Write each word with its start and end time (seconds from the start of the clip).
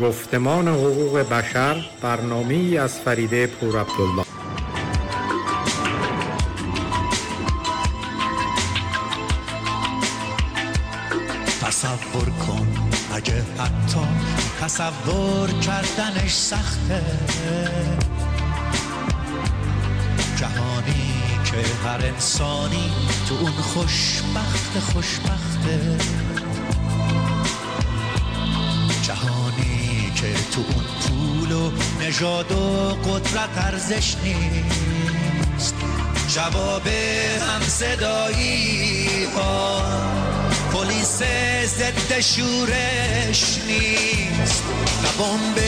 گفتمان 0.00 0.68
حقوق 0.68 1.18
بشر 1.18 1.90
برنامه 2.02 2.78
از 2.78 3.00
فریده 3.00 3.46
پور 3.46 3.80
عبدالله. 3.80 4.24
تصور 11.62 12.30
کن 12.46 12.68
اگه 13.14 13.42
حتی 13.58 14.00
تصور 14.60 15.48
کردنش 15.48 16.34
سخته. 16.34 17.02
جهانی 20.36 21.12
که 21.44 21.88
هر 21.88 22.06
انسانی 22.06 22.90
تو 23.28 23.34
اون 23.34 23.52
خوشبخت 23.52 24.78
خوشبخته. 24.78 25.96
تو 30.50 30.60
اون 30.60 30.84
پول 31.00 31.52
و 31.52 31.70
نژاد 32.00 32.52
و 32.52 32.88
قدرت 33.10 33.58
ارزش 33.58 34.14
نیست. 34.24 35.74
جواب 36.28 36.86
هم 36.86 37.62
صدایی 37.68 39.24
ها 39.36 39.82
پلیس 40.72 41.18
ضد 41.66 42.20
شورش 42.20 43.58
نیست. 43.66 44.62
نه 45.02 45.10
بمب 45.18 45.58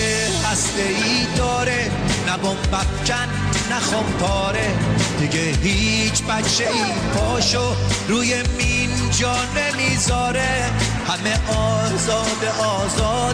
هسته 0.53 0.83
ای 0.83 1.27
داره 1.37 1.91
نه 2.27 2.37
بمب 2.37 2.75
افکن 2.75 3.29
نه 3.71 4.03
پاره 4.21 4.75
دیگه 5.21 5.41
هیچ 5.63 6.23
بچه 6.23 6.65
ای 6.65 6.85
پاشو 7.15 7.75
روی 8.09 8.43
مین 8.59 9.11
جا 9.21 9.37
نمی‌ذاره. 9.57 10.71
همه 11.09 11.57
آزاد 11.59 12.45
آزادن 12.59 13.32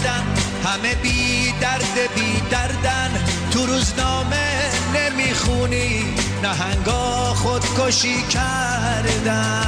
همه 0.69 0.95
بی 0.95 1.53
درد 1.61 1.99
بی 2.15 2.41
دردن. 2.51 3.25
تو 3.51 3.67
روزنامه 3.67 4.71
نمی‌خونی 4.95 6.05
نهنگا 6.43 7.35
خودکشی 7.35 8.23
کردن. 8.23 9.65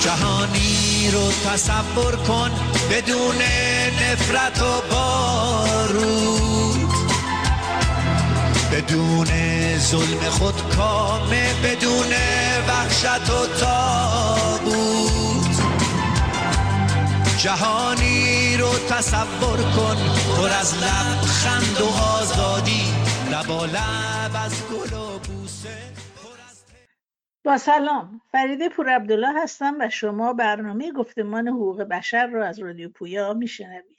جهانی 0.00 1.10
رو 1.12 1.32
تصور 1.32 2.16
کن 2.16 2.50
بدون 2.90 3.36
نفرت 4.00 4.62
و 4.62 4.82
بارود 4.90 6.67
بدون 8.78 9.26
ظلم 9.78 10.20
خود 10.20 10.74
کامه 10.76 11.54
بدون 11.64 12.12
وحشت 12.68 13.30
و 13.30 13.46
تابود 13.60 15.56
جهانی 17.38 18.56
رو 18.56 18.68
تصور 18.88 19.56
کن 19.56 19.96
پر 20.36 20.48
از 20.60 20.74
لبخند 20.74 21.80
و 21.80 21.88
آزادی. 22.02 22.94
لبا 23.32 23.64
لب 23.64 24.36
از 24.44 24.62
گل 24.68 24.96
و 24.96 25.18
بوسه 25.18 25.78
با 27.44 27.58
سلام 27.58 28.20
فریده 28.32 28.68
پور 28.68 28.88
عبدالله 28.88 29.42
هستم 29.42 29.76
و 29.80 29.90
شما 29.90 30.32
برنامه 30.32 30.92
گفتمان 30.92 31.48
حقوق 31.48 31.82
بشر 31.82 32.26
را 32.26 32.46
از 32.46 32.58
رادیو 32.58 32.88
پویا 32.88 33.34
میشنوید. 33.34 33.97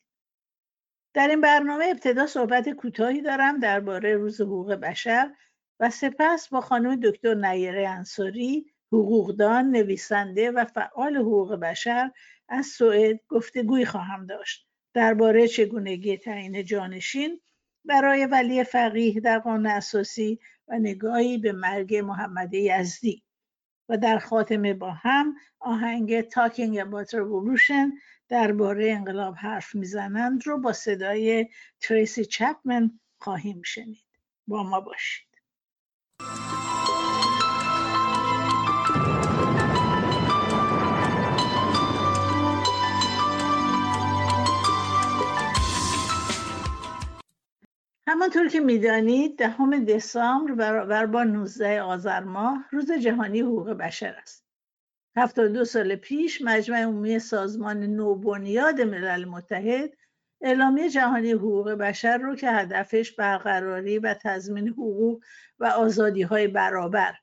در 1.14 1.28
این 1.28 1.42
برنامه 1.42 1.86
ابتدا 1.86 2.26
صحبت 2.26 2.70
کوتاهی 2.70 3.22
دارم 3.22 3.60
درباره 3.60 4.14
روز 4.14 4.42
حقوق 4.42 4.74
بشر 4.74 5.32
و 5.80 5.90
سپس 5.90 6.50
با 6.50 6.62
خانم 6.62 6.96
دکتر 6.96 7.34
نیره 7.34 7.90
انصاری 7.90 8.66
حقوقدان 8.92 9.72
نویسنده 9.72 10.52
و 10.52 10.66
فعال 10.66 11.18
حقوق 11.18 11.56
بشر 11.56 12.12
از 12.50 12.66
سوئد 12.66 13.20
گفتگوی 13.28 13.86
خواهم 13.86 14.26
داشت. 14.26 14.68
درباره 14.94 15.48
چگونگی 15.48 16.18
تعیین 16.18 16.66
جانشین 16.66 17.40
برای 17.86 18.26
ولی 18.26 18.64
فقیه 18.64 19.20
در 19.20 19.40
قانون 19.40 19.66
اساسی 19.66 20.40
و 20.68 20.80
نگاهی 20.80 21.38
به 21.38 21.52
مرگ 21.52 21.96
محمد 21.96 22.54
یزدی. 22.54 23.24
و 23.90 23.98
در 23.98 24.20
خاتمه 24.20 24.74
با 24.74 24.92
هم 24.92 25.36
آهنگ 25.60 26.22
Talking 26.22 26.76
About 26.76 27.10
Revolution 27.10 27.92
درباره 28.30 28.92
انقلاب 28.92 29.36
حرف 29.36 29.76
می‌زنند 29.76 30.48
رو 30.48 30.58
با 30.58 30.74
صدای 30.74 31.48
تریسی 31.82 32.26
چپمن 32.26 33.00
خواهیم 33.18 33.62
شنید. 33.62 34.06
با 34.48 34.64
ما 34.64 34.80
باشید. 34.82 35.30
همانطور 48.08 48.48
که 48.48 48.60
می‌دانید 48.60 49.38
دهم 49.38 49.86
دسامبر 49.86 50.54
برابر 50.56 51.06
با 51.06 51.24
19 51.24 51.82
آذر 51.82 52.24
ماه 52.24 52.66
روز 52.72 52.92
جهانی 52.92 53.40
حقوق 53.40 53.70
بشر 53.70 54.16
است. 54.22 54.49
72 55.18 55.66
سال 55.66 55.96
پیش 55.96 56.42
مجمع 56.42 56.82
عمومی 56.82 57.20
سازمان 57.20 57.84
نوبنیاد 57.84 58.82
ملل 58.82 59.26
متحد 59.26 59.98
اعلامیه 60.42 60.90
جهانی 60.90 61.32
حقوق 61.32 61.72
بشر 61.72 62.18
رو 62.18 62.36
که 62.36 62.52
هدفش 62.52 63.12
برقراری 63.12 64.00
و 64.00 64.16
تضمین 64.22 64.68
حقوق 64.68 65.24
و 65.60 65.66
آزادی 65.66 66.22
های 66.22 66.48
برابر 66.48 67.16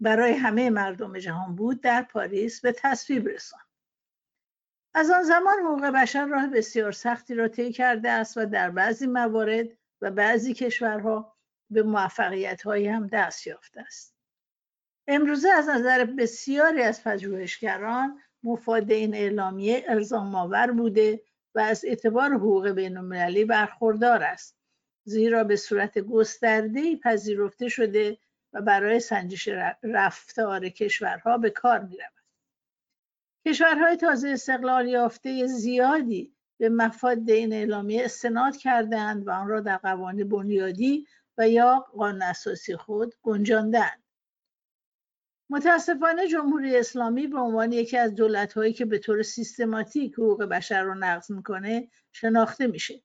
برای 0.00 0.32
همه 0.32 0.70
مردم 0.70 1.18
جهان 1.18 1.56
بود 1.56 1.80
در 1.80 2.02
پاریس 2.02 2.60
به 2.60 2.72
تصویب 2.72 3.28
رساند. 3.28 3.62
از 4.94 5.10
آن 5.10 5.22
زمان 5.22 5.54
حقوق 5.64 5.84
بشر 5.84 6.26
راه 6.26 6.46
بسیار 6.46 6.92
سختی 6.92 7.34
را 7.34 7.48
طی 7.48 7.72
کرده 7.72 8.10
است 8.10 8.36
و 8.36 8.46
در 8.46 8.70
بعضی 8.70 9.06
موارد 9.06 9.66
و 10.00 10.10
بعضی 10.10 10.54
کشورها 10.54 11.36
به 11.70 11.82
موفقیت 11.82 12.62
هایی 12.62 12.88
هم 12.88 13.06
دست 13.06 13.46
یافته 13.46 13.80
است. 13.80 14.11
امروزه 15.08 15.48
از 15.48 15.68
نظر 15.68 16.04
بسیاری 16.04 16.82
از 16.82 17.04
پژوهشگران 17.04 18.20
مفاد 18.42 18.90
این 18.90 19.14
اعلامیه 19.14 19.84
الزام 19.88 20.34
آور 20.34 20.70
بوده 20.70 21.22
و 21.54 21.60
از 21.60 21.84
اعتبار 21.84 22.32
حقوق 22.34 22.68
بین 22.68 22.96
المللی 22.96 23.44
برخوردار 23.44 24.22
است 24.22 24.56
زیرا 25.04 25.44
به 25.44 25.56
صورت 25.56 25.98
گسترده‌ای 25.98 26.96
پذیرفته 26.96 27.68
شده 27.68 28.18
و 28.52 28.62
برای 28.62 29.00
سنجش 29.00 29.48
رفتار 29.82 30.68
کشورها 30.68 31.38
به 31.38 31.50
کار 31.50 31.78
می 31.78 31.96
رود. 31.96 32.12
کشورهای 33.46 33.96
تازه 33.96 34.28
استقلال 34.28 34.88
یافته 34.88 35.46
زیادی 35.46 36.36
به 36.58 36.68
مفاد 36.68 37.30
این 37.30 37.52
اعلامیه 37.52 38.04
استناد 38.04 38.56
کردند 38.56 39.26
و 39.26 39.30
آن 39.30 39.48
را 39.48 39.60
در 39.60 39.76
قوانین 39.76 40.28
بنیادی 40.28 41.06
و 41.38 41.48
یا 41.48 41.86
قانون 41.92 42.22
اساسی 42.22 42.76
خود 42.76 43.14
گنجاندند 43.22 44.01
متاسفانه 45.52 46.28
جمهوری 46.28 46.76
اسلامی 46.76 47.26
به 47.26 47.38
عنوان 47.38 47.72
یکی 47.72 47.98
از 47.98 48.14
دولت‌هایی 48.14 48.72
که 48.72 48.84
به 48.84 48.98
طور 48.98 49.22
سیستماتیک 49.22 50.14
حقوق 50.14 50.44
بشر 50.44 50.82
را 50.82 50.94
نقض 50.94 51.30
می‌کنه 51.30 51.88
شناخته 52.12 52.66
میشه. 52.66 53.02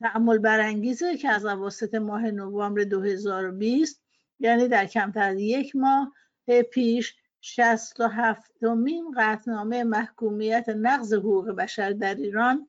تعمل 0.00 0.38
برانگیزه 0.38 1.16
که 1.16 1.28
از 1.28 1.44
اواسط 1.44 1.94
ماه 1.94 2.30
نوامبر 2.30 2.84
2020 2.84 4.02
یعنی 4.38 4.68
در 4.68 4.86
کمتر 4.86 5.22
از 5.22 5.40
یک 5.40 5.76
ماه 5.76 6.12
پیش 6.70 7.16
67 7.40 8.62
مین 8.62 9.14
قطعنامه 9.16 9.84
محکومیت 9.84 10.68
نقض 10.68 11.12
حقوق 11.12 11.50
بشر 11.50 11.90
در 11.90 12.14
ایران 12.14 12.68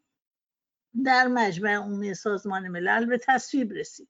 در 1.04 1.28
مجمع 1.28 1.76
عمومی 1.76 2.14
سازمان 2.14 2.68
ملل 2.68 3.06
به 3.06 3.18
تصویب 3.18 3.74
رسید. 3.74 4.10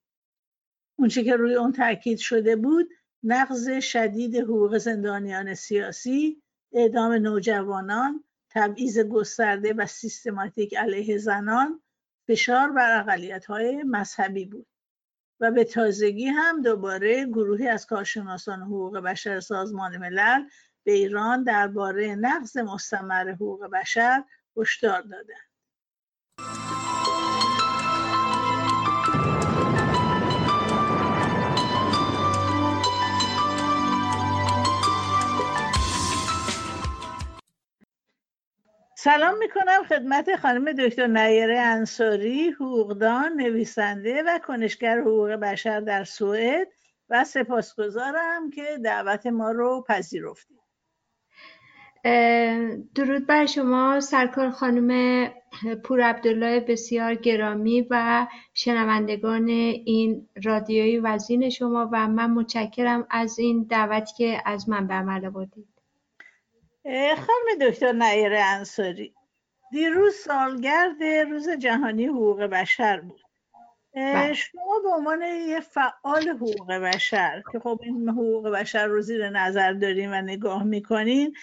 اونچه 0.96 1.24
که 1.24 1.36
روی 1.36 1.56
اون 1.56 1.72
تاکید 1.72 2.18
شده 2.18 2.56
بود 2.56 2.90
نقض 3.27 3.69
شدید 3.80 4.36
حقوق 4.36 4.77
زندانیان 4.77 5.54
سیاسی 5.54 6.42
اعدام 6.74 7.12
نوجوانان 7.12 8.24
تبعیض 8.50 9.00
گسترده 9.00 9.74
و 9.74 9.86
سیستماتیک 9.86 10.77
علیه 10.77 11.18
زنان 11.18 11.81
فشار 12.27 12.72
بر 12.72 13.00
اقلیت‌های 13.00 13.83
مذهبی 13.83 14.45
بود 14.45 14.68
و 15.39 15.51
به 15.51 15.63
تازگی 15.63 16.25
هم 16.25 16.62
دوباره 16.62 17.25
گروهی 17.25 17.68
از 17.68 17.86
کارشناسان 17.86 18.62
حقوق 18.62 18.98
بشر 18.98 19.39
سازمان 19.39 19.98
ملل 19.98 20.44
به 20.83 20.92
ایران 20.92 21.44
درباره 21.44 22.16
نقض 22.16 22.57
مستمر 22.57 23.31
حقوق 23.31 23.66
بشر 23.66 24.24
هشدار 24.57 25.01
دادند. 25.01 25.45
سلام 39.06 39.38
می‌کنم 39.38 39.84
خدمت 39.90 40.36
خانم 40.36 40.72
دکتر 40.72 41.07
نیره 41.07 41.60
انصاری 41.60 42.50
حقوقدان 42.50 43.34
نویسنده 43.34 44.24
و 44.28 44.40
کنشگر 44.40 45.00
حقوق 45.00 45.30
بشر 45.30 45.80
در 45.80 46.04
سوئد 46.04 46.68
و 47.10 47.24
سپاسگزارم 47.24 48.50
که 48.50 48.63
دعوت 48.84 49.28
ما 49.28 49.52
رو 49.52 49.86
پذیرفتید. 49.90 50.57
درود 52.96 53.28
بر 53.28 53.46
شما 53.46 54.00
سرکار 54.00 54.50
خانم 54.50 55.30
پور 55.84 56.01
عبدالله 56.01 56.60
بسیار 56.60 57.16
گرامی 57.16 57.88
و 57.90 58.28
شنوندگان 58.54 59.48
این 59.48 60.30
رادیوی 60.44 61.00
وزین 61.00 61.50
شما 61.50 61.90
و 61.92 62.08
من 62.08 62.31
متشکرم 62.31 63.08
از 63.10 63.40
این 63.40 63.63
دعوتی 63.69 64.13
که 64.18 64.42
از 64.46 64.69
من 64.69 64.88
به 64.88 64.94
عمل 64.94 65.30
بودید 65.30 65.75
خانم 67.16 67.70
دکتر 67.70 67.92
نعیر 67.92 68.34
انصاری 68.36 69.14
دیروز 69.72 70.16
سالگرد 70.16 71.04
روز 71.04 71.50
جهانی 71.50 72.06
حقوق 72.06 72.44
بشر 72.44 73.02
بود 73.02 73.22
بله. 73.96 74.34
شما 74.34 74.80
به 74.84 74.90
عنوان 74.90 75.22
یه 75.22 75.60
فعال 75.60 76.30
حقوق 76.30 76.74
بشر 76.74 77.44
که 77.52 77.60
خب 77.60 77.80
این 77.84 78.10
حقوق 78.10 78.50
بشر 78.50 78.88
رو 78.88 79.02
زیر 79.02 79.30
نظر 79.30 79.74
داریم 79.74 80.12
و 80.12 80.22
نگاه 80.22 80.64
می‌کنین 80.64 81.36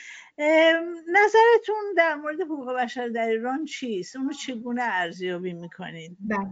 نظرتون 1.09 1.95
در 1.97 2.15
مورد 2.15 2.41
حقوق 2.41 2.73
بشر 2.73 3.09
در 3.09 3.29
ایران 3.29 3.65
چیست؟ 3.65 4.17
اونو 4.17 4.33
چگونه 4.33 4.83
ارزیابی 4.83 5.53
می‌کنین؟ 5.53 6.17
بله 6.21 6.51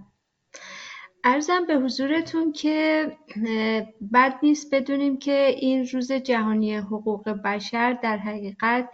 ارزم 1.24 1.66
به 1.66 1.74
حضورتون 1.74 2.52
که 2.52 3.06
بد 4.12 4.34
نیست 4.42 4.74
بدونیم 4.74 5.18
که 5.18 5.54
این 5.58 5.86
روز 5.86 6.12
جهانی 6.12 6.76
حقوق 6.76 7.28
بشر 7.28 7.92
در 7.92 8.16
حقیقت 8.16 8.88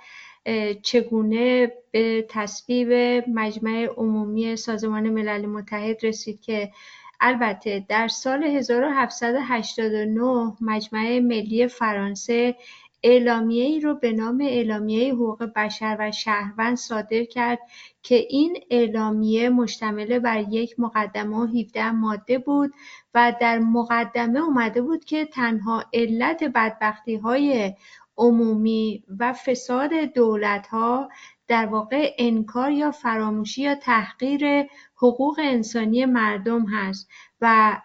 چگونه 0.83 1.73
به 1.91 2.27
تصویب 2.29 2.93
مجمع 3.29 3.89
عمومی 3.97 4.57
سازمان 4.57 5.11
ملل 5.11 5.47
متحد 5.47 6.07
رسید 6.07 6.41
که 6.41 6.73
البته 7.21 7.85
در 7.89 8.09
سال 8.09 8.45
1789 8.45 10.57
مجمع 10.61 11.19
ملی 11.19 11.69
فرانسه 11.69 12.57
اعلامیه 13.03 13.65
ای 13.65 13.81
رو 13.81 13.95
به 13.95 14.13
نام 14.13 14.41
اعلامیه 14.41 15.15
حقوق 15.15 15.45
بشر 15.57 15.97
و 15.99 16.13
شهروند 16.13 16.77
صادر 16.77 17.25
کرد 17.25 17.59
که 18.03 18.15
این 18.15 18.59
اعلامیه 18.71 19.49
مشتمل 19.49 20.19
بر 20.19 20.45
یک 20.51 20.81
مقدمه 20.81 21.37
و 21.37 21.47
17 21.47 21.91
ماده 21.91 22.39
بود 22.39 22.75
و 23.15 23.33
در 23.41 23.59
مقدمه 23.59 24.41
اومده 24.41 24.83
بود 24.83 25.05
که 25.05 25.25
تنها 25.25 25.85
علت 25.93 26.45
بدبختی 26.45 27.17
های 27.17 27.75
عمومی 28.17 29.05
و 29.19 29.33
فساد 29.33 29.91
دولت 30.15 30.67
ها 30.67 31.09
در 31.49 31.67
واقع 31.67 32.15
انکار 32.19 32.71
یا 32.71 32.91
فراموشی 32.91 33.63
یا 33.63 33.75
تحقیر 33.75 34.67
حقوق 34.97 35.41
انسانی 35.43 36.05
مردم 36.05 36.67
هست 36.67 37.09
و 37.41 37.77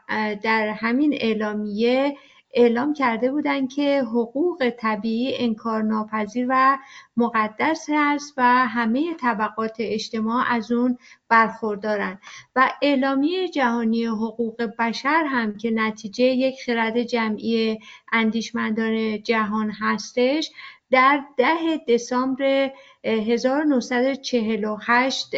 در 0.44 0.68
همین 0.68 1.14
اعلامیه 1.14 2.18
اعلام 2.54 2.94
کرده 2.94 3.32
بودند 3.32 3.74
که 3.74 4.02
حقوق 4.02 4.70
طبیعی 4.80 5.38
انکارناپذیر 5.38 6.46
و 6.50 6.78
مقدس 7.18 7.86
است 7.94 8.34
و 8.38 8.68
همه 8.68 9.14
طبقات 9.14 9.76
اجتماع 9.80 10.44
از 10.48 10.72
اون 10.72 10.98
برخوردارند. 11.30 12.20
و 12.56 12.72
اعلامیه 12.82 13.50
جهانی 13.50 14.06
حقوق 14.06 14.64
بشر 14.80 15.24
هم 15.28 15.58
که 15.58 15.72
نتیجه 15.72 16.24
یک 16.24 16.56
خرد 16.66 17.04
جمعی 17.04 17.80
اندیشمندان 18.12 19.24
جهان 19.24 19.72
هستش 19.80 20.52
در 20.92 21.24
ده 21.38 21.78
دسامبر 21.88 22.72
1948 23.04 25.36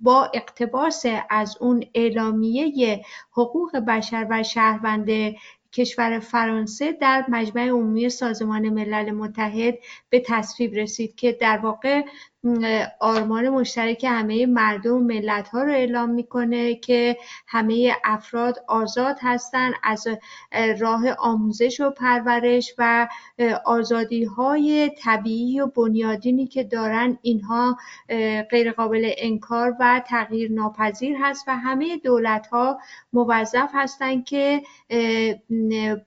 با 0.00 0.30
اقتباس 0.34 1.04
از 1.30 1.56
اون 1.60 1.84
اعلامیه 1.94 3.04
حقوق 3.32 3.76
بشر 3.76 4.26
و 4.30 4.42
شهروند 4.42 5.08
کشور 5.72 6.18
فرانسه 6.18 6.92
در 6.92 7.24
مجمع 7.28 7.68
عمومی 7.68 8.08
سازمان 8.08 8.68
ملل 8.68 9.10
متحد 9.10 9.78
به 10.10 10.22
تصویب 10.26 10.74
رسید 10.74 11.14
که 11.14 11.32
در 11.32 11.58
واقع 11.58 12.02
آرمان 13.00 13.48
مشترک 13.48 14.04
همه 14.04 14.46
مردم 14.46 14.94
و 14.94 14.98
ملت 14.98 15.48
ها 15.48 15.62
رو 15.62 15.72
اعلام 15.72 16.10
می‌کنه 16.10 16.74
که 16.74 17.16
همه 17.46 17.96
افراد 18.04 18.64
آزاد 18.68 19.16
هستند 19.20 19.74
از 19.82 20.06
راه 20.78 21.12
آموزش 21.18 21.80
و 21.80 21.90
پرورش 21.90 22.74
و 22.78 23.08
آزادی 23.64 24.24
های 24.24 24.90
طبیعی 25.04 25.60
و 25.60 25.66
بنیادینی 25.66 26.46
که 26.46 26.64
دارن. 26.64 27.18
اینها 27.22 27.78
غیر 28.50 28.72
قابل 28.72 29.12
انکار 29.18 29.76
و 29.80 30.02
تغییر 30.06 30.52
ناپذیر 30.52 31.16
هست 31.20 31.44
و 31.48 31.56
همه 31.56 31.96
دولت 31.96 32.46
ها 32.46 32.78
موظف 33.12 33.70
هستند 33.74 34.24
که 34.24 34.62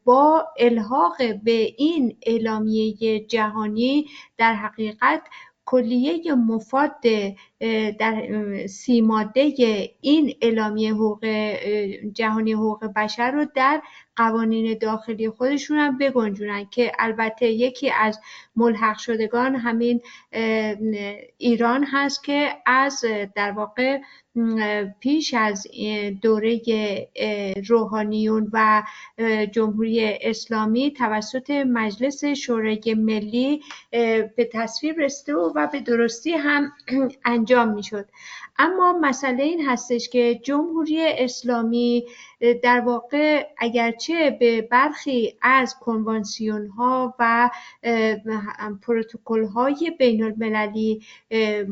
با 0.03 0.47
الحاق 0.59 1.17
به 1.43 1.73
این 1.77 2.17
اعلامیه 2.25 3.19
جهانی 3.19 4.05
در 4.37 4.53
حقیقت 4.53 5.21
کلیه 5.65 6.35
مفاد 6.35 6.91
در 7.99 8.27
سی 8.67 9.01
ماده 9.01 9.53
این 10.01 10.35
اعلامیه 10.41 10.93
حقوق 10.93 11.25
جهانی 12.13 12.53
حقوق 12.53 12.85
بشر 12.85 13.31
رو 13.31 13.45
در 13.55 13.81
قوانین 14.15 14.77
داخلی 14.77 15.29
خودشون 15.29 15.77
هم 15.77 15.97
بگنجونن 15.97 16.65
که 16.71 16.91
البته 16.99 17.45
یکی 17.45 17.91
از 17.91 18.19
ملحق 18.55 18.97
شدگان 18.97 19.55
همین 19.55 20.01
ایران 21.37 21.85
هست 21.91 22.23
که 22.23 22.49
از 22.65 23.05
در 23.35 23.51
واقع 23.51 23.99
پیش 24.99 25.33
از 25.33 25.67
دوره 26.21 26.61
روحانیون 27.67 28.49
و 28.53 28.83
جمهوری 29.51 30.17
اسلامی 30.21 30.93
توسط 30.93 31.49
مجلس 31.49 32.25
شورای 32.25 32.95
ملی 32.97 33.61
به 34.35 34.49
تصویب 34.53 34.99
رسیده 34.99 35.33
و 35.33 35.67
به 35.67 35.79
درستی 35.79 36.31
هم 36.31 36.71
انجام 37.25 37.52
می‌شد. 37.55 38.05
اما 38.57 38.93
مسئله 39.01 39.43
این 39.43 39.65
هستش 39.69 40.09
که 40.09 40.39
جمهوری 40.43 41.07
اسلامی 41.07 42.05
در 42.63 42.79
واقع 42.79 43.47
اگرچه 43.57 44.37
به 44.39 44.61
برخی 44.61 45.37
از 45.41 45.75
کنوانسیون 45.79 46.67
ها 46.67 47.15
و 47.19 47.49
پروتکل 48.81 49.45
های 49.45 49.91
بین 49.99 50.23
المللی 50.23 51.01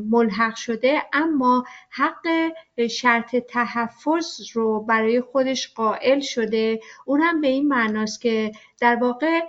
ملحق 0.10 0.56
شده 0.56 1.04
اما 1.14 1.66
حق 1.90 2.28
شرط 2.90 3.36
تحفظ 3.36 4.42
رو 4.54 4.80
برای 4.80 5.22
خودش 5.22 5.74
قائل 5.74 6.20
شده. 6.20 6.80
اون 7.06 7.22
هم 7.22 7.42
به 7.42 7.48
این 7.48 7.68
معناست 7.68 8.22
که 8.22 8.52
در 8.80 8.96
واقع 8.96 9.40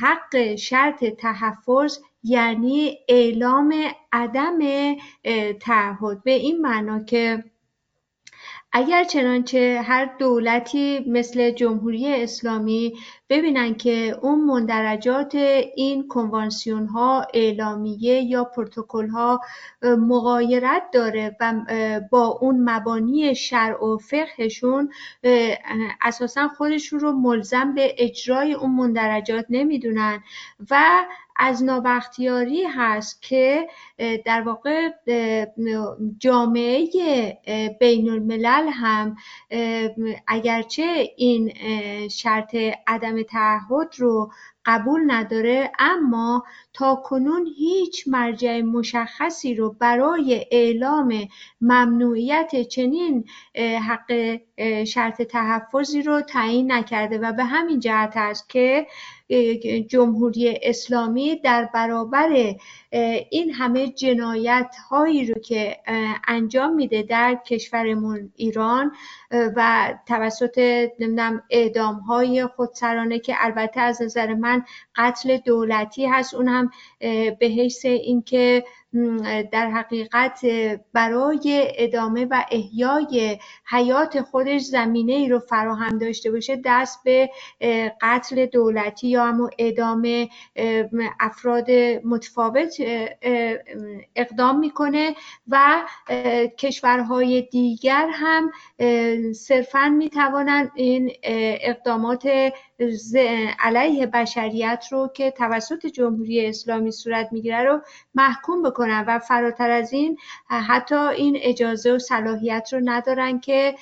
حق 0.00 0.54
شرط 0.54 1.04
تحفظ 1.04 1.98
یعنی 2.26 2.98
اعلام 3.08 3.74
عدم 4.12 4.58
تعهد 5.60 6.22
به 6.24 6.30
این 6.30 6.60
معنا 6.60 7.04
که 7.04 7.44
اگر 8.72 9.04
چنانچه 9.04 9.80
هر 9.84 10.16
دولتی 10.18 11.04
مثل 11.06 11.50
جمهوری 11.50 12.22
اسلامی 12.22 12.92
ببینن 13.28 13.74
که 13.74 14.18
اون 14.22 14.44
مندرجات 14.44 15.34
این 15.74 16.08
کنوانسیون 16.08 16.86
ها 16.86 17.26
اعلامیه 17.34 18.22
یا 18.22 18.44
پروتکل 18.44 19.08
ها 19.08 19.40
مغایرت 19.82 20.82
داره 20.92 21.36
و 21.40 21.54
با 22.10 22.26
اون 22.26 22.70
مبانی 22.70 23.34
شرع 23.34 23.84
و 23.84 23.98
فقهشون 23.98 24.90
اساسا 26.02 26.48
خودشون 26.48 27.00
رو 27.00 27.12
ملزم 27.12 27.74
به 27.74 27.94
اجرای 27.98 28.54
اون 28.54 28.70
مندرجات 28.70 29.46
نمی‌دونن 29.50 30.22
و 30.70 31.04
از 31.38 31.64
نابختیاری 31.64 32.64
هست 32.64 33.22
که 33.22 33.68
در 34.24 34.40
واقع 34.40 34.90
جامعه 36.18 36.88
بین 37.80 38.10
الملل 38.10 38.68
هم 38.72 39.16
اگرچه 40.26 41.10
این 41.16 41.52
شرط 42.08 42.56
عدم 42.86 43.22
تعهد 43.22 43.94
رو 43.98 44.30
قبول 44.66 45.00
نداره 45.06 45.72
اما 45.78 46.44
تا 46.72 46.94
کنون 46.94 47.46
هیچ 47.56 48.08
مرجع 48.08 48.60
مشخصی 48.60 49.54
رو 49.54 49.76
برای 49.80 50.46
اعلام 50.50 51.28
ممنوعیت 51.60 52.62
چنین 52.62 53.24
حق 53.88 54.38
شرط 54.84 55.22
تحفظی 55.22 56.02
رو 56.02 56.20
تعیین 56.20 56.72
نکرده 56.72 57.18
و 57.18 57.32
به 57.32 57.44
همین 57.44 57.80
جهت 57.80 58.12
است 58.16 58.48
که 58.48 58.86
جمهوری 59.88 60.58
اسلامی 60.62 61.36
در 61.36 61.68
برابر 61.74 62.54
این 63.30 63.50
همه 63.50 63.88
جنایت 63.88 64.76
هایی 64.90 65.26
رو 65.26 65.40
که 65.40 65.76
انجام 66.28 66.74
میده 66.74 67.02
در 67.02 67.38
کشورمون 67.46 68.32
ایران 68.36 68.92
و 69.30 69.94
توسط 70.06 70.58
نمی‌دونم 70.98 71.42
اعدام 71.50 71.94
های 71.94 72.46
خودسرانه 72.46 73.18
که 73.18 73.34
البته 73.38 73.80
از 73.80 74.02
نظر 74.02 74.34
من 74.34 74.64
قتل 74.96 75.36
دولتی 75.36 76.06
هست 76.06 76.34
اون 76.34 76.48
هم 76.48 76.70
به 77.38 77.46
حیث 77.46 77.84
اینکه 77.84 78.64
در 79.52 79.70
حقیقت 79.70 80.40
برای 80.92 81.72
ادامه 81.76 82.24
و 82.24 82.44
احیای 82.50 83.38
حیات 83.70 84.20
خودش 84.20 84.60
زمینه 84.60 85.12
ای 85.12 85.28
رو 85.28 85.38
فراهم 85.38 85.98
داشته 85.98 86.30
باشه 86.30 86.62
دست 86.64 87.04
به 87.04 87.30
قتل 88.02 88.46
دولتی 88.46 89.15
یا 89.16 89.24
همون 89.24 89.50
ادامه 89.58 90.28
افراد 91.20 91.70
متفاوت 92.04 92.76
اقدام 94.16 94.58
می‌کنه 94.58 95.14
و 95.48 95.82
کشورهای 96.58 97.42
دیگر 97.42 98.08
هم 98.12 98.50
صرفا 99.32 99.88
می‌توانند 99.88 100.70
این 100.74 101.12
اقدامات 101.22 102.28
علیه 103.58 104.06
بشریت 104.06 104.84
رو 104.90 105.10
که 105.14 105.30
توسط 105.30 105.86
جمهوری 105.86 106.46
اسلامی 106.46 106.92
صورت 106.92 107.28
می‌گیره 107.32 107.62
رو 107.62 107.80
محکوم 108.14 108.62
بکنن 108.62 109.04
و 109.08 109.18
فراتر 109.18 109.70
از 109.70 109.92
این 109.92 110.18
حتی 110.48 110.94
این 110.94 111.38
اجازه 111.40 111.92
و 111.92 111.98
صلاحیت 111.98 112.68
رو 112.72 112.80
ندارن 112.84 113.40
که 113.40 113.74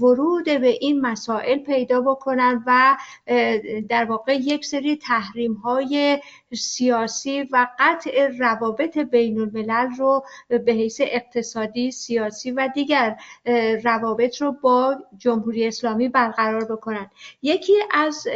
ورود 0.00 0.44
به 0.44 0.78
این 0.80 1.00
مسائل 1.00 1.58
پیدا 1.58 2.00
بکنن 2.00 2.64
و 2.66 2.96
در 3.88 4.04
واقع 4.04 4.34
یک 4.34 4.64
سری 4.64 4.81
تحریم 4.96 5.52
های 5.52 6.18
سیاسی 6.54 7.42
و 7.42 7.68
قطع 7.78 8.28
روابط 8.38 8.98
بین 8.98 9.38
الملل 9.40 9.88
رو 9.98 10.24
به 10.48 10.72
حیث 10.72 11.00
اقتصادی، 11.04 11.90
سیاسی 11.90 12.50
و 12.50 12.68
دیگر 12.74 13.16
روابط 13.84 14.42
رو 14.42 14.52
با 14.52 14.96
جمهوری 15.18 15.66
اسلامی 15.66 16.08
برقرار 16.08 16.64
بکنن. 16.64 17.10
یکی 17.42 17.74
از 17.90 18.28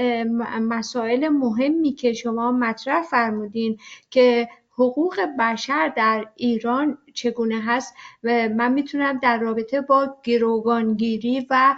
مسائل 0.61 1.29
مهمی 1.29 1.93
که 1.93 2.12
شما 2.12 2.53
مطرح 2.53 3.03
فرمودین 3.03 3.79
که 4.11 4.49
حقوق 4.78 5.21
بشر 5.38 5.92
در 5.97 6.26
ایران 6.35 6.99
چگونه 7.14 7.61
هست 7.61 7.95
من 8.23 8.73
می‌تونم 8.73 9.18
در 9.23 9.38
رابطه 9.38 9.80
با 9.80 10.16
گروگانگیری 10.25 11.47
و 11.50 11.75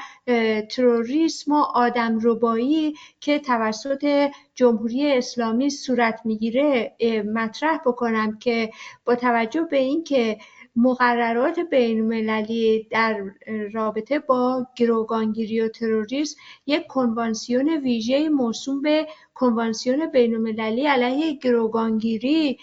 تروریسم 0.71 1.53
و 1.53 1.63
آدم 1.63 2.19
ربایی 2.23 2.95
که 3.21 3.39
توسط 3.39 4.31
جمهوری 4.55 5.13
اسلامی 5.13 5.71
صورت 5.71 6.21
می‌گیره 6.25 6.97
مطرح 7.35 7.79
بکنم 7.87 8.39
که 8.39 8.71
با 9.05 9.15
توجه 9.15 9.63
به 9.63 9.77
اینکه 9.77 10.39
مقررات 10.79 11.61
بینالمللی 11.61 12.89
در 12.91 13.25
رابطه 13.73 14.19
با 14.19 14.67
گروگانگیری 14.77 15.61
و 15.61 15.69
تروریسم 15.69 16.41
یک 16.67 16.87
کنوانسیون 16.87 17.69
ویژه 17.69 18.29
موسوم 18.29 18.83
به 18.83 19.07
کنوانسیون 19.35 20.07
بینالمللی 20.07 20.87
علیه 20.87 21.33
گروگانگیری 21.33 22.59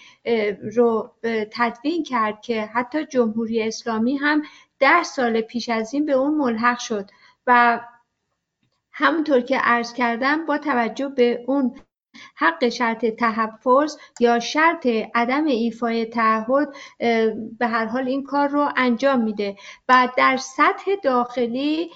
رو 0.74 1.10
تدوین 1.52 2.02
کرد 2.02 2.40
که 2.40 2.62
حتی 2.62 3.06
جمهوری 3.06 3.62
اسلامی 3.62 4.16
هم 4.16 4.42
ده 4.78 5.02
سال 5.02 5.40
پیش 5.40 5.68
از 5.68 5.94
این 5.94 6.06
به 6.06 6.12
اون 6.12 6.34
ملحق 6.34 6.78
شد 6.78 7.10
و 7.46 7.80
همونطور 8.92 9.40
که 9.40 9.58
عرض 9.58 9.92
کردم 9.92 10.46
با 10.46 10.58
توجه 10.58 11.08
به 11.08 11.44
اون 11.46 11.74
حق 12.34 12.68
شرط 12.68 13.04
تحفظ 13.04 13.96
یا 14.20 14.38
شرط 14.38 14.86
عدم 15.14 15.44
ایفای 15.44 16.04
تعهد 16.04 16.68
به 17.58 17.66
هر 17.66 17.86
حال 17.86 18.08
این 18.08 18.24
کار 18.24 18.48
رو 18.48 18.68
انجام 18.76 19.20
میده. 19.20 19.56
و 19.88 20.08
در 20.16 20.36
سطح 20.36 20.94
داخلی 21.02 21.90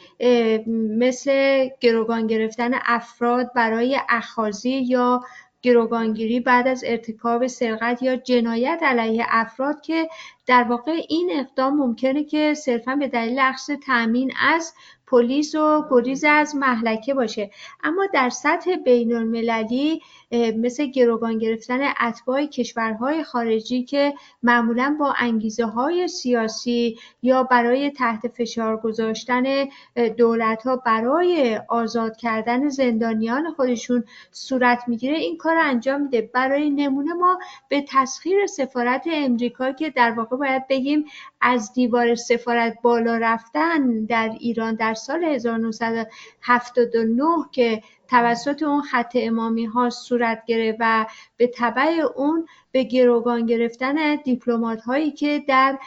مثل 0.98 1.68
گروگان 1.80 2.26
گرفتن 2.26 2.70
افراد 2.86 3.52
برای 3.54 4.00
اخازی 4.08 4.70
یا 4.70 5.20
گروگانگیری 5.62 6.40
بعد 6.40 6.68
از 6.68 6.84
ارتکاب 6.86 7.46
سرقت 7.46 8.02
یا 8.02 8.16
جنایت 8.16 8.80
علیه 8.82 9.26
افراد 9.28 9.80
که 9.80 10.08
در 10.46 10.62
واقع 10.62 11.00
این 11.08 11.30
اقدام 11.32 11.76
ممکنه 11.76 12.24
که 12.24 12.54
صرفا 12.54 12.96
به 12.96 13.08
دلیل 13.08 13.38
اخذ 13.38 13.70
تأمین 13.86 14.32
از 14.40 14.74
پلیس 15.10 15.54
و 15.54 15.86
گریز 15.90 16.24
از 16.24 16.56
محلکه 16.56 17.14
باشه. 17.14 17.50
اما 17.82 18.06
در 18.12 18.30
سطح 18.30 18.76
بین 18.76 19.16
المللی 19.16 20.02
مثل 20.32 20.86
گروگان 20.86 21.38
گرفتن 21.38 21.80
اتباع 22.00 22.46
کشورهای 22.46 23.24
خارجی 23.24 23.82
که 23.82 24.14
معمولا 24.42 24.96
با 25.00 25.14
انگیزه 25.18 25.64
های 25.64 26.08
سیاسی 26.08 26.98
یا 27.22 27.42
برای 27.42 27.90
تحت 27.90 28.28
فشار 28.28 28.76
گذاشتن 28.76 29.68
دولت 30.16 30.62
ها 30.62 30.76
برای 30.76 31.60
آزاد 31.68 32.16
کردن 32.16 32.68
زندانیان 32.68 33.50
خودشون 33.50 34.04
صورت 34.30 34.82
می‌گیره 34.86 35.16
این 35.16 35.36
کار 35.36 35.56
انجام 35.56 36.02
میده. 36.02 36.30
برای 36.34 36.70
نمونه 36.70 37.12
ما 37.12 37.38
به 37.68 37.84
تسخیر 37.88 38.46
سفارت 38.46 39.04
امریکا 39.12 39.72
که 39.72 39.90
در 39.90 40.10
واقع 40.10 40.36
باید 40.36 40.68
بگیم 40.68 41.04
از 41.40 41.72
دیوار 41.72 42.14
سفارت 42.14 42.78
بالا 42.82 43.16
رفتن 43.16 44.04
در 44.04 44.30
ایران 44.40 44.74
در 44.74 44.94
سال 44.94 45.24
1979 45.24 47.24
که 47.52 47.82
توسط 48.10 48.62
اون 48.62 48.82
خط 48.82 49.12
امامی 49.14 49.64
ها 49.64 49.90
صورت 49.90 50.42
گرفت 50.46 50.78
و 50.80 51.06
به 51.36 51.46
طبع 51.46 52.00
اون 52.16 52.46
به 52.72 52.84
گروگان 52.84 53.46
گرفتن 53.46 54.16
دیپلمات 54.16 54.80
هایی 54.82 55.10
که 55.10 55.44
در 55.48 55.78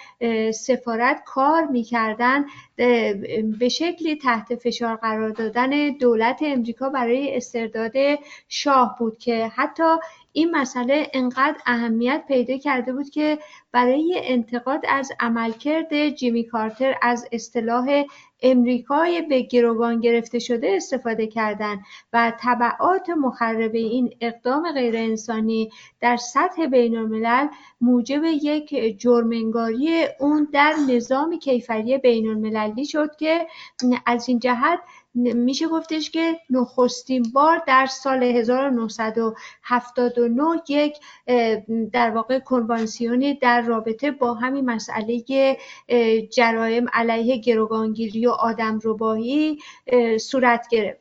سفارت 0.51 1.24
کار 1.25 1.65
می‌کردن 1.65 2.46
به 3.60 3.70
شکلی 3.72 4.15
تحت 4.15 4.56
فشار 4.56 4.96
قرار 4.96 5.30
دادن 5.30 5.89
دولت 5.89 6.39
امریکا 6.42 6.89
برای 6.89 7.38
استرداد 7.38 7.94
شاه 8.48 8.96
بود 9.00 9.18
که 9.18 9.48
حتی 9.56 9.98
این 10.33 10.51
مسئله 10.55 11.07
انقدر 11.13 11.57
اهمیت 11.65 12.23
پیدا 12.27 12.57
کرده 12.57 12.93
بود 12.93 13.09
که 13.09 13.39
برای 13.71 14.21
انتقاد 14.23 14.81
از 14.89 15.11
عملکرد 15.19 16.09
جیمی 16.09 16.43
کارتر 16.43 16.95
از 17.01 17.27
اصطلاح 17.31 18.03
امریکای 18.43 19.21
به 19.21 19.41
گروگان 19.41 19.99
گرفته 19.99 20.39
شده 20.39 20.73
استفاده 20.75 21.27
کردند 21.27 21.79
و 22.13 22.33
طبعات 22.39 23.09
مخرب 23.09 23.75
این 23.75 24.15
اقدام 24.21 24.71
غیر 24.71 24.97
انسانی 24.97 25.69
در 26.01 26.17
سطح 26.17 26.65
بین 26.65 26.97
الملل 26.97 27.47
موجب 27.81 28.23
یک 28.23 28.99
جرمنگاری 28.99 30.07
اون 30.19 30.47
در 30.53 30.73
نظام 30.89 31.39
کیفری 31.39 31.97
بین 31.97 32.27
المللی 32.27 32.85
شد 32.85 33.15
که 33.15 33.47
از 34.05 34.29
این 34.29 34.39
جهت 34.39 34.79
میشه 35.15 35.67
گفتش 35.67 36.12
که 36.12 36.39
نخستین 36.50 37.24
بار 37.34 37.63
در 37.67 37.86
سال 37.86 38.24
1979 38.24 40.43
یک 40.70 40.98
در 41.91 42.10
واقع 42.10 42.39
کنوانسیونی 42.39 43.34
در 43.34 43.62
رابطه 43.62 44.12
با 44.12 44.34
همین 44.34 44.65
مسئله 44.65 45.24
جرایم 46.32 46.86
علیه 46.93 47.38
گروگانگیری 47.38 48.27
و 48.27 48.29
آدم 48.29 48.79
ربایی 48.84 49.60
صورت 50.20 50.67
گرفت. 50.72 51.00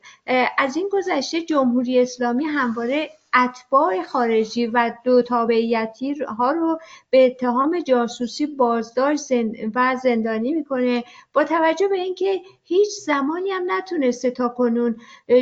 از 0.57 0.77
این 0.77 0.89
گذشته 0.91 1.41
جمهوری 1.41 1.99
اسلامی 1.99 2.45
همواره 2.45 3.09
اتباع 3.35 4.03
خارجی 4.03 4.67
و 4.67 4.93
دو 5.03 5.21
تابعیتی 5.21 6.13
ها 6.13 6.51
رو 6.51 6.79
به 7.09 7.25
اتهام 7.25 7.79
جاسوسی 7.79 8.45
بازداشت 8.45 9.31
و 9.75 9.95
زندانی 10.03 10.53
می‌کنه. 10.53 11.03
با 11.33 11.43
توجه 11.43 11.87
به 11.87 11.95
اینکه 11.95 12.41
هیچ 12.63 12.89
زمانی 13.05 13.49
هم 13.49 13.63
نتونسته 13.67 14.31
تا 14.31 14.49
کنون 14.49 14.95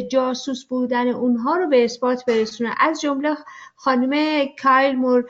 جاسوس 0.09 0.65
بودن 0.65 1.07
اونها 1.07 1.55
رو 1.55 1.67
به 1.67 1.83
اثبات 1.83 2.25
برسونه. 2.25 2.75
از 2.79 3.01
جمله 3.01 3.37
خانم 3.75 4.45
کایل 4.63 4.95
مور 4.95 5.25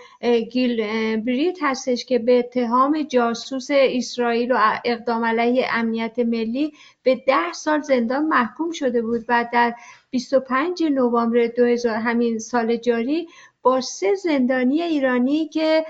گیل 0.51 0.77
بریت 1.17 1.57
هستش 1.61 2.05
که 2.05 2.19
به 2.19 2.39
اتهام 2.39 3.01
جاسوس 3.01 3.67
اسرائیل 3.71 4.51
و 4.51 4.57
اقدام 4.85 5.25
علیه 5.25 5.67
امنیت 5.71 6.19
ملی 6.19 6.73
به 7.03 7.15
ده 7.15 7.53
سال 7.53 7.81
زندان 7.81 8.25
محکوم 8.25 8.71
شده 8.71 9.01
بود 9.01 9.25
و 9.29 9.45
در 9.53 9.73
25 10.13 10.83
نوامبر 10.83 11.47
2000 11.47 12.01
همین 12.01 12.39
سال 12.39 12.77
جاری 12.77 13.27
با 13.61 13.81
سه 13.81 14.15
زندانی 14.15 14.81
ایرانی 14.81 15.47
که 15.47 15.85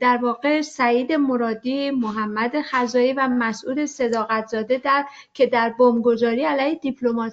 در 0.00 0.16
واقع 0.22 0.60
سعید 0.60 1.12
مرادی، 1.12 1.90
محمد 1.90 2.60
خزایی 2.60 3.12
و 3.12 3.28
مسعود 3.28 3.84
صداقتزاده 3.84 4.78
در 4.78 5.04
که 5.34 5.46
در 5.46 5.74
بمبگذاری 5.78 6.44
علیه 6.44 6.80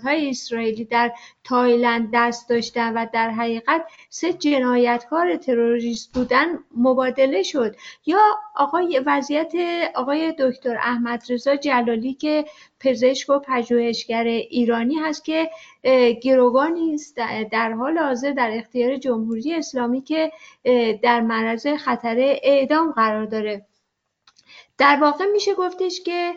های 0.03 0.29
اسرائیلی 0.29 0.85
در 0.85 1.11
تایلند 1.43 2.09
دست 2.13 2.50
داشتن 2.50 2.93
و 2.93 3.05
در 3.13 3.29
حقیقت 3.29 3.85
سه 4.09 4.33
جنایتکار 4.33 5.35
تروریست 5.35 6.13
بودن 6.13 6.45
مبادله 6.77 7.43
شد. 7.43 7.75
یا 8.05 8.19
آقای 8.55 9.01
وضعیت 9.05 9.51
آقای 9.95 10.33
دکتر 10.39 10.77
احمد 10.77 11.23
رضا 11.29 11.55
جلالی 11.55 12.13
که 12.13 12.45
پزشک 12.79 13.29
و 13.29 13.39
پژوهشگر 13.39 14.23
ایرانی 14.23 14.95
هست 14.95 15.25
که 15.25 15.50
گروگانی 16.23 16.93
است 16.93 17.15
در 17.51 17.71
حال 17.71 17.97
حاضر 17.97 18.31
در 18.31 18.51
اختیار 18.53 18.97
جمهوری 18.97 19.53
اسلامی 19.72 20.01
که 20.01 20.32
در 21.04 21.22
معرض 21.22 21.68
خطر 21.68 22.16
اعدام 22.44 22.92
قرار 22.92 23.25
داره. 23.25 23.66
در 24.78 24.98
واقع 25.01 25.25
میشه 25.25 25.54
گفتش 25.54 26.01
که 26.01 26.34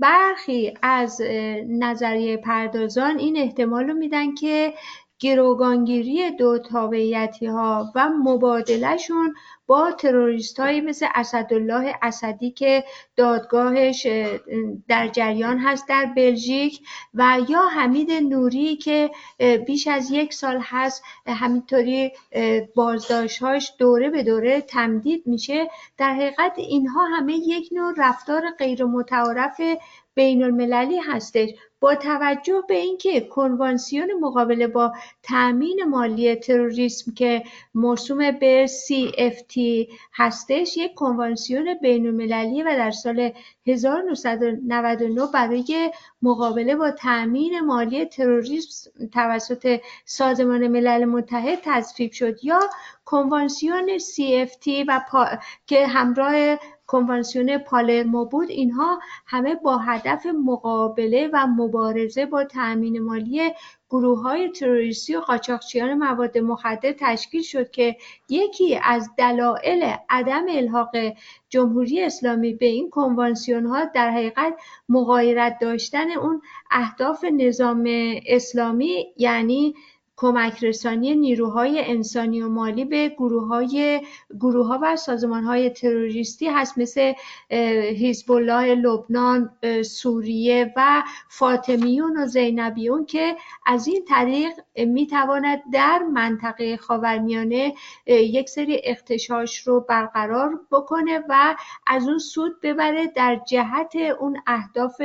برخی 0.00 0.74
از 0.82 1.20
نظریه 1.68 2.36
پردازان 2.36 3.18
این 3.18 3.36
احتمال 3.36 3.86
رو 3.88 3.94
میدن 3.94 4.34
که 4.34 4.74
گروگانگیری 5.20 6.30
دو 6.30 6.58
تابعیتی 6.58 7.46
ها 7.46 7.92
و 7.94 8.08
مبادلهشون 8.08 9.34
با 9.66 9.92
تروریست 9.92 10.60
هایی 10.60 10.80
مثل 10.80 11.06
اسدالله 11.14 11.94
اسدی 12.02 12.50
که 12.50 12.84
دادگاهش 13.16 14.06
در 14.88 15.08
جریان 15.08 15.58
هست 15.58 15.88
در 15.88 16.12
بلژیک 16.16 16.80
و 17.14 17.38
یا 17.48 17.66
حمید 17.66 18.12
نوری 18.12 18.76
که 18.76 19.10
بیش 19.66 19.86
از 19.86 20.10
یک 20.10 20.34
سال 20.34 20.58
هست 20.62 21.02
همینطوری 21.26 22.12
بازداشتهاش 22.74 23.72
دوره 23.78 24.10
به 24.10 24.22
دوره 24.22 24.60
تمدید 24.60 25.22
میشه. 25.26 25.70
در 25.98 26.14
حقیقت 26.14 26.52
اینها 26.56 27.04
همه 27.04 27.32
یک 27.32 27.68
نوع 27.72 27.94
رفتار 27.96 28.42
غیر 28.58 28.84
متعارف 28.84 29.60
بین 30.14 30.42
المللی 30.42 30.98
هستش. 30.98 31.48
با 31.80 31.94
توجه 31.94 32.62
به 32.68 32.74
اینکه 32.74 33.20
کنوانسیون 33.20 34.12
مقابله 34.20 34.66
با 34.66 34.92
تأمین 35.22 35.84
مالی 35.84 36.34
تروریسم 36.34 37.14
که 37.14 37.42
مرسوم 37.74 38.30
به 38.30 38.66
CFT 38.66 39.58
هستش 40.14 40.76
یک 40.76 40.94
کنوانسیون 40.94 41.74
بین 41.74 42.06
المللی 42.06 42.62
و 42.62 42.76
در 42.76 42.90
سال 42.90 43.32
1999 43.66 45.26
برای 45.34 45.90
مقابله 46.22 46.76
با 46.76 46.90
تأمین 46.90 47.60
مالی 47.60 48.04
تروریسم 48.04 48.90
توسط 49.12 49.80
سازمان 50.04 50.68
ملل 50.68 51.04
متحد 51.04 51.58
تصویب 51.64 52.12
شد 52.12 52.44
یا 52.44 52.60
کنوانسیون 53.04 53.98
CFT 53.98 54.68
و 54.88 55.00
که 55.66 55.86
همراه 55.86 56.58
کنوانسیون 56.86 57.58
پالرمو 57.58 58.24
بود 58.24 58.50
اینها 58.50 58.98
همه 59.26 59.54
با 59.54 59.78
هدف 59.78 60.26
مقابله 60.26 61.30
و 61.32 61.46
مبارزه 61.46 62.26
با 62.26 62.44
تأمین 62.44 63.02
مالی 63.02 63.52
گروه 63.90 64.22
های 64.22 64.48
تروریستی 64.48 65.16
و 65.16 65.20
قاچاقچیان 65.20 65.94
مواد 65.94 66.38
مخدر 66.38 66.92
تشکیل 66.92 67.42
شد 67.42 67.70
که 67.70 67.96
یکی 68.28 68.78
از 68.82 69.10
دلایل 69.18 69.92
عدم 70.08 70.44
الحاق 70.48 70.90
جمهوری 71.48 72.02
اسلامی 72.02 72.54
به 72.54 72.66
این 72.66 72.90
کنوانسیون 72.90 73.66
ها 73.66 73.84
در 73.84 74.10
حقیقت 74.10 74.54
مغایرت 74.88 75.58
داشتن 75.60 76.10
اون 76.10 76.42
اهداف 76.70 77.24
نظام 77.24 77.84
اسلامی 78.26 79.06
یعنی 79.16 79.74
کمک 80.16 80.64
رسانی 80.64 81.14
نیروهای 81.14 81.84
انسانی 81.84 82.42
و 82.42 82.48
مالی 82.48 82.84
به 82.84 83.08
گروه‌های 83.08 84.00
گروه‌ها 84.40 84.78
و 84.82 84.96
سازمان‌های 84.96 85.70
تروریستی 85.70 86.48
هست 86.48 86.78
مثل 86.78 87.12
حزب 88.00 88.32
الله 88.32 88.74
لبنان، 88.74 89.50
سوریه 89.84 90.72
و 90.76 91.02
فاطمیون 91.28 92.16
و 92.16 92.26
زینبیون 92.26 93.06
که 93.06 93.36
از 93.66 93.86
این 93.86 94.04
طریق 94.08 94.52
می‌تواند 94.76 95.62
در 95.72 95.98
منطقه 95.98 96.76
خاورمیانه 96.76 97.74
یک 98.06 98.48
سری 98.48 98.80
اختشاش 98.84 99.58
رو 99.58 99.80
برقرار 99.80 100.60
بکنه 100.70 101.22
و 101.28 101.56
از 101.86 102.08
اون 102.08 102.18
سود 102.18 102.60
ببره 102.60 103.06
در 103.06 103.40
جهت 103.46 103.96
اون 104.20 104.36
اهداف 104.46 105.02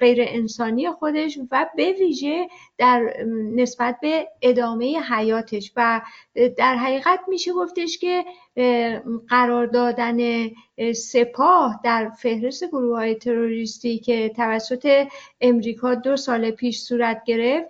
غیر 0.00 0.18
انسانی 0.20 0.90
خودش 0.90 1.38
و 1.50 1.66
به 1.76 1.92
ویژه 1.92 2.48
در 2.78 3.14
نسبت 3.54 3.98
به 4.02 4.28
ادامه 4.42 5.00
حیاتش 5.00 5.72
و 5.76 6.00
در 6.56 6.76
حقیقت 6.76 7.20
میشه 7.28 7.52
گفتش 7.52 7.98
که 7.98 8.24
قرار 9.28 9.66
دادن 9.66 10.48
سپاه 10.92 11.80
در 11.84 12.08
فهرست 12.08 12.68
گروه 12.68 12.96
های 12.96 13.14
تروریستی 13.14 13.98
که 13.98 14.28
توسط 14.28 15.06
امریکا 15.40 15.94
دو 15.94 16.16
سال 16.16 16.50
پیش 16.50 16.80
صورت 16.80 17.22
گرفت 17.26 17.68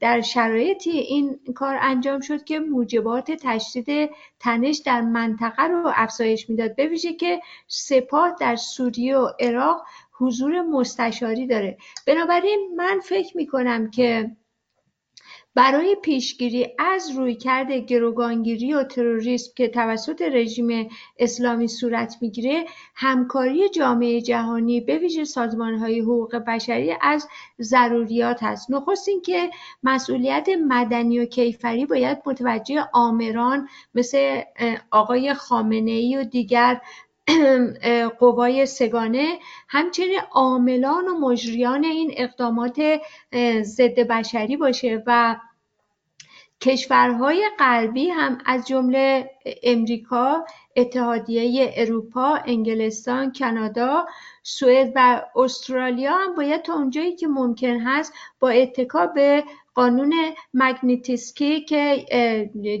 در 0.00 0.20
شرایطی 0.20 0.90
این 0.90 1.38
کار 1.54 1.78
انجام 1.80 2.20
شد 2.20 2.44
که 2.44 2.60
موجبات 2.60 3.30
تشدید 3.30 4.10
تنش 4.40 4.78
در 4.78 5.00
منطقه 5.00 5.62
رو 5.62 5.92
افزایش 5.94 6.50
می‌داد. 6.50 6.76
به 6.76 6.86
ویژه 6.86 7.12
که 7.12 7.40
سپاه 7.66 8.36
در 8.40 8.56
سوریه 8.56 9.16
و 9.16 9.28
عراق 9.40 9.84
حضور 10.22 10.62
مستشاری 10.62 11.46
داره. 11.46 11.76
بنابراین 12.06 12.74
من 12.76 13.00
فکر 13.04 13.36
می‌کنم 13.36 13.90
که 13.90 14.30
برای 15.54 15.96
پیشگیری 16.02 16.66
از 16.78 17.10
رویکرد 17.16 17.72
گروگانگیری 17.72 18.74
و 18.74 18.84
تروریسم 18.84 19.52
که 19.56 19.68
توسط 19.68 20.22
رژیم 20.22 20.88
اسلامی 21.18 21.68
صورت 21.68 22.16
می‌گیره 22.20 22.64
همکاری 22.94 23.68
جامعه 23.68 24.20
جهانی 24.20 24.80
به 24.80 24.98
ویژه 24.98 25.24
سازمانهای 25.24 26.00
حقوق 26.00 26.36
بشری 26.36 26.94
از 27.00 27.28
ضروریات 27.60 28.42
است. 28.42 28.70
نخست 28.70 29.08
اینکه 29.08 29.50
مسئولیت 29.82 30.48
مدنی 30.68 31.18
و 31.18 31.24
کیفری 31.24 31.86
باید 31.86 32.18
متوجه 32.26 32.88
آمران 32.92 33.68
مثل 33.94 34.42
آقای 34.90 35.34
خامنه 35.34 35.90
ای 35.90 36.16
و 36.16 36.24
دیگر 36.24 36.80
قوای 38.18 38.66
سگانه 38.66 39.38
همچنین 39.68 40.20
عاملان 40.32 41.08
و 41.08 41.18
مجریان 41.18 41.84
این 41.84 42.14
اقدامات 42.16 43.00
ضد 43.62 44.00
بشری 44.00 44.56
باشه 44.56 45.02
و 45.06 45.36
کشورهای 46.62 47.50
غربی 47.58 48.08
هم 48.08 48.38
از 48.46 48.66
جمله 48.66 49.30
امریکا، 49.62 50.44
اتحادیه 50.76 51.72
اروپا، 51.76 52.34
انگلستان، 52.46 53.32
کانادا، 53.32 54.06
سوئد 54.42 54.92
و 54.94 55.22
استرالیا 55.36 56.12
هم 56.12 56.34
باید 56.34 56.62
تا 56.62 56.74
اونجایی 56.74 57.16
که 57.16 57.26
ممکن 57.26 57.80
هست 57.80 58.12
با 58.40 58.50
اتکا 58.50 59.06
به 59.06 59.44
قانون 59.74 60.14
مگنیتیسکی 60.54 61.60
که 61.60 62.06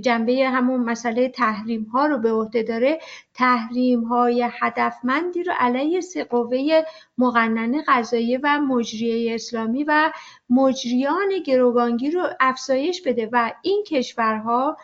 جنبه 0.04 0.48
همون 0.48 0.80
مسئله 0.80 1.28
تحریم 1.28 1.84
ها 1.84 2.06
رو 2.06 2.18
به 2.18 2.32
عهده 2.32 2.62
داره 2.62 2.98
تحریم 3.34 4.04
های 4.04 4.48
هدفمندی 4.60 5.42
رو 5.42 5.52
علیه 5.58 6.00
سه 6.00 6.24
قوه 6.24 6.82
مقننه 7.18 7.84
قضاییه 7.88 8.40
و 8.42 8.60
مجریه 8.60 9.34
اسلامی 9.34 9.84
و 9.84 10.12
مجریان 10.50 11.28
گروگانگی 11.46 12.10
رو 12.10 12.28
افزایش 12.40 13.02
بده 13.02 13.28
و 13.32 13.52
این 13.62 13.84
کشورها 13.86 14.76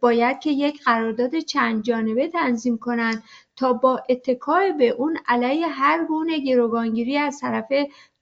باید 0.00 0.38
که 0.38 0.50
یک 0.50 0.84
قرارداد 0.84 1.38
چند 1.38 1.82
جانبه 1.82 2.28
تنظیم 2.28 2.78
کنند. 2.78 3.22
تا 3.56 3.72
با 3.72 4.02
اتکای 4.08 4.72
به 4.72 4.88
اون 4.88 5.18
علیه 5.28 5.66
هر 5.66 6.04
گونه 6.04 6.38
گروگانگیری 6.38 7.16
از 7.16 7.40
طرف 7.40 7.72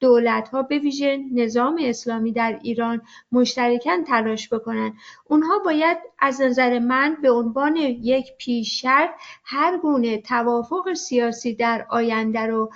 دولت‌ها 0.00 0.66
ویژه 0.70 1.18
نظام 1.32 1.78
اسلامی 1.82 2.32
در 2.32 2.58
ایران 2.62 3.02
مشترکاً 3.32 4.02
تلاش 4.06 4.52
بکنند 4.52 4.92
اونها 5.24 5.58
باید 5.58 5.98
از 6.18 6.40
نظر 6.40 6.78
من 6.78 7.16
به 7.22 7.30
عنوان 7.30 7.76
یک 7.76 8.26
پیش 8.38 8.80
شرط 8.80 9.10
هر 9.44 9.78
گونه 9.78 10.18
توافق 10.18 10.92
سیاسی 10.92 11.54
در 11.54 11.86
آینده 11.90 12.40
رو 12.40 12.72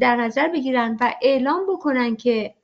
در 0.00 0.16
نظر 0.16 0.48
بگیرن 0.48 0.96
و 1.00 1.14
اعلام 1.22 1.66
بکنن 1.68 2.16
که 2.16 2.54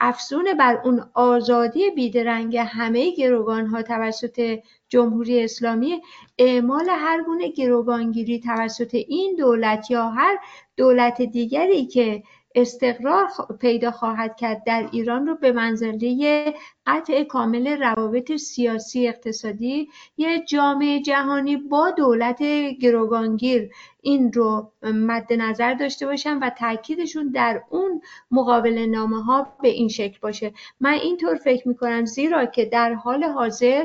افزون 0.00 0.54
بر 0.58 0.80
اون 0.84 1.10
آزادی 1.14 1.90
بیدرنگ 1.90 2.56
همه 2.56 3.10
گروگان 3.10 3.66
ها 3.66 3.82
توسط 3.82 4.58
جمهوری 4.90 5.44
اسلامی 5.44 6.00
اعمال 6.38 6.88
هر 6.88 7.22
گونه 7.22 7.48
گروگانگیری 7.48 8.40
توسط 8.40 8.94
این 8.94 9.36
دولت 9.38 9.90
یا 9.90 10.08
هر 10.08 10.38
دولت 10.76 11.22
دیگری 11.22 11.86
که 11.86 12.22
استقرار 12.54 13.28
پیدا 13.60 13.90
خواهد 13.90 14.36
کرد 14.36 14.64
در 14.64 14.88
ایران 14.92 15.26
رو 15.26 15.34
به 15.34 15.52
منزله 15.52 16.54
قطع 16.86 17.24
کامل 17.24 17.82
روابط 17.82 18.36
سیاسی 18.36 19.08
اقتصادی 19.08 19.88
یه 20.16 20.44
جامعه 20.48 21.00
جهانی 21.00 21.56
با 21.56 21.90
دولت 21.90 22.42
گروگانگیر 22.80 23.70
این 24.02 24.32
رو 24.32 24.72
مد 24.82 25.32
نظر 25.32 25.74
داشته 25.74 26.06
باشن 26.06 26.38
و 26.38 26.50
تاکیدشون 26.50 27.28
در 27.28 27.62
اون 27.70 28.00
مقابل 28.30 28.78
نامه 28.78 29.22
ها 29.24 29.56
به 29.62 29.68
این 29.68 29.88
شکل 29.88 30.18
باشه. 30.22 30.52
من 30.80 30.92
اینطور 30.92 31.34
فکر 31.34 31.68
می‌کنم 31.68 32.04
زیرا 32.04 32.46
که 32.46 32.64
در 32.64 32.94
حال 32.94 33.24
حاضر 33.24 33.84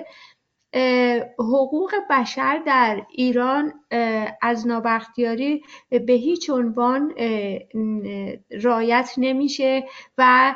حقوق 1.39 1.91
بشر 2.09 2.61
در 2.65 3.01
ایران 3.09 3.73
از 4.41 4.67
نابختیاری 4.67 5.63
به 5.89 6.13
هیچ 6.13 6.49
عنوان 6.49 7.13
رایت 8.61 9.09
نمیشه 9.17 9.83
و 10.17 10.55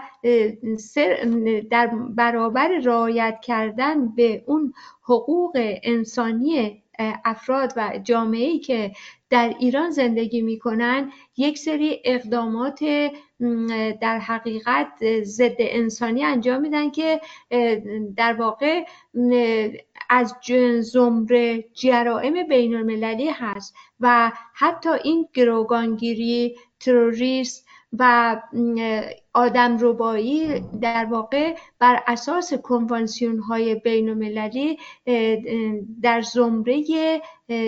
در 1.71 1.87
برابر 2.09 2.79
رایت 2.79 3.39
کردن 3.43 4.15
به 4.15 4.43
اون 4.47 4.73
حقوق 5.03 5.51
انسانی 5.83 6.83
افراد 7.25 7.73
و 7.77 7.99
جامعه‌ای 8.03 8.59
که 8.59 8.91
در 9.29 9.53
ایران 9.59 9.89
زندگی 9.89 10.41
می‌کنن 10.41 11.11
یک 11.37 11.57
سری 11.57 12.01
اقدامات 12.05 12.79
در 14.01 14.19
حقیقت 14.19 15.21
ضد 15.23 15.55
انسانی 15.59 16.23
انجام 16.23 16.61
میدن 16.61 16.89
که 16.89 17.21
در 18.17 18.33
واقع 18.33 18.83
از 20.09 20.35
زمره 20.81 21.65
جرائم 21.73 22.47
بین 22.47 22.75
المللی 22.75 23.29
هست 23.29 23.75
و 23.99 24.31
حتی 24.53 24.89
این 24.89 25.27
گروگانگیری 25.33 26.55
تروریست 26.79 27.69
و 27.93 28.35
آدم 29.33 29.77
ربایی 29.81 30.63
در 30.81 31.05
واقع 31.05 31.55
بر 31.79 32.03
اساس 32.07 32.53
کنوانسیون 32.53 33.39
های 33.39 33.75
بین 33.75 34.09
المللی 34.09 34.77
در 36.01 36.21
زمره 36.21 36.83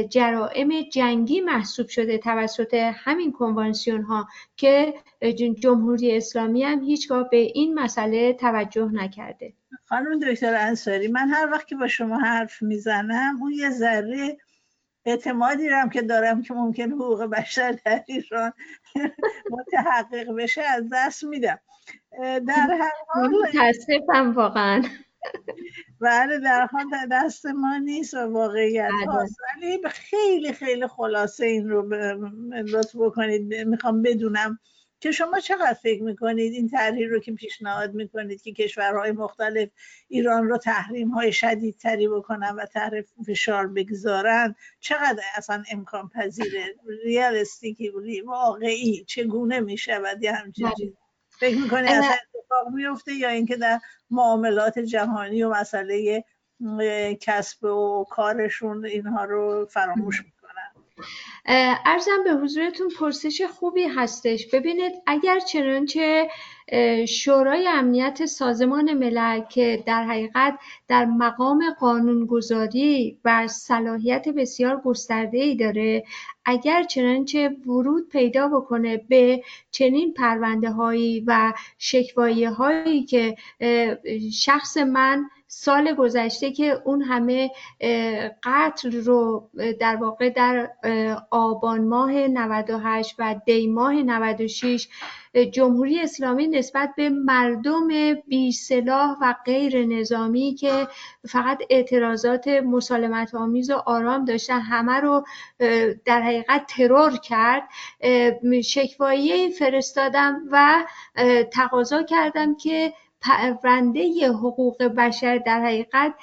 جرائم 0.10 0.82
جنگی 0.82 1.42
محسوب 1.42 1.88
شده 1.88 2.18
توسط 2.18 2.74
همین 2.74 3.32
کنوانسیون 3.32 4.02
ها 4.02 4.28
که 4.58 4.94
جمهوری 5.60 6.18
اسلامی 6.18 6.64
هم 6.64 6.84
هیچگاه 6.84 7.30
به 7.30 7.38
این 7.38 7.74
مسئله 7.74 8.34
توجه 8.34 8.90
نکرده. 8.94 9.54
خانم 9.92 10.20
دکتر 10.20 10.56
انصاری 10.56 11.08
من 11.08 11.28
هر 11.30 11.50
وقت 11.52 11.68
که 11.68 11.76
با 11.76 11.88
شما 11.88 12.18
حرف 12.20 12.62
می‌زنم 12.62 13.38
اون 13.42 13.52
یه 13.52 13.70
ذره 13.70 14.38
اعتمادی 15.06 15.68
هم 15.68 15.90
که 15.90 16.02
دارم 16.02 16.42
که 16.42 16.54
ممکن 16.54 16.92
حقوق 16.92 17.24
بشر 17.24 17.78
در 17.86 18.04
ایران 18.08 18.54
متحقق 19.52 20.36
بشه 20.38 20.62
از 20.62 20.84
دست 20.92 21.24
میدم. 21.24 21.60
در 22.22 22.78
هر 22.80 22.92
حال 23.08 23.30
متاسفم 23.30 24.34
واقعا. 24.36 24.84
بله 26.02 26.40
در 26.40 26.66
حال 26.66 26.86
دست 27.12 27.46
ما 27.46 27.78
نیست 27.78 28.14
و 28.14 28.18
واقعیت 28.18 28.90
بله. 29.06 29.14
هاست. 29.14 29.36
ولی 29.56 29.80
خیلی 29.90 30.54
خیلی 30.54 30.88
خلاصه 30.88 31.46
این 31.46 31.70
رو 31.70 31.94
لطف 32.52 32.96
بکنید. 32.96 33.54
می‌خوام 33.54 34.02
بدونم 34.02 34.60
که 35.02 35.12
شما 35.12 35.40
چقدر 35.40 35.74
فکر 35.74 36.04
می‌کنید 36.04 36.54
این 36.54 36.70
تحریر 36.70 37.10
رو 37.10 37.20
که 37.20 37.32
پیشنهاد 37.32 37.94
می‌کنید 37.94 38.42
که 38.42 38.54
کشورهای 38.54 39.12
مختلف 39.12 39.70
ایران 40.08 40.48
رو 40.48 40.58
تحریم 40.58 41.10
های 41.10 41.32
شدیدتری 41.34 42.08
بکنن 42.08 42.56
و 42.56 42.66
تحت 42.66 42.94
فشار 43.28 43.68
بگذارن؟ 43.68 44.56
چقدر 44.80 45.24
اصلا 45.36 45.64
امکان 45.72 46.10
پذیره 46.10 46.76
ریالستیکی 47.06 47.92
واقعی 48.26 49.04
چگونه 49.08 49.60
می‌شود 49.60 50.24
یه 50.24 50.32
همچین 50.32 50.66
بله. 50.66 50.76
چیز 50.76 50.94
فکر 51.40 51.58
می‌کنید 51.58 51.90
اصلا 51.90 52.16
اتفاق 52.36 52.74
میفته 52.74 53.14
یا 53.14 53.30
اینکه 53.30 53.56
در 53.56 53.80
معاملات 54.12 54.80
جهانی 54.80 55.44
و 55.44 55.50
مسئله 55.50 56.24
کسب 57.22 57.64
و 57.64 58.06
کارشون 58.10 58.86
اینها 58.86 59.24
رو 59.26 59.66
فراموش 59.66 60.24
ارزم 61.86 62.24
به 62.24 62.32
حضورتون 62.32 62.90
پرسش 63.00 63.42
خوبی 63.42 63.84
هستش. 63.84 64.48
ببینید 64.48 64.92
اگر 65.08 65.40
چنانچه 65.40 66.30
شورای 67.08 67.68
امنیت 67.68 68.26
سازمان 68.26 68.94
ملل 68.94 69.42
که 69.42 69.84
در 69.86 70.04
حقیقت 70.04 70.60
در 70.88 71.06
مقام 71.06 71.64
قانونگذاری 71.80 73.18
و 73.26 73.48
صلاحیت 73.48 74.30
بسیار 74.30 74.82
گسترده 74.86 75.38
ای 75.38 75.56
داره 75.56 76.04
اگر 76.46 76.84
چنانچه 76.84 77.50
ورود 77.68 78.10
پیدا 78.10 78.48
بکنه 78.48 78.98
به 78.98 79.44
چنین 79.72 80.14
پرونده 80.14 80.72
هایی 80.72 81.24
و 81.28 81.54
شکوایی 81.78 82.46
هایی 82.46 83.04
که 83.06 83.38
شخص 84.34 84.78
من 84.78 85.30
سال 85.64 85.94
گذشته 85.94 86.52
که 86.52 86.82
اون 86.86 87.02
همه 87.02 87.52
قتل 88.44 89.04
رو 89.04 89.50
در 89.80 89.96
واقع 89.96 90.30
در 90.30 90.72
آبان 91.32 91.88
ماه 91.88 92.12
98 92.12 93.16
و 93.20 93.36
دی 93.46 93.68
ماه 93.68 93.94
96 93.94 94.88
جمهوری 95.52 96.00
اسلامی 96.00 96.48
نسبت 96.48 96.94
به 96.98 97.10
مردم 97.10 97.88
بی 98.28 98.52
سلاح 98.52 99.18
و 99.22 99.36
غیر 99.46 99.86
نظامی 99.86 100.56
که 100.56 100.88
فقط 101.30 101.62
اعتراضات 101.70 102.48
مسالمت 102.48 103.36
آمیز 103.36 103.70
و 103.70 103.76
آرام 103.76 104.26
داشتن 104.26 104.60
همه 104.60 105.00
رو 105.00 105.26
در 106.06 106.22
حقیقت 106.22 106.66
ترور 106.78 107.18
کرد 107.18 107.64
شکوایی 108.64 109.52
فرستادم 109.52 110.42
و 110.52 110.86
تقاضا 111.52 112.04
کردم 112.04 112.56
که 112.56 112.94
پرونده 113.22 114.28
حقوق 114.28 114.84
بشر 114.84 115.38
در 115.38 115.62
حقیقت 115.66 116.14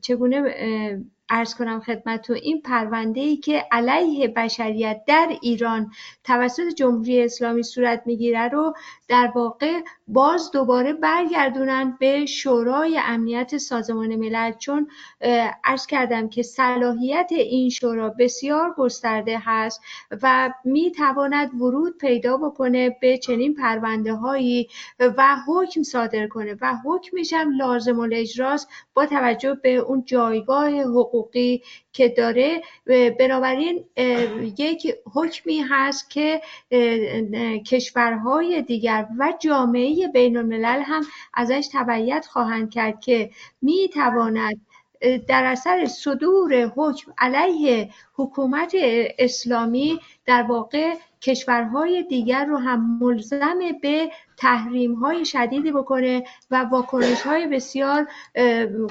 چگونه 0.00 0.42
ارز 1.30 1.54
کنم 1.54 1.80
خدمتتون 1.80 2.36
این 2.36 2.60
پرونده 2.62 3.20
ای 3.20 3.36
که 3.36 3.64
علیه 3.72 4.28
بشریت 4.28 5.02
در 5.06 5.28
ایران 5.42 5.90
توسط 6.24 6.68
جمهوری 6.76 7.22
اسلامی 7.22 7.62
صورت 7.62 8.02
می‌گیره 8.06 8.48
رو 8.48 8.74
در 9.08 9.32
واقع 9.34 9.80
باز 10.08 10.50
دوباره 10.50 10.92
برگردونن 10.92 11.96
به 12.00 12.26
شورای 12.26 13.00
امنیت 13.04 13.56
سازمان 13.56 14.16
ملل. 14.16 14.52
چون 14.52 14.88
ارز 15.64 15.86
کردم 15.86 16.28
که 16.28 16.42
صلاحیت 16.42 17.28
این 17.30 17.70
شورا 17.70 18.14
بسیار 18.18 18.74
گسترده 18.78 19.42
هست 19.44 19.80
و 20.22 20.52
می‌تواند 20.64 21.54
ورود 21.54 21.98
پیدا 21.98 22.36
بکنه 22.36 22.96
به 23.00 23.18
چنین 23.18 23.54
پرونده 23.54 24.14
هایی 24.14 24.68
و 25.00 25.36
حکم 25.46 25.82
صادر 25.82 26.26
کنه. 26.26 26.56
و 26.60 26.74
حکمش 26.84 27.32
هم 27.32 27.56
لازم 27.58 28.00
الاجراست 28.00 28.68
با 28.94 29.06
توجه 29.06 29.54
به 29.54 29.76
اون 29.76 30.04
جایگاه 30.04 30.84
حقوقی 31.16 31.62
که 31.92 32.08
داره 32.08 32.62
بنابراین 33.18 33.84
یک 34.58 34.94
حکمی 35.14 35.60
هست 35.60 36.10
که 36.10 36.40
کشورهای 37.66 38.62
دیگر 38.62 39.06
و 39.18 39.32
جامعه 39.38 40.08
بین 40.08 40.36
الملل 40.36 40.82
هم 40.82 41.02
ازش 41.34 41.68
تبعیت 41.72 42.26
خواهند 42.26 42.70
کرد 42.70 43.00
که 43.00 43.30
می 43.62 43.90
تواند 43.94 44.60
در 45.28 45.44
اثر 45.44 45.86
صدور 45.86 46.72
حکم 46.76 47.12
علیه 47.18 47.90
حکومت 48.14 48.74
اسلامی 49.18 50.00
در 50.26 50.42
واقع 50.42 50.94
کشورهای 51.26 52.02
دیگر 52.02 52.44
رو 52.44 52.56
هم 52.56 52.98
ملزم 53.00 53.58
به 53.82 54.10
تحریم 54.36 54.94
های 54.94 55.24
شدیدی 55.24 55.72
بکنه 55.72 56.24
و 56.50 56.56
واکنش 56.56 57.22
های 57.22 57.46
بسیار 57.46 58.08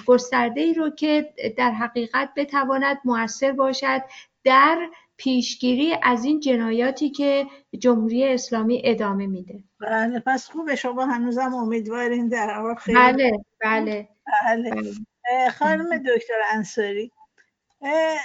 گسترده 0.05 0.61
ای 0.61 0.73
رو 0.73 0.89
که 0.89 1.33
در 1.57 1.71
حقیقت 1.71 2.29
بتواند 2.35 2.97
موثر 3.05 3.51
باشد 3.51 4.01
در 4.43 4.89
پیشگیری 5.17 5.95
از 6.03 6.25
این 6.25 6.39
جنایاتی 6.39 7.09
که 7.09 7.45
جمهوری 7.79 8.23
اسلامی 8.33 8.81
ادامه 8.85 9.27
میده. 9.27 9.63
بله 9.79 10.19
پس 10.19 10.49
خوبه. 10.49 10.75
شما 10.75 11.05
هنوزم 11.05 11.53
امیدوارین 11.53 12.27
در 12.27 12.59
واقع 12.59 12.93
بله 12.93 13.31
بله. 13.61 14.09
بله, 14.45 14.71
بله. 14.71 15.49
خانم 15.49 15.97
دکتر 15.97 16.41
انصاری. 16.53 17.11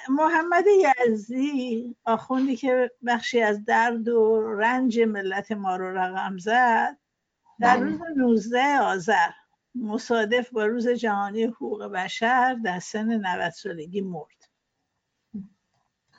محمد 0.08 0.64
یزدی 1.06 1.96
آخوندی 2.04 2.56
که 2.56 2.90
بخشی 3.06 3.42
از 3.42 3.64
درد 3.64 4.08
و 4.08 4.42
رنج 4.58 5.00
ملت 5.00 5.52
ما 5.52 5.76
رو 5.76 5.98
رقم 5.98 6.38
زد 6.38 6.96
در 7.60 7.76
بله. 7.76 7.86
روز 7.86 8.00
19 8.16 8.78
آذر 8.78 9.30
مصادف 9.74 10.50
با 10.50 10.66
روز 10.66 10.88
جهانی 10.88 11.44
حقوق 11.44 11.84
بشر 11.84 12.54
در 12.64 12.78
سن 12.78 13.26
90 13.26 13.50
سالگی 13.50 14.00
مرد 14.00 14.48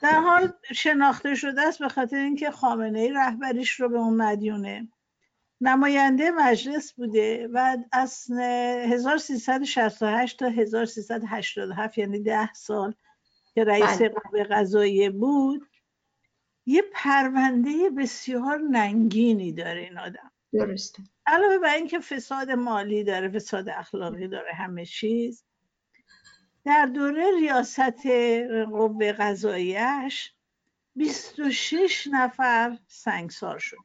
در 0.02 0.20
حال 0.20 0.52
شناخته 0.74 1.34
شده 1.34 1.62
است 1.62 1.78
به 1.78 1.88
خاطر 1.88 2.16
اینکه 2.16 2.50
خامنه 2.50 3.00
ای 3.00 3.12
رهبریش 3.12 3.80
رو 3.80 3.88
به 3.88 3.98
اون 3.98 4.16
مدیونه 4.16 4.88
نماینده 5.60 6.30
مجلس 6.30 6.92
بوده 6.92 7.48
و 7.52 7.76
از 7.92 8.30
1368 8.30 10.38
تا 10.38 10.48
1387 10.48 11.98
یعنی 11.98 12.22
ده 12.22 12.52
سال 12.52 12.94
که 13.54 13.64
رئیس 13.64 13.98
بله. 13.98 14.08
قوه 14.08 14.44
قضاییه 14.44 15.10
بود 15.10 15.68
یه 16.66 16.82
پرونده 16.92 17.90
بسیار 17.98 18.58
ننگینی 18.58 19.52
داره 19.52 19.80
این 19.80 19.98
آدم. 19.98 20.32
درسته. 20.52 21.02
علاوه 21.26 21.58
بر 21.58 21.74
اینکه 21.74 22.00
فساد 22.00 22.50
مالی 22.50 23.04
داره 23.04 23.28
فساد 23.28 23.68
اخلاقی 23.68 24.28
داره 24.28 24.52
همه 24.52 24.86
چیز 24.86 25.44
در 26.64 26.86
دوره 26.86 27.24
ریاست 27.40 28.06
قوه 28.70 29.12
قضاییش 29.12 30.32
26 30.96 32.08
نفر 32.12 32.78
سنگسار 32.86 33.58
شد. 33.58 33.76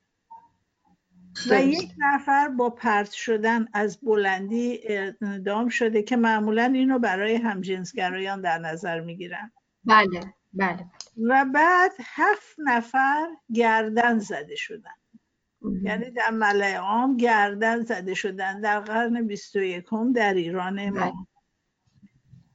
و 1.49 1.61
یک 1.61 1.91
نفر 1.97 2.47
با 2.47 2.69
پرت 2.69 3.11
شدن 3.11 3.67
از 3.73 3.99
بلندی 4.01 4.79
اعدام 4.83 5.69
شده 5.69 6.03
که 6.03 6.15
معمولا 6.15 6.63
اینو 6.63 6.99
برای 6.99 7.35
همجنسگرایان 7.35 8.41
در 8.41 8.57
نظر 8.57 8.99
می‌گیرن. 8.99 9.51
بله 9.87 10.33
بله 10.53 10.85
و 11.17 11.45
بعد 11.53 11.91
هفت 11.99 12.55
نفر 12.57 13.27
گردن 13.53 14.19
زده 14.19 14.55
شدن. 14.55 14.91
یعنی 15.83 16.11
در 16.11 16.29
ملع 16.29 16.75
عام 16.75 17.17
گردن 17.17 17.81
زده 17.81 18.13
شدن 18.13 18.61
در 18.61 18.79
قرن 18.79 19.27
21 19.27 19.85
در 20.15 20.33
ایران 20.33 20.89
ما. 20.89 21.27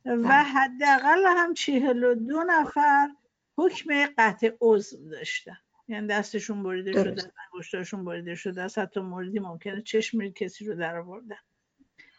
بله. 0.04 0.14
و 0.16 0.22
بله. 0.22 0.32
حداقل 0.32 1.24
هم 1.26 1.54
چهل 1.54 2.04
و 2.04 2.14
دو 2.14 2.42
نفر 2.42 3.08
حکم 3.56 4.06
قطع 4.18 4.50
عضو 4.60 5.08
داشتن. 5.10 5.56
یعنی 5.88 6.06
دستشون 6.06 6.62
بریده 6.62 6.92
شده 6.92 7.32
انگشتاشون 7.52 8.04
بریده 8.04 8.34
شده 8.34 8.62
است 8.62 8.78
حتی 8.78 9.00
موردی 9.00 9.38
ممکنه 9.38 9.82
چشم 9.82 10.28
کسی 10.28 10.64
رو 10.64 10.74
در 10.74 10.96
آوردن. 10.96 11.36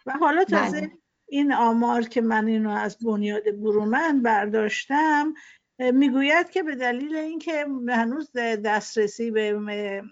و 0.05 0.11
حالا 0.11 0.43
تازه 0.43 0.81
بله. 0.81 0.91
این 1.33 1.53
آمار 1.53 2.01
که 2.01 2.21
من 2.21 2.47
اینو 2.47 2.69
از 2.69 2.97
بنیاد 2.97 3.43
برومن 3.51 4.21
برداشتم 4.21 5.33
می‌گوید 5.79 6.49
که 6.49 6.63
به 6.63 6.75
دلیل 6.75 7.15
اینکه 7.15 7.65
هنوز 7.89 8.31
دسترسی 8.37 9.31
به 9.31 10.03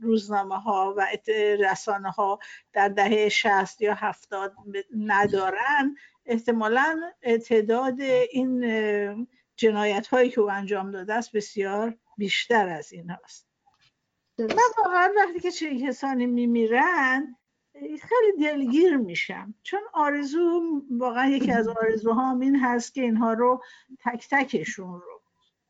روزنامه 0.00 0.56
ها 0.56 0.94
و 0.96 1.06
رسانه 1.60 2.10
ها 2.10 2.38
در 2.72 2.88
دهه 2.88 3.28
60 3.28 3.80
یا 3.80 3.94
70 3.94 4.54
ندارن 4.96 5.96
احتمالا 6.26 7.00
تعداد 7.46 8.00
این 8.32 8.60
جنایت 9.56 10.06
هایی 10.06 10.30
که 10.30 10.40
او 10.40 10.50
انجام 10.50 10.90
داده 10.90 11.14
است 11.14 11.32
بسیار 11.32 11.94
بیشتر 12.18 12.68
از 12.68 12.92
این 12.92 13.10
هست 13.10 13.48
من 14.38 14.48
واقعا 14.84 15.10
وقتی 15.16 15.40
که 15.40 15.50
چه 15.50 15.78
کسانی 15.78 16.26
میمیرن 16.26 17.36
خیلی 17.80 18.44
دلگیر 18.44 18.96
میشم. 18.96 19.54
چون 19.62 19.80
آرزو 19.92 20.62
واقعا 20.90 21.26
یکی 21.26 21.52
از 21.52 21.68
آرزوهام 21.68 22.40
این 22.40 22.56
هست 22.56 22.94
که 22.94 23.02
اینها 23.02 23.32
رو 23.32 23.62
تک 24.04 24.28
تکشون 24.30 24.92
رو. 24.92 25.20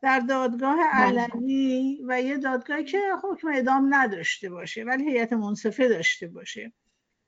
در 0.01 0.21
دادگاه 0.21 0.77
بله. 0.77 1.21
علنی 1.21 1.99
و 2.09 2.23
یه 2.23 2.39
دادگاهی 2.39 2.85
که 2.85 3.01
حکم 3.23 3.49
اعدام 3.49 3.95
نداشته 3.95 4.51
باشه 4.51 4.85
ولی 4.85 5.11
هیئت 5.11 5.33
منصفه 5.33 5.89
داشته 5.89 6.29
باشه. 6.29 6.73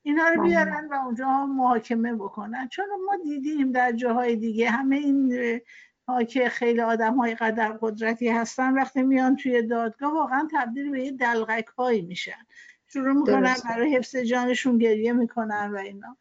اینا 0.03 0.27
رو 0.27 0.41
بله. 0.41 0.49
بیارن 0.49 0.87
و 0.91 0.93
اونجا 0.93 1.45
محاکمه 1.45 2.13
بکنن. 2.13 2.67
چون 2.67 2.85
ما 3.05 3.17
دیدیم 3.23 3.71
در 3.71 3.91
جاهای 3.91 4.35
دیگه 4.35 4.69
همه 4.69 4.95
این 4.95 5.61
ها 6.07 6.23
که 6.23 6.49
خیلی 6.49 6.81
آدم 6.81 7.15
های 7.15 7.35
قدر 7.35 7.77
قدرتی 7.81 8.29
هستن 8.29 8.73
وقتی 8.73 9.01
میان 9.01 9.35
توی 9.35 9.61
دادگاه 9.61 10.13
واقعا 10.13 10.47
تبدیل 10.53 10.91
به 10.91 11.03
یه 11.03 11.11
دلغک 11.11 11.67
هایی 11.67 12.01
میشن. 12.01 12.45
شروع 12.93 13.13
می‌کنن 13.13 13.55
برای 13.69 13.95
حفظ 13.95 14.15
جانشون 14.15 14.77
گریه 14.77 15.13
می‌کنن 15.13 15.71
و 15.71 15.77
اینا. 15.77 16.17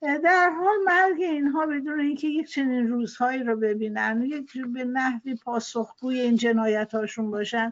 در 0.00 0.50
حال 0.50 0.76
مرگ 0.84 1.22
اینها 1.22 1.66
بدون 1.66 2.00
اینکه 2.00 2.28
یک 2.28 2.48
چنین 2.48 2.88
روزهایی 2.88 3.42
رو 3.42 3.56
ببینن 3.56 4.22
یک 4.22 4.58
به 4.66 4.84
نحوی 4.84 5.34
پاسخگوی 5.34 6.20
این 6.20 6.36
جنایت 6.36 6.94
هاشون 6.94 7.30
باشن 7.30 7.70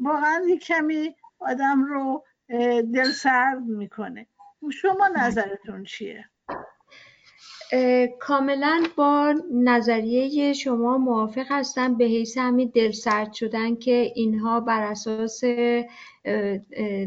واقعا 0.00 0.42
یک 0.46 0.64
کمی 0.64 1.16
آدم 1.38 1.84
رو 1.84 2.24
دل 2.94 3.10
سرد 3.10 3.62
می‌کنه. 3.62 4.26
شما 4.72 5.08
نظرتون 5.16 5.84
چیه؟ 5.84 6.30
کاملا 8.20 8.82
با 8.96 9.34
نظریه 9.52 10.52
شما 10.52 10.98
موافق 10.98 11.46
هستم. 11.48 11.96
به 11.96 12.04
حیث 12.04 12.38
همین 12.38 12.72
دلسرد 12.74 13.32
شدن 13.32 13.76
که 13.76 14.12
اینها 14.14 14.60
بر 14.60 14.82
اساس 14.82 15.44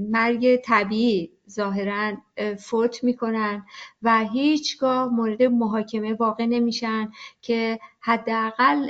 مرگ 0.10 0.56
طبیعی 0.65 1.32
ظاهرا 1.50 2.17
فوت 2.60 3.04
می‌کنن 3.04 3.65
و 4.02 4.26
هیچگاه 4.34 5.10
مورد 5.10 5.43
محاکمه 5.43 6.13
واقع 6.13 6.45
نمیشن 6.45 7.12
که 7.41 7.80
حداقل 8.00 8.89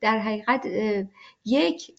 در 0.00 0.18
حقیقت 0.18 0.66
یک 1.44 1.92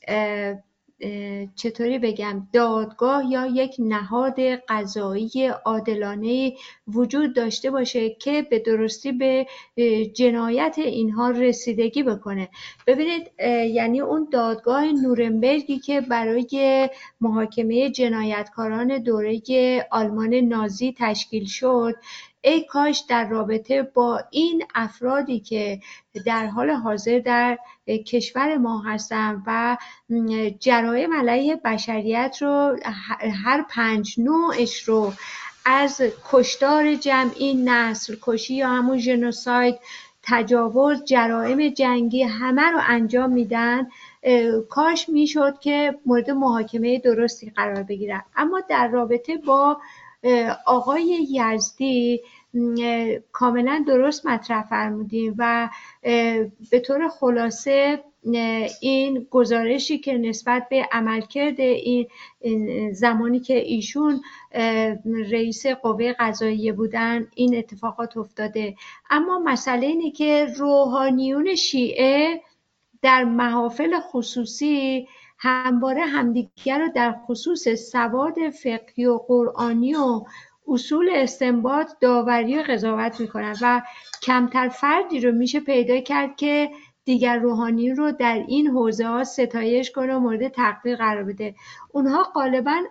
چطوری 1.55 1.99
بگم 1.99 2.47
دادگاه 2.53 3.31
یا 3.31 3.45
یک 3.45 3.75
نهاد 3.79 4.39
قضایی 4.69 5.47
عادلانه 5.65 6.53
وجود 6.87 7.35
داشته 7.35 7.71
باشه 7.71 8.09
که 8.09 8.41
به 8.41 8.59
درستی 8.59 9.11
به 9.11 9.45
جنایت 10.13 10.75
اینها 10.77 11.29
رسیدگی 11.29 12.03
بکنه. 12.03 12.49
ببینید 12.87 13.31
یعنی 13.73 14.01
اون 14.01 14.27
دادگاه 14.31 14.85
نورنبرگی 14.85 15.79
که 15.79 16.01
برای 16.01 16.89
محاکمه 17.21 17.89
جنایتکاران 17.89 18.97
دوره 18.97 19.41
آلمان 19.91 20.33
نازی 20.33 20.95
تشکیل 20.97 21.45
شد 21.45 21.93
ای 22.45 22.63
کاش 22.63 23.03
در 23.09 23.29
رابطه 23.29 23.81
با 23.81 24.21
این 24.31 24.63
افرادی 24.75 25.39
که 25.39 25.79
در 26.25 26.45
حال 26.45 26.69
حاضر 26.69 27.19
در 27.19 27.57
کشور 27.87 28.57
ما 28.57 28.81
هستن 28.81 29.43
و 29.47 29.77
جرایم 30.59 31.13
علیه 31.13 31.55
بشریت 31.55 32.37
رو 32.41 32.77
هر 33.43 33.65
پنج 33.69 34.15
نوعش 34.17 34.83
رو 34.83 35.13
از 35.65 36.01
کشتار 36.31 36.95
جمعی 36.95 37.53
نسل 37.53 38.15
کشی 38.21 38.55
یا 38.55 38.69
همون 38.69 38.97
ژنوساید 38.97 39.79
تجاوز 40.23 41.03
جرائم 41.03 41.69
جنگی 41.69 42.23
همه 42.23 42.71
رو 42.71 42.79
انجام 42.87 43.31
میدن 43.31 43.87
کاش 44.69 45.09
می‌شد 45.09 45.59
که 45.59 45.99
مورد 46.05 46.31
محاکمه 46.31 46.99
درستی 46.99 47.49
قرار 47.55 47.83
بگیرن. 47.83 48.21
اما 48.35 48.61
در 48.69 48.87
رابطه 48.87 49.37
با 49.37 49.77
آقای 50.65 51.27
یزدی 51.31 52.21
کاملا 53.31 53.83
درست 53.87 54.25
مطرح 54.25 54.63
فرمودیم 54.69 55.35
و 55.37 55.69
به 56.71 56.79
طور 56.85 57.09
خلاصه 57.09 58.03
این 58.81 59.27
گزارشی 59.31 59.97
که 59.97 60.13
نسبت 60.13 60.69
به 60.69 60.87
عملکرد 60.91 61.59
این 61.59 62.07
زمانی 62.91 63.39
که 63.39 63.55
ایشون 63.55 64.21
رئیس 65.31 65.67
قوه 65.67 66.13
قضاییه 66.19 66.73
بودن 66.73 67.27
این 67.35 67.57
اتفاقات 67.57 68.17
افتاده. 68.17 68.75
اما 69.09 69.39
مسئله 69.39 69.87
اینه 69.87 70.11
که 70.11 70.47
روحانیون 70.57 71.55
شیعه 71.55 72.41
در 73.01 73.23
محافل 73.23 73.99
خصوصی 73.99 75.07
همواره 75.45 76.01
همدیگر 76.01 76.79
رو 76.79 76.89
در 76.95 77.15
خصوص 77.25 77.67
سواد 77.91 78.49
فقهی 78.49 79.05
و 79.05 79.17
قرآنی 79.27 79.95
و 79.95 80.21
اصول 80.67 81.09
استنباط 81.13 81.91
داوری 82.01 82.59
و 82.59 82.63
قضاوت 82.63 83.19
می‌کنن 83.19 83.55
و 83.61 83.81
کمتر 84.21 84.69
فردی 84.69 85.19
رو 85.19 85.31
میشه 85.31 85.59
پیدا 85.59 85.99
کرد 85.99 86.35
که 86.35 86.69
دیگر 87.05 87.37
روحانی 87.37 87.89
رو 87.89 88.11
در 88.11 88.43
این 88.47 88.67
حوزه 88.67 89.07
ها 89.07 89.23
ستایش 89.23 89.91
کنه 89.91 90.15
و 90.15 90.19
مورد 90.19 90.47
تحقیر 90.47 90.95
قرار 90.95 91.23
بده. 91.23 91.55
اونها 91.91 92.23
غالبا 92.23 92.83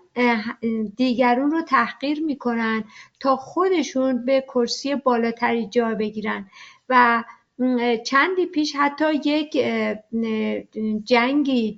دیگرون 0.96 1.50
رو 1.50 1.62
تحقیر 1.62 2.22
می‌کنن 2.22 2.84
تا 3.20 3.36
خودشون 3.36 4.24
به 4.24 4.40
کرسی 4.40 4.94
بالاتری 4.94 5.66
جا 5.66 5.94
بگیرن 5.94 6.50
و 6.88 7.24
چندی 8.04 8.46
پیش 8.46 8.76
حتی 8.76 9.04
یک 9.24 9.56
جنگی 11.04 11.72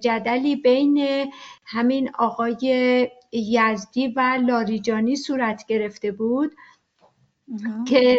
جدلی 0.00 0.56
بین 0.56 1.26
همین 1.64 2.10
آقای 2.18 3.08
یزدی 3.32 4.08
و 4.08 4.38
لاریجانی 4.46 5.16
صورت 5.16 5.66
گرفته 5.66 6.12
بود 6.12 6.52
که 7.88 8.18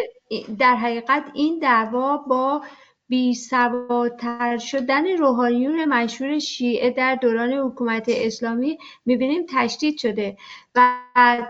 در 0.58 0.76
حقیقت 0.76 1.24
این 1.34 1.58
دعوا 1.58 2.16
با 2.16 2.62
بی 3.12 3.34
سوادتر 3.34 4.58
شدن 4.58 5.16
روحانیون 5.16 5.84
مشهور 5.84 6.38
شیعه 6.38 6.90
در 6.90 7.14
دوران 7.14 7.52
حکومت 7.52 8.04
اسلامی 8.08 8.78
می‌بینیم 9.06 9.42
تشدید 9.48 9.98
شده 9.98 10.36
و 10.74 10.98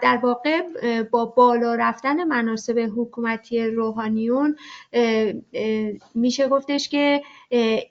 در 0.02 0.16
واقع 0.22 0.62
با 1.02 1.24
بالا 1.24 1.74
رفتن 1.74 2.24
مناسب 2.24 2.90
حکومتی 2.96 3.66
روحانیون 3.66 4.56
میشه 6.14 6.48
گفتش 6.48 6.88
که 6.88 7.22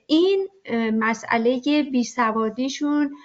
این 0.07 0.47
مسئله 0.93 1.61
بیسوادیشون 1.91 3.15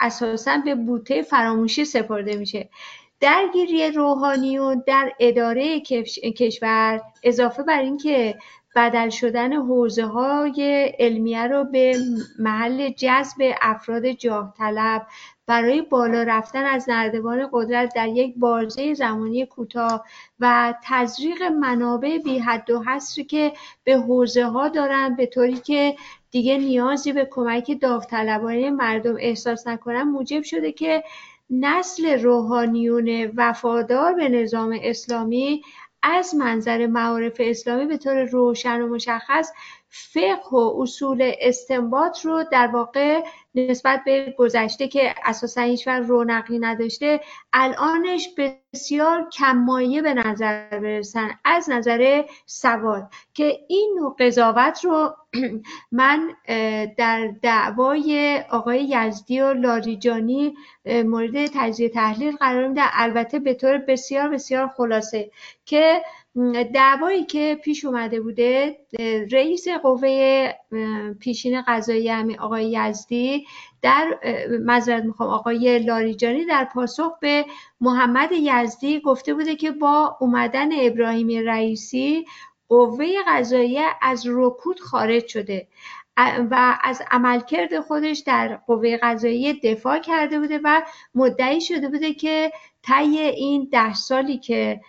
اساسا 0.00 0.58
به 0.64 0.74
بوته 0.74 1.22
فراموشی 1.22 1.84
سپرده 1.84 2.36
میشه. 2.36 2.68
درگیری 3.22 3.90
روحانیون 3.90 4.82
در 4.86 5.12
اداره 5.20 5.80
کشور 6.36 7.00
اضافه 7.22 7.62
بر 7.62 7.80
اینکه 7.80 8.38
بدل 8.76 9.08
شدن 9.08 9.52
حوزه 9.52 10.04
های 10.06 10.92
علمیه 10.98 11.46
رو 11.46 11.64
به 11.64 11.96
محل 12.38 12.88
جذب 12.88 13.54
افراد 13.60 14.06
جاه 14.06 14.54
طلب 14.58 15.06
برای 15.46 15.82
بالا 15.82 16.22
رفتن 16.22 16.64
از 16.64 16.88
نردبان 16.88 17.48
قدرت 17.52 17.94
در 17.94 18.08
یک 18.08 18.34
بازه 18.36 18.94
زمانی 18.94 19.46
کوتاه 19.46 20.04
و 20.40 20.74
تزریق 20.84 21.42
منابع 21.42 22.18
بی 22.18 22.38
حد 22.38 22.70
و 22.70 22.82
حصری 22.82 23.24
که 23.24 23.52
به 23.84 23.96
حوزه 23.96 24.44
ها 24.44 24.68
دارند 24.68 25.16
به 25.16 25.26
طوری 25.26 25.56
که 25.56 25.96
دیگه 26.30 26.58
نیازی 26.58 27.12
به 27.12 27.28
کمک 27.30 27.78
داوطلبانه 27.80 28.70
مردم 28.70 29.16
احساس 29.20 29.66
نکنن 29.66 30.02
موجب 30.02 30.42
شده 30.42 30.72
که 30.72 31.04
نسل 31.52 32.22
روحانیون 32.22 33.32
وفادار 33.36 34.14
به 34.14 34.28
نظام 34.28 34.78
اسلامی 34.82 35.62
از 36.02 36.34
منظر 36.34 36.86
معارف 36.86 37.36
اسلامی 37.38 37.86
به 37.86 37.96
طور 37.96 38.24
روشن 38.24 38.80
و 38.80 38.88
مشخص 38.88 39.52
فقه 39.88 40.50
و 40.50 40.80
اصول 40.82 41.32
استنباط 41.40 42.20
رو 42.20 42.44
در 42.52 42.66
واقع 42.66 43.22
نسبت 43.54 44.02
به 44.04 44.34
گذشته 44.38 44.88
که 44.88 45.14
اساسا 45.24 45.60
هیچ 45.60 45.88
رونقی 45.88 46.58
نداشته 46.58 47.20
الانش 47.52 48.28
بسیار 48.74 49.28
کمایه 49.32 50.02
به 50.02 50.14
نظر 50.14 50.68
برسن 50.70 51.30
از 51.44 51.70
نظر 51.70 52.24
سواد. 52.46 53.10
که 53.34 53.58
این 53.68 54.14
قضاوت 54.18 54.84
رو 54.84 55.16
من 55.92 56.30
در 56.96 57.28
دعوای 57.42 58.42
آقای 58.50 58.84
یزدی 58.84 59.40
و 59.40 59.52
لاریجانی 59.52 60.54
مورد 60.86 61.46
تجزیه 61.46 61.88
تحلیل 61.88 62.36
قرار 62.36 62.68
میدم. 62.68 62.90
البته 62.92 63.38
به 63.38 63.54
طور 63.54 63.78
بسیار 63.78 64.28
بسیار 64.28 64.68
خلاصه 64.76 65.30
که 65.64 66.02
دعوایی 66.74 67.24
که 67.24 67.60
پیش 67.64 67.84
اومده 67.84 68.20
بوده 68.20 68.76
رئیس 69.32 69.68
قوه 69.68 70.48
پیشین 71.20 71.62
قضایی 71.62 72.08
همین 72.08 72.40
آقای 72.40 72.70
یزدی 72.70 73.46
در 73.82 74.18
مذارت 74.64 75.04
می‌خوام 75.04 75.30
آقای 75.30 75.78
لاریجانی 75.78 76.44
در 76.44 76.64
پاسخ 76.64 77.18
به 77.20 77.44
محمد 77.80 78.30
یزدی 78.32 79.00
گفته 79.00 79.34
بوده 79.34 79.56
که 79.56 79.70
با 79.70 80.16
اومدن 80.20 80.68
ابراهیم 80.80 81.46
رئیسی 81.46 82.24
قوه 82.68 83.06
قضاییه 83.28 83.86
از 84.02 84.26
رکود 84.26 84.80
خارج 84.80 85.26
شده. 85.26 85.68
و 86.50 86.78
از 86.82 87.02
عملکرد 87.10 87.80
خودش 87.80 88.18
در 88.18 88.56
قوه 88.66 88.96
قضاییه 89.02 89.52
دفاع 89.52 89.98
کرده 89.98 90.38
بوده 90.38 90.60
و 90.64 90.82
مدعی 91.14 91.60
شده 91.60 91.88
بوده 91.88 92.14
که 92.14 92.52
طی 92.82 93.18
این 93.18 93.68
ده 93.72 93.94
سالی 93.94 94.38
که 94.38 94.80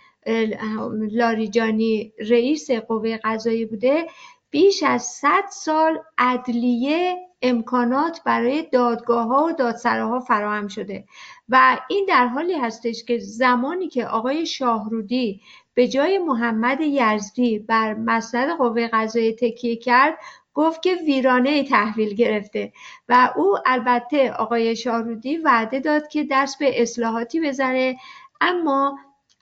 لاریجانی 1.10 2.12
رئیس 2.30 2.70
قوه 2.70 3.16
قضایی 3.24 3.66
بوده 3.66 4.06
بیش 4.50 4.82
از 4.82 5.02
100 5.02 5.44
سال 5.50 5.98
عدلیه 6.18 7.16
امکانات 7.42 8.20
برای 8.24 8.62
دادگاه 8.72 9.26
ها 9.26 9.44
و 9.44 9.52
دادسراها 9.52 10.20
فراهم 10.20 10.68
شده 10.68 11.04
و 11.48 11.80
این 11.88 12.06
در 12.08 12.26
حالی 12.26 12.54
هستش 12.54 13.04
که 13.04 13.18
زمانی 13.18 13.88
که 13.88 14.06
آقای 14.06 14.46
شاهرودی 14.46 15.40
به 15.74 15.88
جای 15.88 16.18
محمد 16.18 16.80
یزدی 16.80 17.58
بر 17.58 17.94
مسند 17.94 18.58
قوه 18.58 18.88
قضایی 18.92 19.32
تکیه 19.32 19.76
کرد 19.76 20.18
گفت 20.54 20.82
که 20.82 20.94
ویرانه 20.94 21.64
تحویل 21.64 22.14
گرفته 22.14 22.72
و 23.08 23.32
او 23.36 23.56
البته 23.66 24.32
آقای 24.32 24.76
شاهرودی 24.76 25.36
وعده 25.36 25.80
داد 25.80 26.08
که 26.08 26.26
دست 26.30 26.58
به 26.58 26.82
اصلاحاتی 26.82 27.40
بزنه 27.40 27.96
اما 28.40 28.98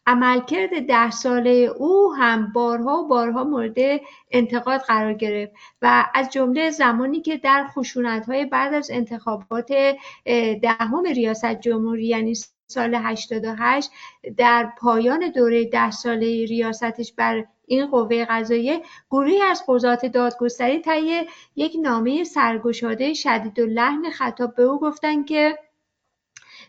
عملکرد 0.07 0.87
ده 0.87 1.11
ساله 1.11 1.51
او 1.51 2.15
هم 2.15 2.53
بارها 2.53 2.99
و 2.99 3.09
بارها 3.09 3.45
مورد 3.45 3.77
انتقاد 4.31 4.81
قرار 4.81 5.15
گرفت 5.15 5.53
و 5.83 6.11
از 6.15 6.31
جمله 6.31 6.71
زمانی 6.71 7.21
که 7.21 7.37
در 7.37 7.67
خشونت‌های 7.75 8.45
بعد 8.45 8.75
از 8.75 8.91
انتخابات 8.91 9.73
دهم 10.63 11.05
ریاست 11.05 11.61
جمهوری 11.61 12.07
یعنی 12.07 12.35
سال 12.67 12.95
88 12.95 13.91
در 14.37 14.73
پایان 14.79 15.31
دوره 15.31 15.65
ده 15.65 15.91
ساله 15.91 16.45
ریاستش 16.45 17.13
بر 17.13 17.45
این 17.67 17.87
قوه 17.87 18.25
قضاییه 18.25 18.81
گروهی 19.11 19.41
از 19.41 19.63
قضات 19.69 20.07
دادگستری 20.07 20.81
طی 20.81 21.27
یک 21.57 21.77
نامه 21.83 22.25
سرگشاده 22.25 23.15
شدید 23.15 23.59
و 23.59 23.67
لحن 23.67 24.11
خطاب 24.11 24.55
به 24.55 24.63
او 24.63 24.81
گفتند 24.81 25.27
که 25.27 25.59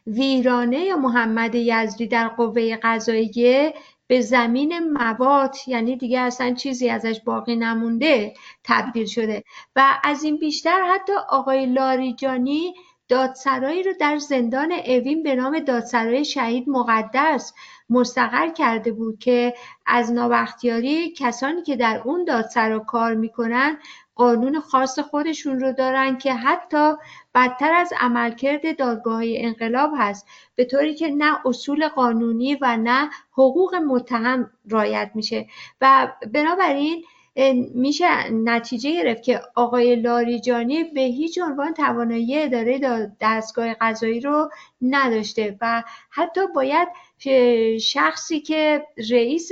ویرانه 0.08 0.96
محمد 0.96 1.56
یزدی 1.56 2.08
در 2.08 2.28
قوه 2.28 2.78
قضاییه 2.84 3.74
به 4.08 4.22
زمین 4.22 4.80
موات 4.80 5.68
یعنی 5.68 5.98
دیگه 5.98 6.20
اصلا 6.20 6.54
چیزی 6.54 6.90
ازش 6.90 7.20
باقی 7.26 7.56
نمونده 7.56 8.34
تبدیل 8.64 9.06
شده. 9.06 9.44
و 9.76 10.00
از 10.04 10.24
این 10.24 10.38
بیشتر 10.38 10.82
حتی 10.94 11.14
آقای 11.30 11.66
لاریجانی 11.66 12.74
دادسرایی 13.08 13.84
رو 13.84 13.94
در 14.00 14.18
زندان 14.18 14.72
اوین 14.72 15.24
به 15.24 15.36
نام 15.36 15.60
دادسرای 15.60 16.26
شهید 16.26 16.70
مقدس 16.70 17.54
مستقر 17.90 18.50
کرده 18.50 18.92
بود 18.92 19.20
که 19.20 19.54
از 19.86 20.12
نابختیاری 20.12 21.14
کسانی 21.18 21.62
که 21.62 21.76
در 21.76 22.02
اون 22.06 22.24
دادسرا 22.24 22.80
کار 22.80 23.14
می‌کنن 23.14 23.78
قانون 24.16 24.60
خاص 24.60 25.00
خودشون 25.00 25.60
رو 25.60 25.74
دارن 25.74 26.18
که 26.18 26.34
حتی 26.34 26.94
بدتر 27.36 27.74
از 27.74 27.94
عملکرد 28.00 28.82
های 29.06 29.46
انقلاب 29.46 29.92
هست 29.98 30.28
به 30.56 30.66
طوری 30.66 30.96
که 30.96 31.10
نه 31.10 31.40
اصول 31.46 31.88
قانونی 31.88 32.56
و 32.62 32.78
نه 32.78 33.10
حقوق 33.32 33.76
متهم 33.76 34.50
رایت 34.70 35.12
میشه. 35.16 35.48
و 35.82 36.14
بنابراین 36.34 37.04
میشه 37.74 38.30
نتیجه 38.32 38.92
گرفت 38.92 39.24
که 39.24 39.42
آقای 39.56 39.96
لاریجانی 39.96 40.84
به 40.84 41.02
هیچ 41.02 41.40
عنوان 41.40 41.74
توانایی 41.74 42.40
اداره 42.40 42.80
دستگاه 43.22 43.74
قضایی 43.74 44.20
رو 44.20 44.50
نداشته 44.82 45.58
و 45.62 45.84
حتی 46.10 46.42
باید 46.56 46.88
شخصی 47.82 48.40
که 48.42 48.88
رئیس 49.12 49.52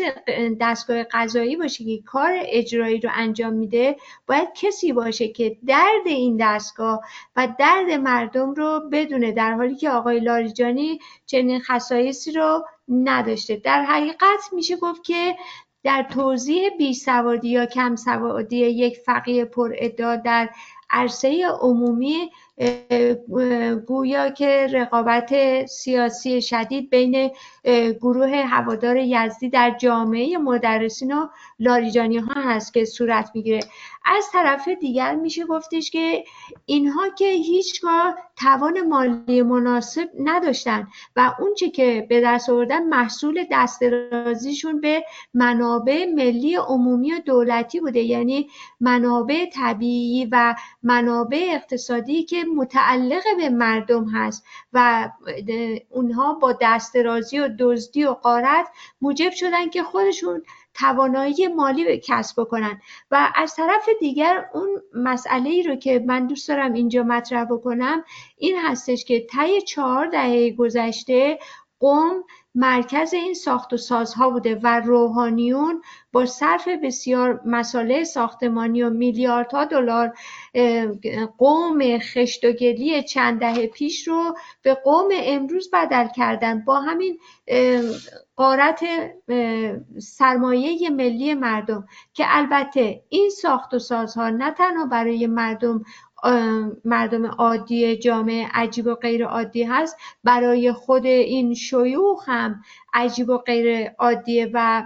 دستگاه 0.61 1.03
قضایی 1.03 1.55
باشه 1.55 1.83
که 1.83 2.03
کار 2.05 2.31
اجرایی 2.45 2.99
رو 2.99 3.09
انجام 3.13 3.53
میده 3.53 3.95
باید 4.27 4.47
کسی 4.55 4.93
باشه 4.93 5.27
که 5.27 5.57
درد 5.67 6.05
این 6.05 6.37
دستگاه 6.41 7.01
و 7.35 7.47
درد 7.59 7.91
مردم 7.91 8.53
رو 8.53 8.89
بدونه 8.91 9.31
در 9.31 9.53
حالی 9.53 9.75
که 9.75 9.89
آقای 9.89 10.19
لاریجانی 10.19 10.99
چنین 11.25 11.59
خصایصی 11.59 12.31
رو 12.31 12.65
نداشته. 12.87 13.55
در 13.55 13.83
حقیقت 13.83 14.53
میشه 14.53 14.75
گفت 14.75 15.03
که 15.03 15.35
در 15.83 16.03
توضیح 16.03 16.69
بیسوادی 16.77 17.49
یا 17.49 17.65
کم 17.65 17.95
سوادی 17.95 18.57
یک 18.57 18.97
فقیه 18.97 19.45
پر 19.45 19.73
ادعا 19.75 20.15
در 20.15 20.49
عرصه 20.89 21.47
عمومی 21.61 22.31
گویا 23.87 24.29
که 24.29 24.67
رقابت 24.73 25.65
سیاسی 25.65 26.41
شدید 26.41 26.89
بین 26.89 27.31
گروه 28.01 28.29
هوادار 28.29 28.97
یزدی 28.97 29.49
در 29.49 29.75
جامعه 29.79 30.37
مدرسین 30.37 31.13
و 31.13 31.27
لاریجانی 31.59 32.17
ها 32.17 32.41
هست 32.41 32.73
که 32.73 32.85
صورت 32.85 33.31
می‌گیره. 33.33 33.59
از 34.05 34.25
طرف 34.33 34.67
دیگر 34.67 35.15
میشه 35.15 35.45
گفتش 35.45 35.91
که 35.91 36.23
اینها 36.65 37.09
که 37.09 37.25
هیچگاه 37.25 38.15
توان 38.35 38.81
مالی 38.81 39.41
مناسب 39.41 40.09
نداشتن 40.19 40.87
و 41.15 41.33
اونچه 41.39 41.69
که 41.69 42.05
به 42.09 42.21
دست 42.21 42.49
آوردن 42.49 42.83
محصول 42.83 43.45
دسترازیشون 43.51 44.81
به 44.81 45.03
منابع 45.33 46.05
ملی 46.05 46.55
عمومی 46.55 47.13
و 47.13 47.19
دولتی 47.25 47.79
بوده. 47.79 47.99
یعنی 47.99 48.49
منابع 48.79 49.45
طبیعی 49.53 50.27
و 50.31 50.55
منابع 50.83 51.49
اقتصادی 51.51 52.23
که 52.23 52.40
متعلق 52.43 53.23
به 53.37 53.49
مردم 53.49 54.05
هست 54.09 54.43
و 54.73 55.09
اونها 55.89 56.33
با 56.33 56.57
دسترازی 56.61 57.39
و 57.39 57.49
دزدی 57.59 58.03
و 58.03 58.11
قارت 58.11 58.67
موجب 59.01 59.31
شدن 59.31 59.69
که 59.69 59.83
خودشون 59.83 60.43
توانایی 60.73 61.47
مالی 61.47 62.01
کسب 62.03 62.41
بکنن. 62.41 62.81
و 63.11 63.31
از 63.35 63.55
طرف 63.55 63.89
دیگر 63.99 64.45
اون 64.53 64.81
مسئله 64.93 65.49
ای 65.49 65.63
رو 65.63 65.75
که 65.75 66.03
من 66.07 66.27
دوست 66.27 66.47
دارم 66.47 66.73
اینجا 66.73 67.03
مطرح 67.03 67.45
بکنم 67.45 68.03
این 68.37 68.57
هستش 68.57 69.05
که 69.05 69.27
طی 69.31 69.61
چهار 69.61 70.07
دهه 70.07 70.51
گذشته 70.51 71.39
قوم 71.79 72.23
مرکز 72.55 73.13
این 73.13 73.33
ساخت 73.33 73.73
و 73.73 73.77
سازها 73.77 74.29
بوده 74.29 74.59
و 74.63 74.79
روحانیون 74.79 75.81
با 76.11 76.25
صرف 76.25 76.67
بسیار 76.67 77.41
مساله 77.45 78.03
ساختمانی 78.03 78.83
و 78.83 78.89
میلیاردها 78.89 79.65
دلار 79.65 80.13
قوم 81.37 81.99
خشتوگلی 81.99 83.03
چند 83.03 83.39
دهه 83.39 83.67
پیش 83.67 84.07
رو 84.07 84.37
به 84.61 84.73
قوم 84.73 85.09
امروز 85.11 85.69
بدل 85.73 86.07
کردن. 86.07 86.65
با 86.65 86.79
همین 86.79 87.19
قارت 88.35 88.83
سرمایه 89.99 90.89
ملی 90.89 91.33
مردم 91.33 91.87
که 92.13 92.23
البته 92.27 93.03
این 93.09 93.29
ساخت 93.29 93.73
و 93.73 93.79
سازها 93.79 94.29
نه 94.29 94.51
تنها 94.51 94.85
برای 94.85 95.27
مردم 95.27 95.83
مردم 96.85 97.25
عادی 97.25 97.97
جامعه 97.97 98.47
عجیب 98.53 98.87
و 98.87 98.95
غیر 98.95 99.25
عادی 99.25 99.63
هست 99.63 99.97
برای 100.23 100.71
خود 100.71 101.05
این 101.05 101.53
شیوخ 101.53 102.29
هم 102.29 102.61
عجیب 102.93 103.29
و 103.29 103.37
غیر 103.37 103.89
عادیه 103.89 104.51
و 104.53 104.83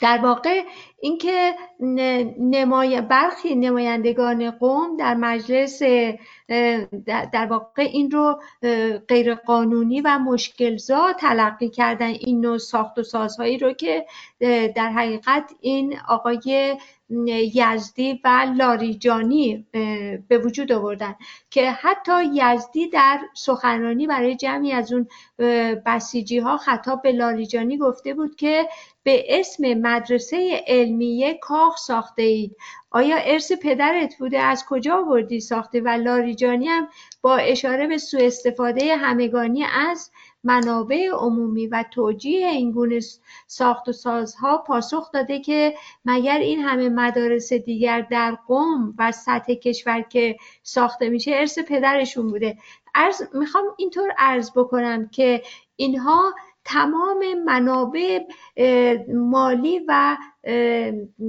در 0.00 0.18
واقع 0.18 0.62
اینکه 1.06 1.54
نمای 2.40 3.00
برخی 3.00 3.54
نمایندگان 3.54 4.50
قوم 4.50 4.96
در 4.96 5.14
مجلس 5.14 5.82
در 7.06 7.46
واقع 7.50 7.82
این 7.82 8.10
رو 8.10 8.40
غیر 9.08 9.34
قانونی 9.34 10.00
و 10.00 10.18
مشکلزا 10.18 11.12
تلقی 11.12 11.68
کردن 11.68 12.06
این 12.06 12.40
نوع 12.40 12.58
ساخت 12.58 12.98
و 12.98 13.02
سازهایی 13.02 13.58
رو 13.58 13.72
که 13.72 14.06
در 14.76 14.90
حقیقت 14.90 15.52
این 15.60 15.94
آقای 16.08 16.76
یزدی 17.54 18.20
و 18.24 18.46
لاریجانی 18.56 19.66
به 20.28 20.38
وجود 20.44 20.72
آوردن 20.72 21.14
که 21.50 21.70
حتی 21.70 22.12
یزدی 22.32 22.88
در 22.88 23.20
سخنرانی 23.34 24.06
برای 24.06 24.36
جمعی 24.36 24.72
از 24.72 24.92
اون 24.92 25.08
بسیجی 25.86 26.38
ها 26.38 26.56
خطاب 26.56 27.02
به 27.02 27.12
لاریجانی 27.12 27.78
گفته 27.78 28.14
بود 28.14 28.36
که 28.36 28.68
به 29.02 29.24
اسم 29.40 29.74
مدرسه 29.74 30.64
علمیه 30.96 31.34
کاخ 31.34 31.76
ساخته 31.76 32.22
اید 32.22 32.56
آیا 32.90 33.16
ارث 33.16 33.52
پدرت 33.52 34.18
بوده؟ 34.18 34.38
از 34.38 34.64
کجا 34.68 34.96
آوردی 34.96 35.40
ساخته؟ 35.40 35.80
و 35.80 35.88
لاریجانی 35.88 36.68
هم 36.68 36.88
با 37.22 37.36
اشاره 37.36 37.86
به 37.86 37.98
سوء 37.98 38.26
استفاده 38.26 38.96
همگانی 38.96 39.64
از 39.64 40.10
منابع 40.44 41.08
عمومی 41.12 41.66
و 41.66 41.84
توجیه 41.90 42.46
این 42.46 42.72
گونه 42.72 43.00
ساخت 43.46 43.88
و 43.88 43.92
سازها 43.92 44.58
پاسخ 44.58 45.12
داده 45.12 45.40
که 45.40 45.74
مگر 46.04 46.38
این 46.38 46.60
همه 46.60 46.88
مدارس 46.88 47.52
دیگر 47.52 48.00
در 48.00 48.38
قم 48.48 48.94
و 48.98 49.12
سطح 49.12 49.54
کشور 49.54 50.00
که 50.02 50.36
ساخته 50.62 51.08
میشه 51.08 51.30
ارث 51.34 51.58
پدرشون 51.58 52.30
بوده؟ 52.30 52.58
ارز 52.94 53.22
می‌خوام 53.34 53.64
اینطور 53.76 54.14
عرض 54.18 54.50
بکنم 54.56 55.08
که 55.08 55.42
اینها 55.76 56.34
تمام 56.66 57.24
منابع 57.44 58.20
مالی 59.14 59.80
و 59.88 60.16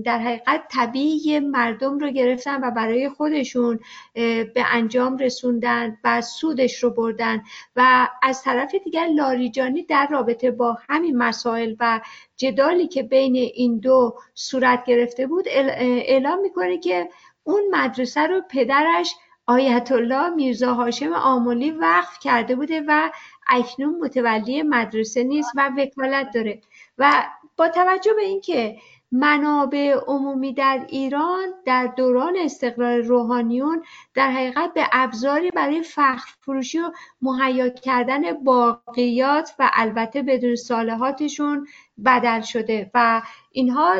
در 0.03 0.19
حقیقت 0.19 0.67
طبیعی 0.71 1.39
مردم 1.39 1.99
رو 1.99 2.09
گرفتن 2.09 2.63
و 2.63 2.71
برای 2.71 3.09
خودشون 3.09 3.79
به 4.13 4.65
انجام 4.71 5.17
رسوندن 5.17 5.97
و 6.03 6.21
سودش 6.21 6.83
رو 6.83 6.89
بردن. 6.89 7.43
و 7.75 8.09
از 8.23 8.43
طرف 8.43 8.75
دیگر 8.75 9.07
لاریجانی 9.07 9.83
در 9.83 10.07
رابطه 10.11 10.51
با 10.51 10.77
همین 10.89 11.17
مسائل 11.17 11.75
و 11.79 12.01
جدالی 12.37 12.87
که 12.87 13.03
بین 13.03 13.35
این 13.35 13.79
دو 13.79 14.15
صورت 14.33 14.85
گرفته 14.85 15.27
بود 15.27 15.45
اعلام 15.47 16.41
می‌کنه 16.41 16.77
که 16.77 17.09
اون 17.43 17.63
مدرسه 17.71 18.21
رو 18.21 18.41
پدرش 18.49 19.15
آیت 19.47 19.91
الله 19.91 20.29
میرزا 20.29 20.73
هاشم 20.73 21.13
آملی 21.13 21.71
وقف 21.71 22.19
کرده 22.19 22.55
بوده 22.55 22.83
و 22.87 23.09
اکنون 23.47 23.99
متولی 23.99 24.63
مدرسه 24.63 25.23
نیست 25.23 25.51
و 25.55 25.71
وکالت 25.77 26.31
داره. 26.33 26.61
و 26.97 27.23
با 27.57 27.67
توجه 27.67 28.13
به 28.13 28.21
اینکه 28.21 28.77
منابع 29.11 29.95
عمومی 30.07 30.53
در 30.53 30.85
ایران 30.89 31.53
در 31.65 31.87
دوران 31.87 32.37
استقرار 32.37 32.99
روحانیون 32.99 33.83
در 34.13 34.31
حقیقت 34.31 34.73
به 34.73 34.87
ابزاری 34.91 35.51
برای 35.51 35.83
فخر 35.83 36.35
فروشی 36.41 36.79
و 36.79 36.91
مهیا 37.21 37.69
کردن 37.69 38.43
باقیات 38.43 39.55
و 39.59 39.69
البته 39.73 40.21
بدون 40.21 40.55
صالحاتشون 40.55 41.67
بدل 42.05 42.41
شده 42.41 42.91
و 42.93 43.21
اینها 43.51 43.95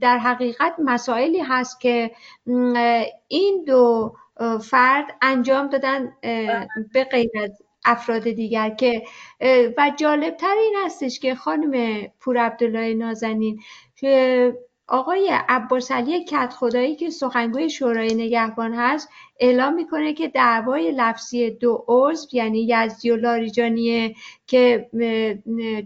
در 0.00 0.18
حقیقت 0.18 0.74
مسائلی 0.78 1.40
هست 1.40 1.80
که 1.80 2.10
این 3.28 3.64
دو 3.66 4.14
فرد 4.70 5.06
انجام 5.22 5.66
دادن 5.68 6.12
به 6.92 7.04
غیر 7.10 7.30
از 7.42 7.62
افراد 7.84 8.22
دیگر 8.22 8.70
که 8.70 9.02
و 9.76 9.92
جالبتر 9.96 10.54
این 10.58 10.74
هستش 10.84 11.20
که 11.20 11.34
خانم 11.34 12.02
پور 12.20 12.38
عبدالله 12.38 12.94
نازنین 12.94 13.60
آقای 14.88 15.30
عباس 15.48 15.92
علی 15.92 16.24
کت 16.24 16.52
خدایی 16.52 16.96
که 16.96 17.10
سخنگوی 17.10 17.70
شورای 17.70 18.14
نگهبان 18.14 18.74
هست 18.74 19.08
اعلام 19.40 19.74
می‌کنه 19.74 20.12
که 20.12 20.28
دعوای 20.28 20.92
لفظی 20.92 21.50
دو 21.50 21.84
عضو 21.88 22.28
یعنی 22.32 22.66
یزدی 22.70 23.10
و 23.10 23.16
لاریجانیه 23.16 24.14
که 24.46 24.90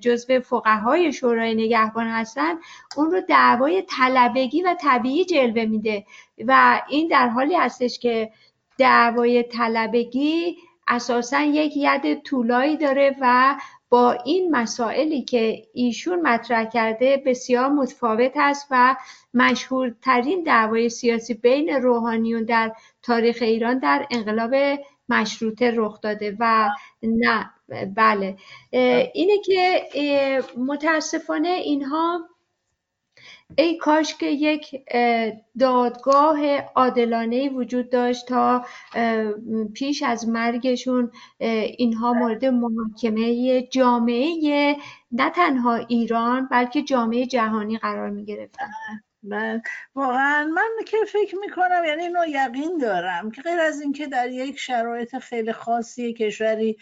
جزو 0.00 0.40
فقهای 0.40 1.12
شورای 1.12 1.54
نگهبان 1.54 2.06
هستن 2.06 2.54
اون 2.96 3.10
رو 3.10 3.20
دعوای 3.20 3.82
طلبگی 3.82 4.62
و 4.62 4.76
طبیعی 4.80 5.24
جلوه 5.24 5.64
میده. 5.64 6.04
و 6.46 6.82
این 6.88 7.08
در 7.08 7.28
حالی 7.28 7.54
هستش 7.54 7.98
که 7.98 8.30
دعوای 8.78 9.42
طلبگی 9.42 10.56
اساسا 10.88 11.40
یک 11.40 11.72
ید 11.76 12.22
طولایی 12.22 12.76
داره 12.76 13.16
و 13.20 13.56
با 13.90 14.12
این 14.12 14.56
مسائلی 14.56 15.22
که 15.22 15.62
ایشون 15.72 16.20
مطرح 16.20 16.64
کرده 16.64 17.22
بسیار 17.26 17.68
متفاوت 17.68 18.32
است 18.36 18.66
و 18.70 18.96
مشهورترین 19.34 20.42
دعوای 20.42 20.88
سیاسی 20.88 21.34
بین 21.34 21.68
روحانیون 21.68 22.44
در 22.44 22.72
تاریخ 23.02 23.38
ایران 23.40 23.78
در 23.78 24.06
انقلاب 24.10 24.80
مشروطه 25.08 25.72
رخ 25.76 26.00
داده 26.00 26.36
و 26.40 26.70
نه 27.02 27.50
بله. 27.96 28.36
اینه 29.14 29.38
که 29.44 29.82
متاسفانه 30.56 31.48
اینها 31.48 32.28
ای 33.58 33.76
کاش 33.76 34.14
که 34.14 34.26
یک 34.26 34.84
دادگاه 35.58 36.56
عادلانه 36.56 37.48
وجود 37.48 37.90
داشت 37.90 38.26
تا 38.26 38.64
پیش 39.74 40.02
از 40.02 40.28
مرگشون 40.28 41.12
اینها 41.78 42.12
مورد 42.12 42.44
محاکمه 42.44 43.62
جامعه 43.62 44.76
نه 45.12 45.30
تنها 45.30 45.74
ایران 45.74 46.48
بلکه 46.50 46.82
جامعه 46.82 47.26
جهانی 47.26 47.78
قرار 47.78 48.10
می 48.10 48.24
گرفتن 48.24 48.70
بله. 49.22 49.62
واقعا 49.94 50.44
من 50.54 50.84
که 50.86 50.96
فکر 51.08 51.36
می‌کنم 51.40 51.82
یعنی 51.86 52.02
اینو 52.02 52.24
یقین 52.28 52.78
دارم 52.78 53.30
که 53.30 53.42
غیر 53.42 53.60
از 53.60 53.80
اینکه 53.80 54.06
در 54.06 54.28
یک 54.30 54.58
شرایط 54.58 55.18
خیلی 55.18 55.52
خاصی 55.52 56.12
کشوری 56.12 56.76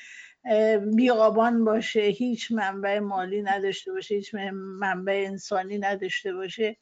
بیابان 0.96 1.64
باشه 1.64 2.00
هیچ 2.00 2.52
منبع 2.52 2.98
مالی 2.98 3.42
نداشته 3.42 3.92
باشه 3.92 4.14
هیچ 4.14 4.34
منبع 4.52 5.24
انسانی 5.26 5.78
نداشته 5.78 6.32
باشه. 6.32 6.76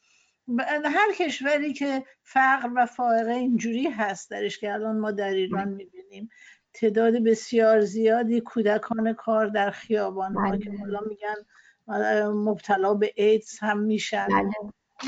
هر 0.85 1.13
کشوری 1.19 1.73
که 1.73 2.05
فقر 2.23 2.71
و 2.77 2.87
فائقه 2.87 3.33
اینجوری 3.33 3.87
هست 3.87 4.31
درش 4.31 4.59
که 4.59 4.73
الان 4.73 4.99
ما 4.99 5.11
در 5.11 5.31
ایران 5.31 5.69
می‌بینیم 5.69 6.29
تعداد 6.75 7.15
بسیار 7.15 7.81
زیادی 7.81 8.41
کودکان 8.41 9.13
کار 9.13 9.47
در 9.47 9.71
خیابان 9.71 10.35
ها 10.35 10.57
که 10.57 10.71
حالا 10.81 11.01
میگن 11.09 11.35
مبتلا 12.31 12.95
به 12.95 13.13
ایدز 13.17 13.59
هم 13.61 13.79
میشن. 13.79 14.27
بله. 14.29 14.51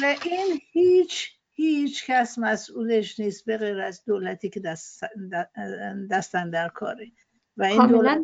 و 0.02 0.16
این 0.24 0.60
هیچ 0.72 1.30
هیچ 1.52 2.06
کس 2.06 2.38
مسئولش 2.38 3.20
نیست 3.20 3.44
به 3.44 3.56
غیر 3.56 3.80
از 3.80 4.04
دولتی 4.04 4.48
که 4.48 4.60
دست 4.60 5.04
دستن 6.10 6.50
در 6.50 6.68
کاره 6.68 7.06
و 7.58 7.64
این 7.64 7.86
دولت 7.86 8.18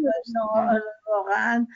واقعا 1.06 1.66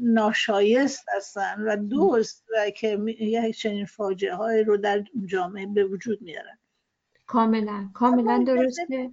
ناشایست 0.00 1.06
هستن 1.16 1.60
و 1.60 1.76
دوست 1.76 2.44
و 2.52 2.70
که 2.70 2.98
یک 3.20 3.58
چنین 3.58 3.86
فاجعه 3.86 4.34
های 4.34 4.64
رو 4.64 4.76
در 4.76 5.04
جامعه 5.26 5.66
به 5.66 5.84
وجود 5.84 6.22
میارن. 6.22 6.58
کاملا 7.26 7.90
کاملا 7.94 8.44
درسته. 8.46 9.10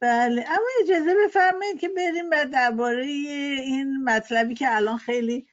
بله 0.00 0.44
اما 0.48 0.66
اجازه 0.82 1.14
بفرمایید 1.24 1.80
که 1.80 1.88
بریم 1.88 2.30
بعد 2.30 2.50
درباره 2.50 3.04
این 3.04 4.04
مطلبی 4.04 4.54
که 4.54 4.76
الان 4.76 4.96
خیلی 4.96 5.46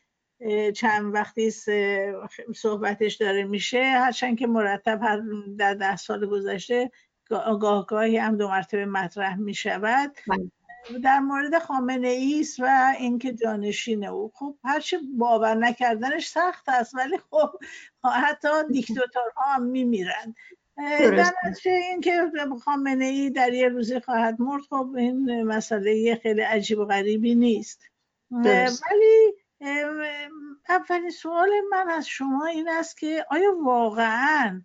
چند 0.76 1.14
وقتی 1.14 1.52
صحبتش 2.56 3.16
داره 3.16 3.44
میشه 3.44 3.84
هرچند 3.84 4.38
که 4.38 4.48
مرتب 4.48 5.00
هر 5.04 5.22
در 5.58 5.74
ده 5.74 5.96
سال 5.96 6.26
گذشته 6.26 6.92
گاه 7.30 7.86
گاهی 7.86 8.18
هم 8.18 8.38
دو 8.38 8.48
مرتبه 8.48 8.86
مطرح 8.86 9.36
می‌شود. 9.36 10.18
بله. 10.28 10.52
در 11.04 11.20
مورد 11.20 11.60
خامنه 11.60 12.44
و 12.60 12.94
اینکه 13.00 13.34
جانشین 13.34 14.08
او. 14.08 14.32
خب 14.36 14.56
هرچی 14.64 14.98
باور 15.18 15.56
نکردنش 15.56 16.28
سخت 16.28 16.70
است 16.70 16.96
ولی 16.96 17.18
خب 17.18 17.50
حتی 18.24 18.48
دیکتاتورها 18.72 19.46
هم 19.46 19.64
میمیرن. 19.64 20.36
در 20.78 21.34
این 21.66 22.02
که 22.02 22.32
خامنه 22.64 23.06
ای 23.06 23.30
در 23.30 23.54
یه 23.54 23.68
روزی 23.68 24.00
خواهد 24.00 24.42
مرد 24.42 24.62
خب 24.62 24.90
این 24.98 25.44
مسئله 25.44 26.20
خیلی 26.24 26.42
عجیب 26.42 26.80
و 26.80 26.86
غریبی 26.86 27.36
نیست. 27.36 27.82
ولی 28.32 29.34
اولین 30.70 31.10
سوال 31.10 31.50
من 31.72 31.90
از 31.90 32.08
شما 32.08 32.46
این 32.46 32.70
است 32.70 32.98
که 32.98 33.26
آیا 33.30 33.58
واقعا 33.64 34.62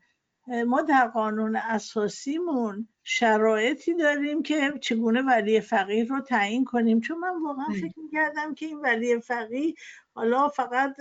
ما 0.66 0.82
در 0.82 1.06
قانون 1.08 1.56
اساسیمون 1.56 2.88
شرایطی 3.04 3.94
داریم 3.94 4.42
که 4.42 4.72
چگونه 4.80 5.22
ولی 5.22 5.60
فقیر 5.60 6.06
رو 6.08 6.20
تعیین 6.20 6.64
کنیم. 6.64 7.00
چون 7.00 7.18
من 7.18 7.42
واقعا 7.42 7.66
فکر 7.74 8.00
می‌کردم 8.00 8.54
که 8.54 8.66
این 8.66 8.80
ولی 8.80 9.20
فقیر 9.20 9.74
حالا 10.14 10.48
فقط 10.48 10.96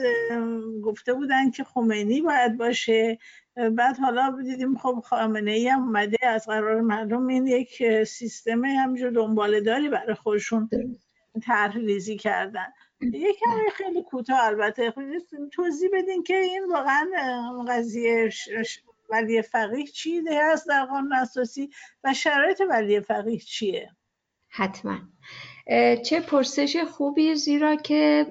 گفته 0.83 1.13
بودن 1.13 1.51
که 1.51 1.63
خمینی 1.63 2.21
باید 2.21 2.57
باشه. 2.57 3.17
بعد 3.71 3.97
حالا 3.97 4.37
دیدیم 4.43 4.77
خب 4.77 5.03
خامنه 5.05 5.51
ای 5.51 5.67
هم 5.67 5.81
اومده 5.81 6.27
از 6.27 6.45
قرار 6.45 6.81
مردم 6.81 7.27
این 7.27 7.47
یک 7.47 8.03
سیستم 8.03 8.65
همینجور 8.65 9.11
دنباله 9.11 9.61
داری 9.61 9.89
برای 9.89 10.13
خودشون 10.13 10.69
طرح 11.45 11.77
ریزی 11.77 12.17
کردن. 12.17 12.67
یک 13.01 13.39
خیلی 13.73 14.03
کوتاه 14.03 14.43
البته. 14.43 14.93
توضیح 15.51 15.89
بدین 15.93 16.23
که 16.23 16.35
این 16.35 16.65
واقعا 16.71 17.05
قضیه 17.67 18.29
ولی 19.09 19.41
فقیه 19.41 19.87
چی 19.87 20.21
هست 20.41 20.67
در 20.67 20.85
قانون 20.85 21.13
اساسی 21.13 21.69
و 22.03 22.13
شرایط 22.13 22.61
ولی 22.69 22.99
فقیه 22.99 23.39
چیه؟ 23.39 23.89
حتما. 24.49 24.97
چه 26.05 26.19
پرسش 26.19 26.77
خوبی 26.77 27.35
زیرا 27.35 27.75
که 27.75 28.25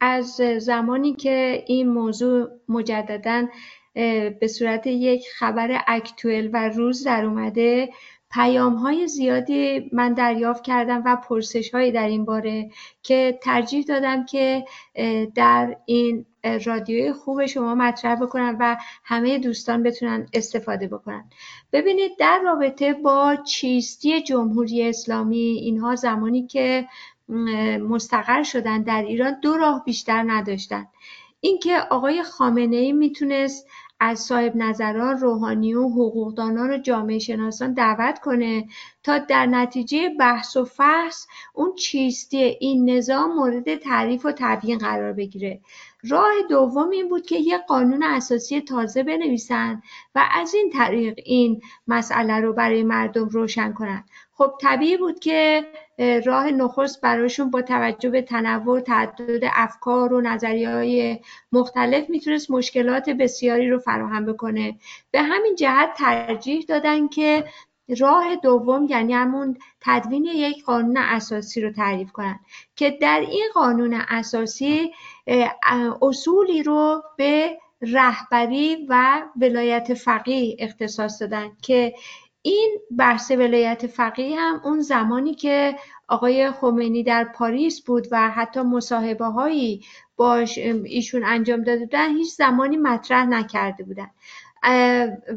از 0.00 0.40
زمانی 0.58 1.14
که 1.14 1.64
این 1.66 1.88
موضوع 1.88 2.48
مجددا 2.68 3.46
به 4.40 4.48
صورت 4.58 4.86
یک 4.86 5.24
خبر 5.38 5.84
اکتوئل 5.86 6.50
و 6.52 6.68
روز 6.68 7.04
در 7.04 7.24
اومده 7.24 7.88
پیام 8.30 8.74
های 8.74 9.06
زیادی 9.06 9.90
من 9.92 10.14
دریافت 10.14 10.64
کردم 10.64 11.02
و 11.06 11.16
پرسش 11.16 11.70
هایی 11.70 11.92
در 11.92 12.06
این 12.06 12.24
باره 12.24 12.70
که 13.02 13.38
ترجیح 13.42 13.84
دادم 13.84 14.24
که 14.24 14.64
در 15.34 15.76
این 15.86 16.26
رادیوی 16.64 17.12
خوب 17.12 17.46
شما 17.46 17.74
مطرح 17.74 18.14
بکنم 18.14 18.56
و 18.60 18.76
همه 19.04 19.38
دوستان 19.38 19.82
بتونن 19.82 20.26
استفاده 20.32 20.88
بکنن. 20.88 21.24
ببینید 21.72 22.12
در 22.18 22.40
رابطه 22.44 22.92
با 22.92 23.36
چیستی 23.36 24.22
جمهوری 24.22 24.88
اسلامی 24.88 25.38
اینها 25.38 25.94
زمانی 25.94 26.46
که 26.46 26.88
مستقر 27.88 28.42
شدن 28.42 28.82
در 28.82 29.02
ایران 29.02 29.40
دو 29.42 29.56
راه 29.56 29.84
بیشتر 29.84 30.24
نداشتن. 30.26 30.86
اینکه 31.40 31.78
آقای 31.90 32.22
خامنه 32.22 32.76
ای 32.76 32.92
می‌تونست 32.92 33.66
از 34.00 34.18
صاحب 34.18 34.56
نظران 34.56 35.18
روحانی 35.18 35.74
و 35.74 35.88
حقوقدانان 35.88 36.70
و 36.70 36.78
جامعه 36.78 37.18
شناسان 37.18 37.72
دعوت 37.72 38.18
کنه 38.18 38.68
تا 39.02 39.18
در 39.18 39.46
نتیجه 39.46 40.08
بحث 40.08 40.56
و 40.56 40.64
فحص 40.64 41.26
اون 41.54 41.74
چیستی 41.74 42.38
این 42.38 42.90
نظام 42.90 43.34
مورد 43.34 43.74
تعریف 43.74 44.26
و 44.26 44.32
تبیین 44.36 44.78
قرار 44.78 45.12
بگیره. 45.12 45.60
راه 46.02 46.32
دوم 46.50 46.90
این 46.90 47.08
بود 47.08 47.26
که 47.26 47.36
یه 47.36 47.58
قانون 47.58 48.02
اساسی 48.02 48.60
تازه 48.60 49.02
بنویسن 49.02 49.82
و 50.14 50.24
از 50.34 50.54
این 50.54 50.70
طریق 50.70 51.18
این 51.24 51.60
مسئله 51.88 52.40
رو 52.40 52.52
برای 52.52 52.82
مردم 52.82 53.28
روشن 53.28 53.72
کنن. 53.72 54.04
خب 54.32 54.52
طبیعی 54.60 54.96
بود 54.96 55.18
که 55.18 55.64
راه 56.24 56.50
نخست 56.50 57.00
براشون 57.00 57.50
با 57.50 57.62
توجه 57.62 58.10
به 58.10 58.22
تنوع 58.22 58.80
تعدد 58.80 59.50
افکار 59.52 60.12
و 60.12 60.20
نظریه 60.20 60.70
های 60.70 61.18
مختلف 61.52 62.10
می‌تونست 62.10 62.50
مشکلات 62.50 63.10
بسیاری 63.10 63.70
رو 63.70 63.78
فراهم 63.78 64.26
بکنه. 64.26 64.78
به 65.10 65.22
همین 65.22 65.54
جهت 65.54 65.94
ترجیح 65.96 66.64
دادن 66.68 67.08
که 67.08 67.44
راه 67.98 68.36
دوم 68.36 68.86
یعنی 68.90 69.14
همون 69.14 69.56
تدوین 69.80 70.24
یک 70.24 70.64
قانون 70.64 70.96
اساسی 70.96 71.60
رو 71.60 71.72
تعریف 71.72 72.12
کنن 72.12 72.40
که 72.76 72.90
در 72.90 73.20
این 73.20 73.46
قانون 73.54 73.94
اساسی 74.08 74.90
اصولی 76.02 76.62
رو 76.62 77.02
به 77.16 77.58
رهبری 77.82 78.86
و 78.88 79.22
ولایت 79.40 79.94
فقیه 79.94 80.56
اختصاص 80.58 81.22
دادن 81.22 81.50
که 81.62 81.94
این 82.42 82.78
بحث 82.98 83.30
ولایت 83.30 83.86
فقیه 83.86 84.40
هم 84.40 84.60
اون 84.64 84.80
زمانی 84.80 85.34
که 85.34 85.76
آقای 86.08 86.50
خمینی 86.50 87.02
در 87.02 87.24
پاریس 87.24 87.82
بود 87.84 88.08
و 88.10 88.30
حتی 88.30 88.60
مصاحبه 88.60 89.24
هایی 89.24 89.84
باش 90.16 90.58
ایشون 90.58 91.24
انجام 91.24 91.62
داده 91.62 91.80
بودن 91.80 92.16
هیچ 92.16 92.32
زمانی 92.34 92.76
مطرح 92.76 93.26
نکرده 93.26 93.84
بودن. 93.84 94.10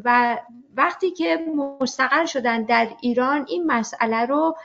و 0.06 0.38
وقتی 0.76 1.12
که 1.12 1.40
مستقر 1.82 2.26
شدن 2.26 2.64
در 2.64 2.88
ایران 3.02 3.46
این 3.50 3.66
مسئله 3.66 4.26
رو 4.26 4.58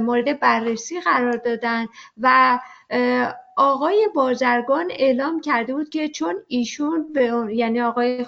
مورد 0.00 0.40
بررسی 0.40 1.00
قرار 1.00 1.36
دادن 1.36 1.86
و 2.20 2.58
آقای 3.56 4.08
بازرگان 4.14 4.90
اعلام 4.90 5.40
کرده 5.40 5.74
بود 5.74 5.88
که 5.88 6.08
چون 6.08 6.34
ایشون 6.48 7.12
به 7.12 7.54
یعنی 7.54 7.80
آقای 7.80 8.26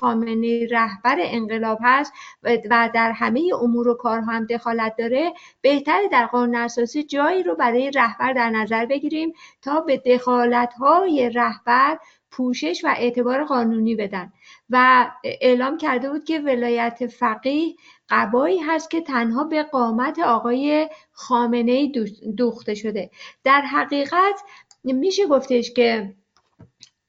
خامنه 0.00 0.66
رهبر 0.70 1.16
انقلاب 1.18 1.78
هست 1.82 2.12
و 2.42 2.90
در 2.94 3.12
همه 3.12 3.50
امور 3.62 3.88
و 3.88 3.94
کارها 3.94 4.32
هم 4.32 4.46
دخالت 4.46 4.96
داره 4.96 5.32
بهتر 5.60 6.02
در 6.12 6.26
قانون 6.26 6.56
اساسی 6.56 7.02
جایی 7.02 7.42
رو 7.42 7.54
برای 7.54 7.90
رهبر 7.90 8.32
در 8.32 8.50
نظر 8.50 8.86
بگیریم 8.86 9.32
تا 9.62 9.80
به 9.80 9.96
دخالت 9.96 10.72
های 10.72 11.30
رهبر 11.30 11.98
پوشش 12.30 12.84
و 12.84 12.94
اعتبار 12.96 13.44
قانونی 13.44 13.94
بدن. 13.94 14.32
و 14.70 15.06
اعلام 15.24 15.76
کرده 15.76 16.10
بود 16.10 16.24
که 16.24 16.38
ولایت 16.38 17.06
فقیه 17.06 17.74
قبایی 18.08 18.58
هست 18.58 18.90
که 18.90 19.00
تنها 19.00 19.44
به 19.44 19.62
قامت 19.62 20.18
آقای 20.18 20.88
خامنه 21.12 21.92
دوخته 22.36 22.74
شده. 22.74 23.10
در 23.44 23.60
حقیقت 23.60 24.40
میشه 24.84 25.26
گفتش 25.26 25.72
که 25.72 26.14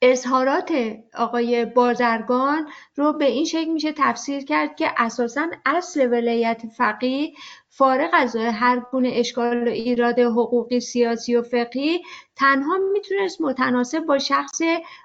اظهارات 0.02 0.74
آقای 1.18 1.66
بازرگان 1.66 2.68
رو 2.96 3.14
به 3.14 3.26
این 3.26 3.46
شکل 3.46 3.72
میشه 3.72 3.94
تفسیر 3.98 4.46
کرد 4.46 4.76
که 4.76 4.92
اساسا 4.98 5.48
اصل 5.66 6.12
ولایت 6.12 6.62
فقیه 6.78 7.34
فارغ 7.70 8.10
از 8.14 8.36
هر 8.36 8.80
گونه 8.92 9.10
اشکال 9.14 9.68
و 9.68 9.72
ایراد 9.72 10.20
حقوقی 10.20 10.80
سیاسی 10.80 11.36
و 11.36 11.42
فقهی 11.42 12.02
تنها 12.36 12.78
می‌تونست 12.94 13.42
متناسب 13.42 14.00
با 14.00 14.20
شخص 14.20 14.62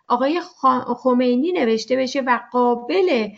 آقای 0.08 0.40
خمینی 1.02 1.52
نوشته 1.52 1.96
بشه 1.96 2.20
و 2.20 2.40
قابل 2.52 3.28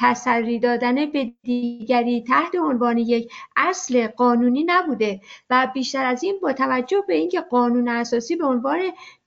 تسری 0.00 0.58
دادن 0.58 1.10
به 1.10 1.32
دیگری 1.42 2.24
تحت 2.28 2.54
عنوان 2.54 2.98
یک 2.98 3.32
اصل 3.56 4.06
قانونی 4.06 4.64
نبوده 4.64 5.20
و 5.50 5.70
بیشتر 5.74 6.04
از 6.04 6.24
این 6.24 6.40
با 6.42 6.52
توجه 6.52 7.04
به 7.08 7.14
اینکه 7.14 7.40
قانون 7.40 7.88
اساسی 7.88 8.36
به 8.36 8.46
عنوان 8.46 8.80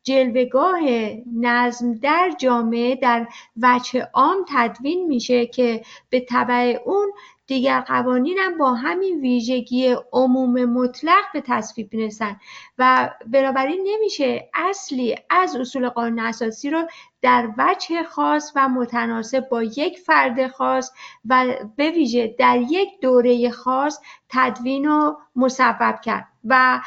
جلوگاه 0.03 0.79
نظم 1.35 1.93
در 1.93 2.31
جامعه 2.39 2.95
در 2.95 3.27
وجه 3.61 4.07
عام 4.13 4.45
تدوین 4.49 5.07
میشه 5.07 5.45
که 5.45 5.81
به 6.09 6.19
طبع 6.19 6.79
اون 6.85 7.11
دیگر 7.47 7.81
قوانین 7.81 8.37
هم 8.39 8.57
با 8.57 8.73
همین 8.73 9.21
ویژگی 9.21 9.95
عموم 10.13 10.65
مطلق 10.65 11.23
به 11.33 11.41
تصویب 11.41 11.93
می‌رسن. 11.93 12.39
و 12.77 13.09
بنابراین 13.27 13.87
نمیشه 13.87 14.49
اصلی 14.53 15.15
از 15.29 15.55
اصول 15.55 15.89
قانون 15.89 16.19
اساسی 16.19 16.69
رو 16.69 16.87
در 17.21 17.49
وجه 17.57 18.03
خاص 18.03 18.51
و 18.55 18.69
متناسب 18.69 19.49
با 19.49 19.63
یک 19.63 19.99
فرد 19.99 20.47
خاص 20.47 20.91
و 21.25 21.45
به 21.75 21.89
ویژه 21.89 22.35
در 22.39 22.57
یک 22.69 22.89
دوره 23.01 23.49
خاص 23.49 23.99
تدوین 24.29 24.87
و 24.87 25.15
مصوب 25.35 26.01
کرد 26.01 26.27
و 26.45 26.81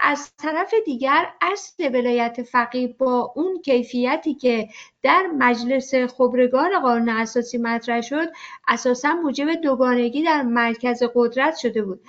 از 0.00 0.36
طرف 0.36 0.74
دیگر 0.86 1.28
اصل 1.40 1.90
ولایت 1.94 2.42
فقیه 2.42 2.88
با 2.98 3.32
اون 3.36 3.62
کیفیتی 3.62 4.34
که 4.34 4.68
در 5.02 5.26
مجلس 5.38 5.94
خبرگان 5.94 6.80
قانون 6.80 7.08
اساسی 7.08 7.58
مطرح 7.58 8.00
شد 8.00 8.28
اساسا 8.68 9.14
موجب 9.14 9.54
دوگانگی 9.54 10.22
در 10.22 10.42
مرکز 10.42 11.02
قدرت 11.14 11.56
شده 11.56 11.82
بود. 11.82 12.00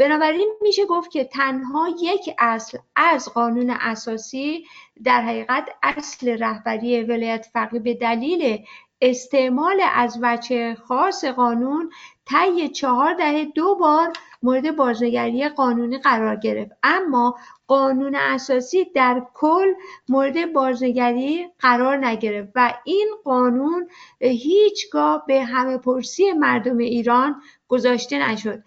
بنابراین 0.00 0.52
میشه 0.60 0.84
گفت 0.86 1.10
که 1.10 1.24
تنها 1.24 1.88
یک 2.00 2.34
اصل 2.38 2.78
از 2.96 3.28
قانون 3.28 3.70
اساسی 3.70 4.64
در 5.04 5.22
حقیقت 5.22 5.68
اصل 5.82 6.38
رهبری 6.38 7.02
ولایت 7.02 7.46
فقیه 7.52 7.80
به 7.80 7.94
دلیل 7.94 8.64
استعمال 9.00 9.80
از 9.94 10.18
وجه 10.22 10.74
خاص 10.74 11.24
قانون 11.24 11.90
طی 12.26 12.68
چهار 12.68 13.14
دهه 13.14 13.44
دو 13.44 13.74
بار 13.74 14.12
مورد 14.42 14.76
بازنگری 14.76 15.48
قانونی 15.48 15.98
قرار 15.98 16.36
گرفت. 16.36 16.72
اما 16.82 17.38
قانون 17.66 18.14
اساسی 18.14 18.84
در 18.84 19.22
کل 19.34 19.66
مورد 20.08 20.52
بازنگری 20.52 21.48
قرار 21.58 22.06
نگرفت 22.06 22.52
و 22.54 22.74
این 22.84 23.14
قانون 23.24 23.88
هیچگاه 24.20 25.24
به 25.26 25.44
همه 25.44 25.78
پرسی 25.78 26.32
مردم 26.32 26.78
ایران 26.78 27.42
گذاشته 27.68 28.30
نشد. 28.30 28.62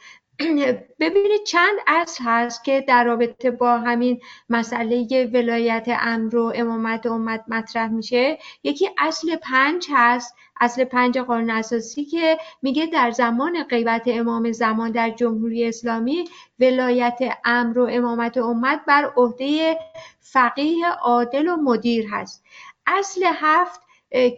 ببینید 0.99 1.43
چند 1.47 1.75
اصل 1.87 2.23
هست 2.23 2.63
که 2.63 2.81
در 2.87 3.03
رابطه 3.03 3.51
با 3.51 3.77
همین 3.77 4.21
مسئله 4.49 5.29
ولایت 5.33 5.85
امر 5.89 6.35
و 6.35 6.51
امامت 6.55 7.05
امت 7.05 7.43
مطرح 7.47 7.87
میشه. 7.87 8.37
یکی 8.63 8.89
اصل 8.97 9.35
پنج 9.35 9.87
هست 9.91 10.35
اصل 10.61 10.83
پنج 10.83 11.17
قانون 11.17 11.49
اساسی 11.49 12.05
که 12.05 12.37
میگه 12.61 12.85
در 12.85 13.11
زمان 13.11 13.63
غیبت 13.63 14.03
امام 14.05 14.51
زمان 14.51 14.91
در 14.91 15.09
جمهوری 15.09 15.67
اسلامی 15.67 16.29
ولایت 16.59 17.19
امر 17.45 17.79
و 17.79 17.87
امامت 17.91 18.37
امت 18.37 18.81
بر 18.87 19.13
عهده 19.17 19.77
فقیه 20.19 20.87
عادل 20.87 21.47
و 21.47 21.55
مدیر 21.55 22.07
هست. 22.11 22.45
اصل 22.87 23.23
هفت 23.25 23.81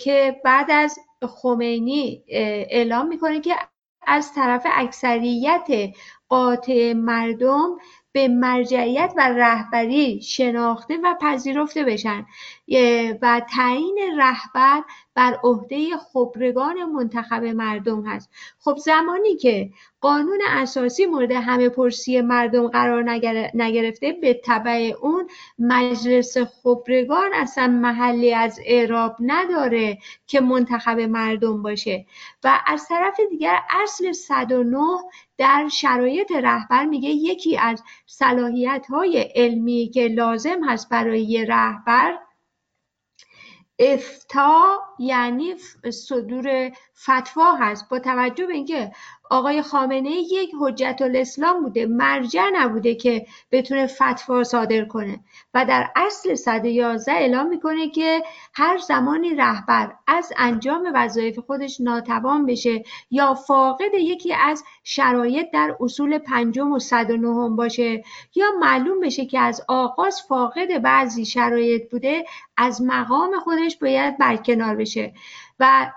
که 0.01 0.41
بعد 0.43 0.71
از 0.71 0.99
خمینی 1.27 2.23
اعلام 2.27 3.07
می‌کنه 3.07 3.41
که 3.41 3.55
از 4.07 4.33
طرف 4.33 4.67
اکثریت 4.71 5.67
قاطع 6.29 6.93
مردم 6.93 7.77
به 8.11 8.27
مرجعیت 8.27 9.13
و 9.17 9.29
رهبری 9.29 10.21
شناخته 10.21 10.97
و 11.03 11.15
پذیرفته 11.21 11.83
بشن. 11.83 12.25
و 13.21 13.41
تعیین 13.55 13.97
رهبر 14.17 14.83
بر 15.15 15.39
عهده 15.43 15.97
خبرگان 15.97 16.85
منتخب 16.85 17.43
مردم 17.43 18.05
هست. 18.05 18.29
خب 18.59 18.77
زمانی 18.77 19.35
که 19.35 19.69
قانون 20.01 20.39
اساسی 20.47 21.05
مورد 21.05 21.31
همه 21.31 21.69
پرسی 21.69 22.21
مردم 22.21 22.67
قرار 22.67 23.03
نگرفته 23.53 24.11
به 24.11 24.33
طبع 24.33 24.93
اون 25.01 25.27
مجلس 25.59 26.37
خبرگان 26.37 27.33
اصلا 27.33 27.67
محلی 27.67 28.33
از 28.33 28.59
اعراب 28.65 29.15
نداره 29.19 29.97
که 30.27 30.41
منتخب 30.41 30.99
مردم 30.99 31.61
باشه. 31.61 32.05
و 32.43 32.59
از 32.67 32.87
طرف 32.87 33.19
دیگر 33.29 33.59
اصل 33.83 34.11
109 34.11 34.79
در 35.37 35.67
شرایط 35.71 36.31
رهبر 36.31 36.85
میگه 36.85 37.09
یکی 37.09 37.57
از 37.57 37.83
صلاحیت 38.05 38.85
های 38.89 39.31
علمی 39.35 39.91
که 39.93 40.07
لازم 40.07 40.63
هست 40.69 40.89
برای 40.89 41.45
رهبر 41.45 42.17
افتا 43.79 44.79
یعنی 44.99 45.55
صدور 45.93 46.71
فتوا 47.03 47.55
هست. 47.55 47.89
با 47.89 47.99
توجه 47.99 48.45
به 48.45 48.53
اینکه 48.53 48.91
آقای 49.29 49.61
خامنه 49.61 50.11
یک 50.11 50.51
حجت 50.61 50.97
الاسلام 51.01 51.63
بوده 51.63 51.85
مرجع 51.85 52.49
نبوده 52.53 52.95
که 52.95 53.25
بتونه 53.51 53.87
فتوا 53.87 54.43
صادر 54.43 54.85
کنه. 54.85 55.19
و 55.53 55.65
در 55.65 55.91
اصل 55.95 56.35
111 56.35 57.11
اعلام 57.11 57.47
می‌کنه 57.47 57.89
که 57.89 58.23
هر 58.53 58.77
زمانی 58.77 59.35
رهبر 59.35 59.93
از 60.07 60.33
انجام 60.37 60.91
وظایف 60.95 61.39
خودش 61.39 61.81
ناتوان 61.81 62.45
بشه 62.45 62.83
یا 63.11 63.33
فاقد 63.33 63.93
یکی 63.93 64.33
از 64.33 64.63
شرایط 64.83 65.51
در 65.53 65.75
اصول 65.79 66.17
پنجم 66.17 66.71
و 66.71 66.79
109 66.79 67.49
باشه 67.49 68.03
یا 68.35 68.45
معلوم 68.59 68.99
بشه 68.99 69.25
که 69.25 69.39
از 69.39 69.61
آغاز 69.67 70.21
فاقد 70.29 70.81
بعضی 70.81 71.25
شرایط 71.25 71.91
بوده 71.91 72.25
از 72.57 72.81
مقام 72.81 73.39
خودش 73.39 73.77
باید 73.77 74.17
برکنار 74.17 74.75
بشه. 74.75 75.13
و 75.59 75.91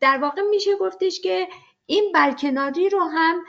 در 0.00 0.18
واقع 0.18 0.42
میشه 0.50 0.76
گفتش 0.80 1.20
که 1.20 1.48
این 1.86 2.12
برکناری 2.14 2.88
رو 2.88 3.00
هم 3.00 3.42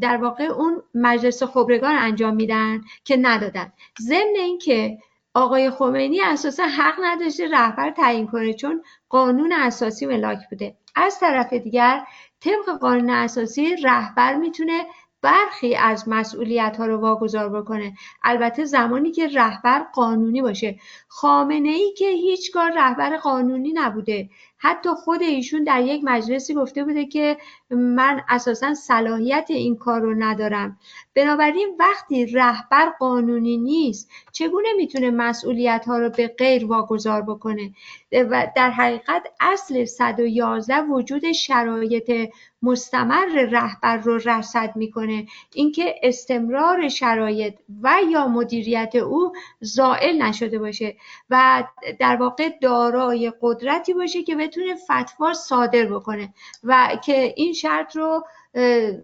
در 0.00 0.16
واقع 0.16 0.44
اون 0.44 0.82
مجلس 0.94 1.42
خبرگان 1.42 1.94
انجام 1.94 2.34
میدن 2.34 2.80
که 3.04 3.16
ندادن. 3.16 3.72
ضمن 4.00 4.34
اینکه 4.36 4.98
آقای 5.34 5.70
خمینی 5.70 6.20
اساسا 6.20 6.62
حق 6.62 6.94
نداشته 7.02 7.48
رهبر 7.48 7.90
تعیین 7.90 8.26
کنه 8.26 8.54
چون 8.54 8.82
قانون 9.08 9.52
اساسی 9.52 10.06
ملاک 10.06 10.38
بوده. 10.50 10.76
از 10.96 11.20
طرف 11.20 11.52
دیگر 11.52 12.04
طبق 12.40 12.78
قانون 12.80 13.10
اساسی 13.10 13.76
رهبر 13.76 14.34
می‌تونه 14.34 14.86
برخی 15.22 15.74
از 15.74 16.08
مسئولیت 16.08 16.76
ها 16.78 16.86
رو 16.86 16.96
واگذار 17.00 17.48
بکنه. 17.48 17.92
البته 18.24 18.64
زمانی 18.64 19.12
که 19.12 19.28
رهبر 19.28 19.86
قانونی 19.94 20.42
باشه. 20.42 20.78
خامنه 21.08 21.68
ای 21.68 21.92
که 21.98 22.08
هیچگاه 22.08 22.68
رهبر 22.68 23.16
قانونی 23.16 23.72
نبوده. 23.72 24.28
حتی 24.58 24.88
خود 24.88 25.22
ایشون 25.22 25.64
در 25.64 25.82
یک 25.82 26.00
مجلسی 26.04 26.54
گفته 26.54 26.84
بوده 26.84 27.06
که 27.06 27.36
من 27.70 28.20
اساسا 28.28 28.74
صلاحیت 28.74 29.46
این 29.48 29.76
کار 29.76 30.00
رو 30.00 30.14
ندارم. 30.18 30.78
بنابراین 31.14 31.76
وقتی 31.78 32.26
رهبر 32.26 32.92
قانونی 32.98 33.56
نیست 33.56 34.10
چگونه 34.32 34.68
می‌تونه 34.76 35.10
مسئولیت 35.10 35.84
ها 35.86 35.98
رو 35.98 36.10
به 36.10 36.28
غیر 36.28 36.66
واگذار 36.66 37.22
بکنه؟ 37.22 37.74
و 38.12 38.46
در 38.56 38.70
حقیقت 38.70 39.22
اصل 39.40 39.84
111 39.84 40.80
وجود 40.80 41.32
شرایط 41.32 42.30
مستمر 42.62 43.26
رهبر 43.50 43.96
رو 43.96 44.18
رصد 44.24 44.76
می‌کنه. 44.76 45.26
اینکه 45.54 45.94
استمرار 46.02 46.88
شرایط 46.88 47.54
و 47.82 47.96
یا 48.10 48.28
مدیریت 48.28 48.94
او 48.94 49.32
زائل 49.60 50.22
نشده 50.22 50.58
باشه 50.58 50.96
و 51.30 51.64
در 52.00 52.16
واقع 52.16 52.48
دارای 52.62 53.32
قدرتی 53.40 53.94
باشه 53.94 54.22
که 54.22 54.36
بتونه 54.36 54.74
فتوا 54.74 55.32
صادر 55.32 55.84
بکنه 55.84 56.34
و 56.64 56.98
که 57.04 57.34
این 57.36 57.52
شرط 57.58 57.96
رو 57.96 58.24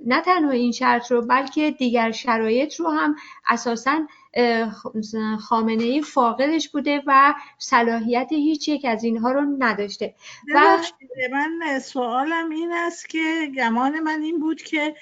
نه 0.07 0.21
تنها 0.25 0.51
این 0.51 0.73
شرط 0.73 1.11
رو 1.11 1.23
بلکه 1.23 1.71
دیگر 1.71 2.11
شرایط 2.11 2.75
رو 2.75 2.89
هم 2.89 3.17
اساسا 3.49 4.07
خامنه 5.41 5.83
ای 5.83 6.03
فاقدش 6.03 6.69
بوده 6.69 7.03
و 7.07 7.35
صلاحیت 7.59 8.29
هیچ 8.31 8.69
یک 8.69 8.85
از 8.85 9.05
اینها 9.05 9.33
رو 9.33 9.57
نداشته 9.59 10.15
و 10.55 10.79
من 11.33 11.79
سوالم 11.79 12.51
این 12.51 12.73
است 12.73 13.09
که 13.09 13.53
گمان 13.57 14.01
من 14.01 14.23
این 14.23 14.41
بود 14.41 14.63
که 14.63 14.95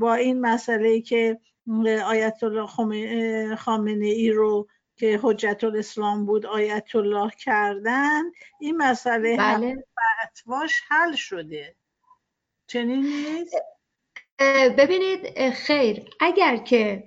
با 0.00 0.14
این 0.14 0.40
مسئله 0.40 1.00
که 1.00 1.40
آیت 2.06 2.38
الله 2.42 2.66
خامنه 3.56 4.06
ای 4.06 4.30
رو 4.30 4.68
که 4.96 5.20
حجت 5.22 5.64
الاسلام 5.64 6.26
بود 6.26 6.46
آیت 6.46 6.96
الله 6.96 7.30
کردن 7.30 8.22
این 8.60 8.76
مسئله 8.76 9.36
بله. 9.36 9.84
حل 10.88 11.14
شده 11.14 11.76
چنین 12.70 13.02
نیست؟ 13.02 13.56
ببینید 14.78 15.50
خیر. 15.50 16.02
اگر 16.20 16.56
که 16.56 17.04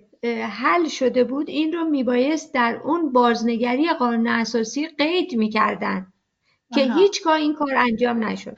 حل 0.49 0.87
شده 0.87 1.23
بود 1.23 1.49
این 1.49 1.73
رو 1.73 1.85
میبایست 1.85 2.53
در 2.53 2.81
اون 2.83 3.11
بازنگری 3.11 3.93
قانون 3.93 4.27
اساسی 4.27 4.87
قید 4.87 5.35
می‌کردن 5.35 6.13
که 6.73 6.93
هیچگاه 6.93 7.33
این 7.33 7.53
کار 7.53 7.75
انجام 7.75 8.23
نشد. 8.23 8.57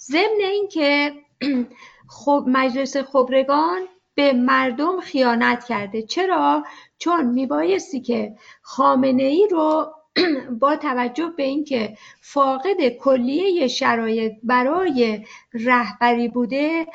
ضمن 0.00 0.40
اینکه 0.40 1.12
خب 2.18 2.44
مجلس 2.46 2.96
خبرگان 2.96 3.88
به 4.14 4.32
مردم 4.32 5.00
خیانت 5.00 5.64
کرده. 5.64 6.02
چرا؟ 6.02 6.64
چون 6.98 7.26
میبایستی 7.26 8.00
که 8.00 8.36
خامنه 8.62 9.22
ای 9.22 9.48
رو 9.50 9.94
با 10.60 10.76
توجه 10.76 11.32
به 11.36 11.42
اینکه 11.42 11.96
فاقد 12.20 12.88
کلیه 12.88 13.68
شرایط 13.68 14.32
برای 14.42 15.24
رهبری 15.54 16.28
بوده 16.28 16.86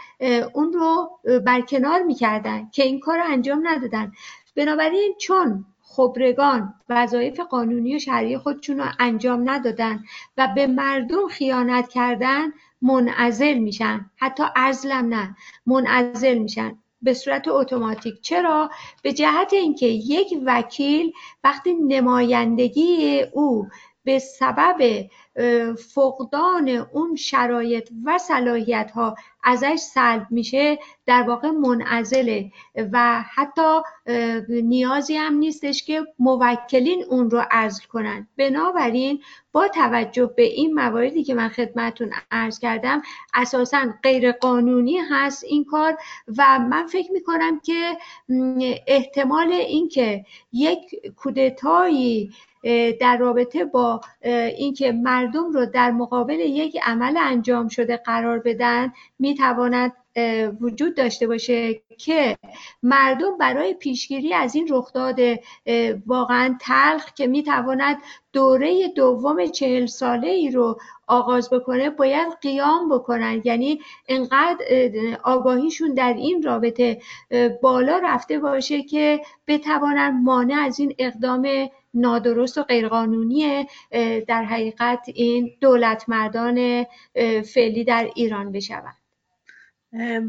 اون 0.53 0.73
رو 0.73 1.19
برکنار 1.45 2.03
می‌کردن 2.03 2.69
که 2.71 2.83
این 2.83 2.99
کار 2.99 3.17
رو 3.17 3.23
انجام 3.27 3.67
ندادن. 3.67 4.11
بنابراین 4.55 5.15
چون 5.19 5.65
خبرگان 5.81 6.73
وظایف 6.89 7.39
قانونی 7.39 7.95
و 7.95 7.99
شرعی 7.99 8.37
خودشون 8.37 8.77
رو 8.77 8.85
انجام 8.99 9.49
ندادن 9.49 10.03
و 10.37 10.47
به 10.55 10.67
مردم 10.67 11.27
خیانت 11.27 11.89
کردن 11.89 12.53
منعزل 12.81 13.53
میشن. 13.53 14.09
حتی 14.17 14.43
ازلم 14.55 15.05
نه 15.13 15.35
منعزل 15.65 16.37
میشن. 16.37 16.77
به 17.01 17.13
صورت 17.13 17.47
اتوماتیک. 17.47 18.21
چرا؟ 18.21 18.69
به 19.03 19.13
جهت 19.13 19.53
اینکه 19.53 19.85
یک 19.85 20.27
وکیل 20.45 21.11
وقتی 21.43 21.73
نمایندگی 21.73 23.21
او 23.33 23.67
به 24.09 24.19
سبب 24.19 25.09
فقدان 25.93 26.69
اون 26.69 27.15
شرایط 27.15 27.89
و 28.05 28.17
صلاحیت 28.17 28.91
ها 28.91 29.15
ازش 29.43 29.75
سلب 29.75 30.27
میشه 30.29 30.79
در 31.05 31.23
واقع 31.23 31.49
منعزله. 31.49 32.51
و 32.91 33.23
حتی 33.35 33.79
نیازی 34.49 35.15
هم 35.15 35.33
نیستش 35.33 35.83
که 35.83 36.05
موکلین 36.19 37.05
اون 37.09 37.29
رو 37.29 37.43
عزل 37.51 37.83
کنن. 37.85 38.27
بنابراین 38.37 39.21
با 39.51 39.67
توجه 39.67 40.33
به 40.37 40.43
این 40.43 40.73
مواردی 40.73 41.23
که 41.23 41.33
من 41.33 41.49
خدمتون 41.49 42.11
عرض 42.31 42.59
کردم 42.59 43.01
اساسا 43.33 43.85
غیر 44.03 44.31
قانونی 44.31 44.97
هست 44.97 45.43
این 45.43 45.65
کار 45.65 45.97
و 46.37 46.59
من 46.59 46.87
فکر 46.87 47.11
می‌کنم 47.11 47.59
که 47.59 47.97
احتمال 48.87 49.51
اینکه 49.51 50.25
یک 50.53 50.79
کودتایی 51.15 52.31
در 52.99 53.17
رابطه 53.17 53.65
با 53.65 54.01
اینکه 54.57 54.91
مردم 54.91 55.51
رو 55.51 55.65
در 55.65 55.91
مقابل 55.91 56.39
یک 56.39 56.77
عمل 56.83 57.17
انجام 57.17 57.67
شده 57.67 57.97
قرار 57.97 58.39
بدن 58.39 58.93
می‌تواند 59.19 59.93
وجود 60.61 60.95
داشته 60.95 61.27
باشه 61.27 61.81
که 61.97 62.37
مردم 62.83 63.37
برای 63.37 63.73
پیشگیری 63.73 64.33
از 64.33 64.55
این 64.55 64.67
رخداد 64.71 65.19
واقعا 66.05 66.57
تلخ 66.61 67.13
که 67.13 67.27
می‌تواند 67.27 67.97
دوره 68.33 68.87
دوم 68.87 69.45
چهل 69.45 69.85
ساله 69.85 70.27
ای 70.27 70.51
رو 70.51 70.79
آغاز 71.07 71.49
بکنه 71.49 71.89
باید 71.89 72.33
قیام 72.41 72.89
بکنن. 72.89 73.41
یعنی 73.45 73.79
انقدر 74.07 74.65
آگاهیشون 75.23 75.93
در 75.93 76.13
این 76.13 76.43
رابطه 76.43 77.01
بالا 77.61 77.97
رفته 78.03 78.39
باشه 78.39 78.83
که 78.83 79.21
بتوانند 79.47 80.23
مانع 80.23 80.61
از 80.61 80.79
این 80.79 80.95
اقدام 80.99 81.69
نادرست 81.93 82.57
و 82.57 82.63
غیرقانونی 82.63 83.67
در 84.27 84.43
حقیقت 84.43 85.09
این 85.13 85.51
دولت 85.61 86.05
مردان 86.07 86.85
فعلی 87.53 87.83
در 87.83 88.09
ایران 88.15 88.51
بشوند. 88.51 88.98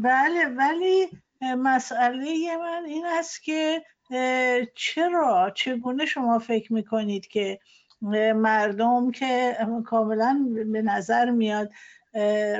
بله 0.03 0.45
ولی 0.57 1.09
مسئله 1.41 2.57
من 2.57 2.83
این 2.85 3.05
است 3.05 3.43
که 3.43 3.81
چرا 4.75 5.51
چگونه 5.55 6.05
شما 6.05 6.39
فکر 6.39 6.73
می‌کنید 6.73 7.27
که 7.27 7.59
مردم 8.35 9.11
که 9.11 9.57
کاملا 9.85 10.45
به 10.71 10.81
نظر 10.81 11.29
میاد 11.29 11.71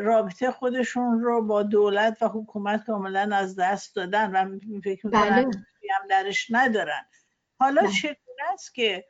رابطه 0.02 0.52
خودشون 0.52 1.20
رو 1.22 1.42
با 1.42 1.64
دولت 1.64 2.22
و 2.22 2.28
حکومت 2.28 2.86
کاملا 2.86 3.30
از 3.36 3.56
دست 3.56 3.96
دادن 3.96 4.32
و 4.32 4.60
فکر 4.84 5.06
می‌کنن 5.06 5.30
بله. 5.30 5.46
هم 5.92 6.08
درش 6.10 6.48
ندارن 6.50 7.06
حالا 7.60 7.82
بله. 7.82 7.92
چگونه 7.92 8.52
است 8.54 8.76
که 8.76 9.06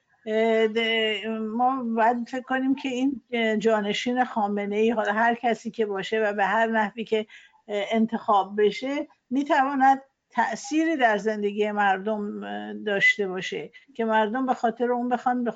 ما 1.40 1.84
باید 1.84 2.30
فکر 2.30 2.42
کنیم 2.42 2.76
که 2.76 2.90
این 2.90 3.22
جانشین 3.60 4.26
خامنه 4.26 4.76
ای 4.76 4.90
حالا 4.90 5.14
هر 5.14 5.36
کسی 5.36 5.72
که 5.72 5.86
باشه 5.86 6.20
و 6.20 6.34
به 6.34 6.46
هر 6.46 6.68
نحوی 6.68 7.04
که 7.04 7.26
انتخاب 7.72 8.62
بشه 8.62 9.08
می‌تواند 9.30 10.02
تأثیری 10.30 10.98
در 10.98 11.18
زندگی 11.18 11.72
مردم 11.72 12.42
داشته 12.84 13.28
باشه 13.28 13.72
که 13.96 14.06
مردم 14.06 14.46
به 14.46 14.54
خاطر 14.54 14.92
اون 14.92 15.10
بخوان 15.10 15.44
به 15.44 15.52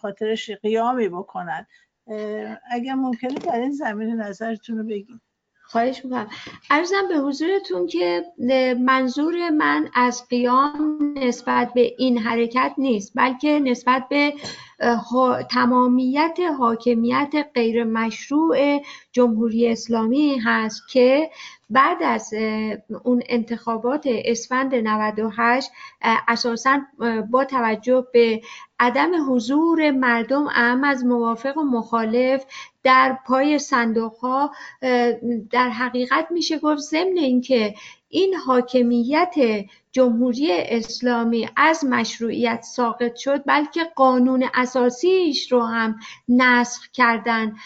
خاطرش 0.00 0.50
قیامی 0.50 1.08
بکنند 1.08 1.66
اگر 2.70 2.94
ممکنه 2.94 3.34
در 3.34 3.56
این 3.56 3.72
زمینه 3.72 4.14
نظرتون 4.14 4.78
رو 4.78 4.84
بگید 4.84 5.20
خواهش 5.72 6.04
می‌کنم. 6.04 6.26
ارزم 6.70 7.08
به 7.08 7.14
حضورتون 7.14 7.86
که 7.86 8.24
منظور 8.80 9.50
من 9.50 9.88
از 9.94 10.28
قیام 10.28 11.14
نسبت 11.16 11.72
به 11.74 11.94
این 11.98 12.18
حرکت 12.18 12.74
نیست 12.78 13.12
بلکه 13.14 13.58
نسبت 13.58 14.08
به 14.08 14.34
تمامیت 15.50 16.38
حاکمیت 16.58 17.34
غیر 17.54 17.84
مشروع 17.84 18.82
جمهوری 19.12 19.68
اسلامی 19.68 20.38
هست 20.38 20.82
که 20.90 21.30
بعد 21.70 22.02
از 22.02 22.34
اون 23.04 23.22
انتخابات 23.28 24.06
اسفند 24.06 24.74
98 24.74 25.70
اساسا 26.28 26.80
با 27.30 27.44
توجه 27.44 28.06
به 28.12 28.40
عدم 28.80 29.32
حضور 29.32 29.90
مردم 29.90 30.46
اهم 30.46 30.84
از 30.84 31.04
موافق 31.04 31.58
و 31.58 31.62
مخالف 31.62 32.44
در 32.84 33.18
پای 33.26 33.58
صندوق 33.58 34.16
ها 34.16 34.50
در 35.50 35.68
حقیقت 35.70 36.26
میشه 36.30 36.58
گفت 36.58 36.80
ضمن 36.80 37.16
اینکه 37.16 37.74
این 38.08 38.34
حاکمیت 38.34 39.34
جمهوری 39.92 40.48
اسلامی 40.52 41.48
از 41.56 41.84
مشروعیت 41.84 42.62
ساقط 42.62 43.16
شد 43.16 43.42
بلکه 43.46 43.84
قانون 43.84 44.48
اساسیش 44.54 45.52
رو 45.52 45.62
هم 45.62 45.98
نسخ 46.28 46.88
کردن 46.92 47.56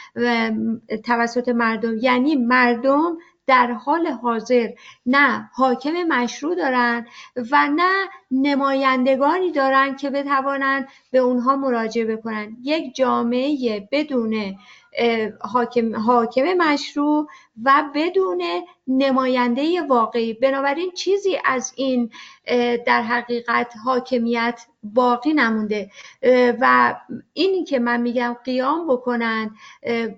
توسط 1.04 1.48
مردم. 1.48 1.98
یعنی 1.98 2.36
مردم 2.36 3.16
در 3.46 3.72
حال 3.72 4.06
حاضر 4.06 4.68
نه 5.06 5.50
حاکم 5.52 5.92
مشروع 6.08 6.54
دارن 6.54 7.06
و 7.50 7.68
نه 7.76 8.08
نمایندگانی 8.30 9.52
دارن 9.52 9.96
که 9.96 10.10
بتوانند 10.10 10.88
به 11.10 11.18
اونها 11.18 11.56
مراجعه 11.56 12.16
بکنن. 12.16 12.56
یک 12.62 12.94
جامعه 12.94 13.88
بدون 13.92 14.56
حاکم, 15.40 15.96
حاکم 15.96 16.42
مشروع 16.58 17.26
و 17.64 17.84
بدون 17.94 18.42
نماینده 18.88 19.82
واقعی 19.82 20.32
بنابراین 20.34 20.90
چیزی 20.90 21.38
از 21.44 21.72
این 21.76 22.10
در 22.86 23.02
حقیقت 23.02 23.74
حاکمیت 23.84 24.66
باقی 24.82 25.32
نمونده. 25.32 25.90
و 26.60 26.94
اینی 27.32 27.64
که 27.64 27.78
من 27.78 28.00
میگم 28.00 28.36
قیام 28.44 28.86
بکنن 28.88 29.50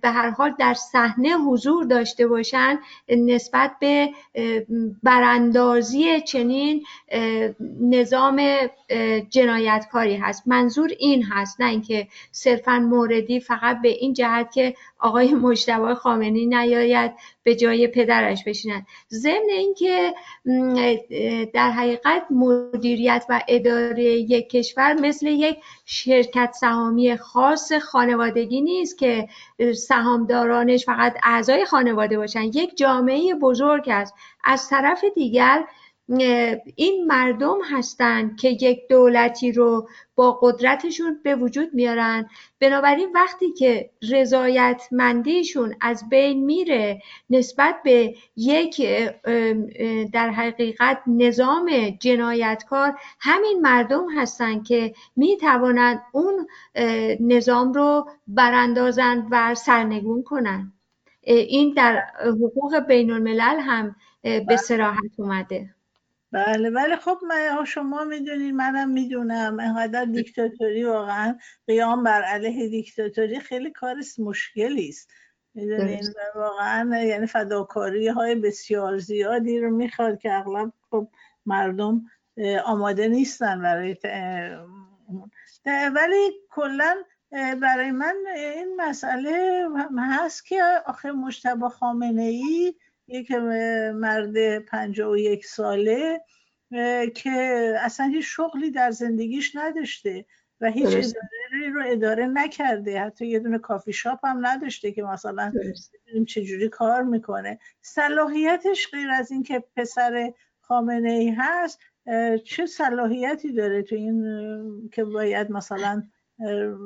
به 0.03 0.09
هر 0.09 0.31
حال 0.31 0.55
در 0.59 0.75
صحنه 0.75 1.37
حضور 1.37 1.85
داشته 1.85 2.27
باشن 2.27 2.79
نسبت 3.09 3.73
به 3.81 4.11
براندازی 5.03 6.21
چنین 6.21 6.87
نظام 7.81 8.43
جنایتکاری 9.31 10.17
هست. 10.17 10.43
منظور 10.47 10.91
این 10.99 11.23
هست 11.23 11.61
نه 11.61 11.69
اینکه 11.69 12.09
صرفا 12.33 12.79
موردی 12.79 13.41
فقط 13.41 13.83
به 13.83 13.89
این 13.89 14.13
جهت 14.13 14.53
که 14.53 14.75
آقای 14.99 15.35
مجتبی 15.35 15.95
خامنی 15.95 16.47
نیاید 16.47 17.13
به 17.43 17.55
جای 17.55 17.87
پدرش 17.87 18.45
بشینند 18.45 18.87
ضمن 19.11 19.51
اینکه 19.51 20.15
در 21.55 21.71
حقیقت 21.71 22.27
مدیریت 22.31 23.25
و 23.29 23.43
اداره 23.49 24.05
یک 24.05 24.51
کشور 24.51 24.93
مثل 24.93 25.27
یک 25.27 25.59
شرکت 25.85 26.53
سهامی 26.61 27.17
خاص 27.17 27.73
خانوادگی 27.73 28.61
نیست 28.61 28.99
که 28.99 29.29
سهامدارانش 29.77 30.87
فقط 30.87 31.17
اعضای 31.23 31.65
خانواده 31.65 32.19
باشن. 32.19 32.43
یک 32.43 32.77
جامعه 32.77 33.35
بزرگ 33.35 33.89
است. 33.89 34.15
از 34.45 34.69
طرف 34.69 35.05
دیگر 35.15 35.65
این 36.77 37.07
مردم 37.07 37.59
هستند 37.71 38.37
که 38.41 38.49
یک 38.49 38.89
دولتی 38.89 39.53
رو 39.53 39.89
با 40.15 40.39
قدرتشون 40.43 41.21
به 41.23 41.35
وجود 41.35 41.75
میارن. 41.75 42.29
بنابراین 42.61 43.13
وقتی 43.15 43.53
که 43.53 43.91
رضایتمندیشون 44.11 45.75
از 45.81 46.09
بین 46.09 46.45
میره 46.45 47.03
نسبت 47.31 47.75
به 47.85 48.15
یک 48.37 48.83
در 50.13 50.31
حقیقت 50.31 51.03
نظام 51.07 51.71
جنایتکار 52.01 52.99
همین 53.21 53.61
مردم 53.63 54.07
هستند 54.19 54.67
که 54.67 54.95
می‌توانند 55.17 56.03
اون 56.13 56.47
نظام 57.21 57.73
رو 57.73 58.09
براندازن 58.27 59.27
و 59.31 59.55
سرنگون 59.55 60.23
کنند 60.23 60.73
این 61.23 61.75
در 61.75 62.03
حقوق 62.21 62.79
بین 62.79 63.11
الملل 63.11 63.61
هم 63.61 63.97
به 64.23 64.57
سراحت 64.57 65.13
اومده. 65.19 65.75
بله 66.33 66.71
ولی 66.71 66.97
خب 66.97 67.19
من 67.29 67.65
شما 67.65 68.05
می‌دونید 68.05 68.55
منم 68.55 68.91
می‌دونم. 68.91 69.61
اینقدر 69.61 70.05
دیکتاتوری 70.05 70.85
واقعا 70.85 71.39
قیام 71.67 72.05
بر 72.05 72.23
علیه 72.23 72.69
دیکتاتوری 72.69 73.41
خیلی 73.41 73.71
کار 73.71 73.97
مشکلی 74.19 74.89
است 74.89 75.11
می‌دونین 75.55 76.15
واقعا 76.35 77.03
یعنی 77.03 77.27
فداکاری 77.27 78.09
های 78.09 78.35
بسیار 78.35 78.99
زیادی 78.99 79.61
رو 79.61 79.71
می‌خواد 79.71 80.19
که 80.19 80.35
اغلب 80.35 80.73
خب 80.91 81.09
مردم 81.47 82.05
آماده 82.65 83.09
نیستن 83.09 83.63
برای 83.63 83.97
ولی 85.67 86.33
کلا 86.51 86.97
برای 87.63 87.91
من 87.91 88.15
این 88.37 88.77
مسئله 88.77 89.65
هست 89.99 90.47
که 90.47 90.63
آخه 90.87 91.13
مشتبه 91.13 91.69
خامنه 91.69 92.23
ای 92.23 92.75
یک 93.09 93.31
مرد 93.31 94.59
پنجاه 94.59 95.11
و 95.11 95.17
یک 95.17 95.47
ساله 95.47 96.21
که 97.15 97.75
اصلا 97.81 98.07
هیچ 98.07 98.27
شغلی 98.29 98.71
در 98.71 98.91
زندگیش 98.91 99.57
نداشته 99.57 100.25
و 100.61 100.71
هیچ 100.71 100.87
اداره 100.87 101.73
رو 101.75 101.83
اداره 101.87 102.27
نکرده. 102.27 103.01
حتی 103.01 103.27
یه 103.27 103.39
دونه 103.39 103.59
کافی 103.59 103.93
شاپ 103.93 104.27
هم 104.27 104.47
نداشته 104.47 104.93
که 104.93 105.03
مثلا 105.03 105.53
ببینیم 106.05 106.25
چجوری 106.25 106.69
کار 106.69 107.03
می‌کنه. 107.03 107.59
صلاحیتش 107.81 108.89
غیر 108.93 109.11
از 109.11 109.33
اینکه 109.33 109.65
پسر 109.77 110.33
خامنه 110.61 111.11
ای 111.11 111.31
هست 111.31 111.81
چه 112.45 112.67
صلاحیتی 112.67 113.53
داره 113.53 113.83
تو 113.83 113.95
این 113.95 114.91
که 114.93 115.05
باید 115.05 115.51
مثلا 115.51 116.03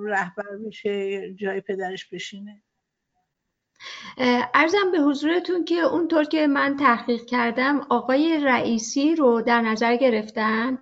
رهبر 0.05 0.57
بشه 0.67 1.35
جای 1.35 1.61
پدرش 1.61 2.09
بشینه؟ 2.09 2.63
ارزم 4.55 4.91
به 4.93 4.99
حضورتون 4.99 5.65
که 5.65 5.75
اونطور 5.75 6.25
که 6.25 6.47
من 6.47 6.77
تحقیق 6.77 7.25
کردم 7.25 7.87
آقای 7.91 8.41
رئیسی 8.43 9.15
رو 9.15 9.43
در 9.43 9.61
نظر 9.61 9.97
گرفتن. 9.97 10.79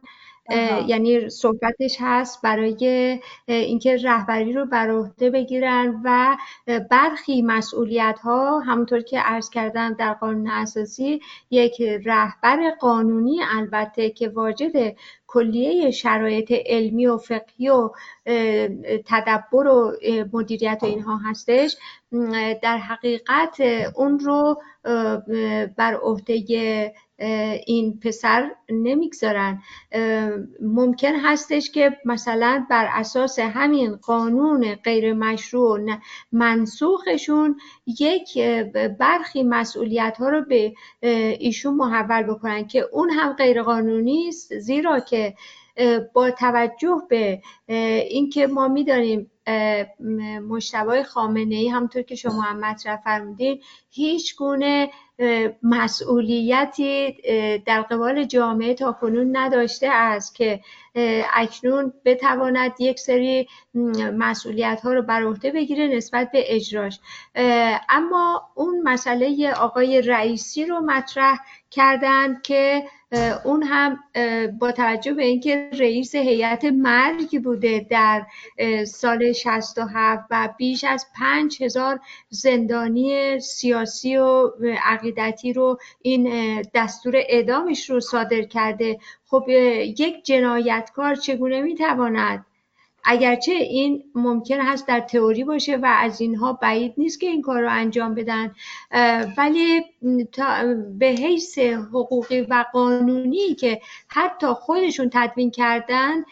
یعنی 0.87 1.31
صحبتش 1.31 1.97
هست 2.01 2.43
برای 2.43 3.21
اینکه 3.47 3.97
رهبری 3.97 4.53
رو 4.53 4.67
بر 4.67 4.91
عهده 4.91 5.31
بگیرن 5.31 6.01
و 6.05 6.37
برخی 6.91 7.43
مسئولیت 7.43 8.19
ها 8.23 8.59
همونطور 8.59 9.01
که 9.01 9.19
عرض 9.21 9.51
کردم 9.51 9.95
در 9.95 10.13
قانون 10.13 10.51
اساسی 10.51 11.21
یک 11.51 11.83
رهبر 12.05 12.71
قانونی 12.81 13.41
البته 13.57 14.11
که 14.11 14.29
واجد 14.29 14.97
کلیه 15.27 15.91
شرایط 15.91 16.53
علمی 16.67 17.07
و 17.07 17.17
فقهی 17.17 17.69
و 17.69 17.91
تدبر 19.07 19.67
و 19.67 19.93
مدیریت 20.33 20.79
و 20.83 20.87
اینها 20.87 21.17
هستش 21.17 21.77
در 22.63 22.79
حقیقت 22.79 23.61
اون 23.95 24.19
رو 24.19 24.63
بر 25.77 25.95
عهده 26.03 26.93
این 27.67 28.01
پسر 28.01 28.51
نمی‌گذارن. 28.71 29.63
ممکن 30.63 31.13
هستش 31.15 31.71
که 31.71 31.97
مثلا 32.05 32.67
بر 32.71 32.89
اساس 32.93 33.39
همین 33.39 33.97
قانون 33.97 34.75
غیر 34.75 35.13
مشروع 35.13 35.81
منسوخشون 36.33 37.57
یک 38.01 38.39
برخی 38.99 39.43
مسئولیت 39.43 40.17
ها 40.19 40.29
رو 40.29 40.45
به 40.45 40.75
ایشون 41.39 41.75
محول 41.75 42.23
بکنن 42.23 42.67
که 42.67 42.89
اون 42.93 43.11
هم 43.11 43.33
غیر 43.33 43.63
قانونی 43.63 44.29
است. 44.29 44.59
زیرا 44.59 45.01
که 45.01 45.35
با 46.13 46.31
توجه 46.31 47.03
به 47.09 47.43
اینکه 48.11 48.47
ما 48.47 48.69
می‌دانیم 48.69 49.31
مشتبه 50.49 51.03
خامنه 51.03 51.55
ای 51.55 51.69
همطور 51.69 52.03
که 52.03 52.15
شما 52.15 52.41
هم 52.41 52.61
مطرح 52.61 52.97
فرمودین 53.05 53.61
هیچ 53.91 54.37
گونه 54.37 54.91
مسئولیتی 55.63 57.13
در 57.67 57.83
قبال 57.83 58.25
جامعه 58.25 58.75
تا 58.75 58.93
کنون 58.93 59.37
نداشته 59.37 59.89
است 59.89 60.35
که 60.35 60.61
اکنون 61.35 61.93
بتواند 62.05 62.73
یک 62.79 62.99
سری 62.99 63.49
مسئولیت 64.15 64.81
ها 64.85 64.93
رو 64.93 65.03
بر 65.03 65.23
عهده 65.23 65.51
بگیره 65.51 65.89
نسبت 65.89 66.31
به 66.33 66.55
اجراش. 66.55 67.01
اما 67.89 68.49
اون 68.55 68.83
مسئله 68.83 69.53
آقای 69.53 70.03
رئیسی 70.03 70.67
رو 70.67 70.81
مطرح 70.81 71.39
کردند 71.71 72.43
که 72.43 72.83
اون 73.45 73.63
هم 73.63 73.99
با 74.59 74.73
توجه 74.73 75.15
به 75.15 75.25
اینکه 75.25 75.71
رئیس 75.79 76.15
هیئت 76.15 76.65
مرگ 76.65 77.43
بوده 77.43 77.87
در 77.91 78.27
سال 78.85 79.33
67 79.33 80.25
و 80.31 80.49
بیش 80.59 80.85
از 80.85 81.07
پنج 81.19 81.63
هزار 81.63 82.01
زندانی 82.29 83.41
سیاسی 83.41 84.17
و 84.17 84.51
عقیدتی 84.85 85.53
رو 85.53 85.79
این 86.03 86.63
دستور 86.75 87.17
اعدامش 87.17 87.91
رو 87.91 88.01
صادر 88.01 88.43
کرده 88.43 88.99
خب 89.27 89.45
یک 89.99 90.25
جنایتکار 90.25 91.15
چگونه 91.15 91.63
می‌تواند 91.63 92.47
اگرچه 93.05 93.53
این 93.53 94.05
ممکن 94.15 94.61
هست 94.61 94.89
در 94.89 95.01
تئوری 95.01 95.45
باشه 95.45 95.77
و 95.77 95.87
از 95.87 96.21
اینها 96.21 96.53
بعید 96.53 96.95
نیست 96.97 97.21
که 97.21 97.27
این 97.27 97.43
کار 97.43 97.61
رو 97.61 97.71
انجام 97.71 98.15
بدن 98.15 98.55
ولی 99.39 99.83
به 100.99 101.07
حیث 101.07 101.59
حقوقی 101.59 102.41
و 102.41 102.65
قانونی 102.73 103.55
که 103.55 103.81
حتی 104.09 104.47
خودشون 104.47 105.11
تدوین 105.13 105.51
کردن 105.51 106.25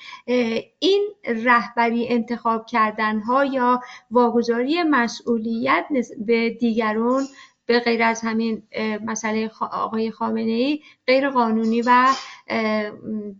این 0.78 1.08
رهبری 1.24 2.08
انتخاب 2.08 2.66
کردن 2.66 3.20
ها 3.20 3.44
یا 3.44 3.80
واگذاری 4.10 4.82
مسئولیت 4.82 5.86
به 6.18 6.50
دیگران 6.50 7.24
به 7.68 7.80
غیر 7.80 8.02
از 8.02 8.20
همین 8.20 8.62
مسئله 9.04 9.50
آقای 9.60 10.10
خامنه 10.10 10.52
ای 10.52 10.80
غیر 11.06 11.30
قانونی 11.30 11.82
و 11.82 12.06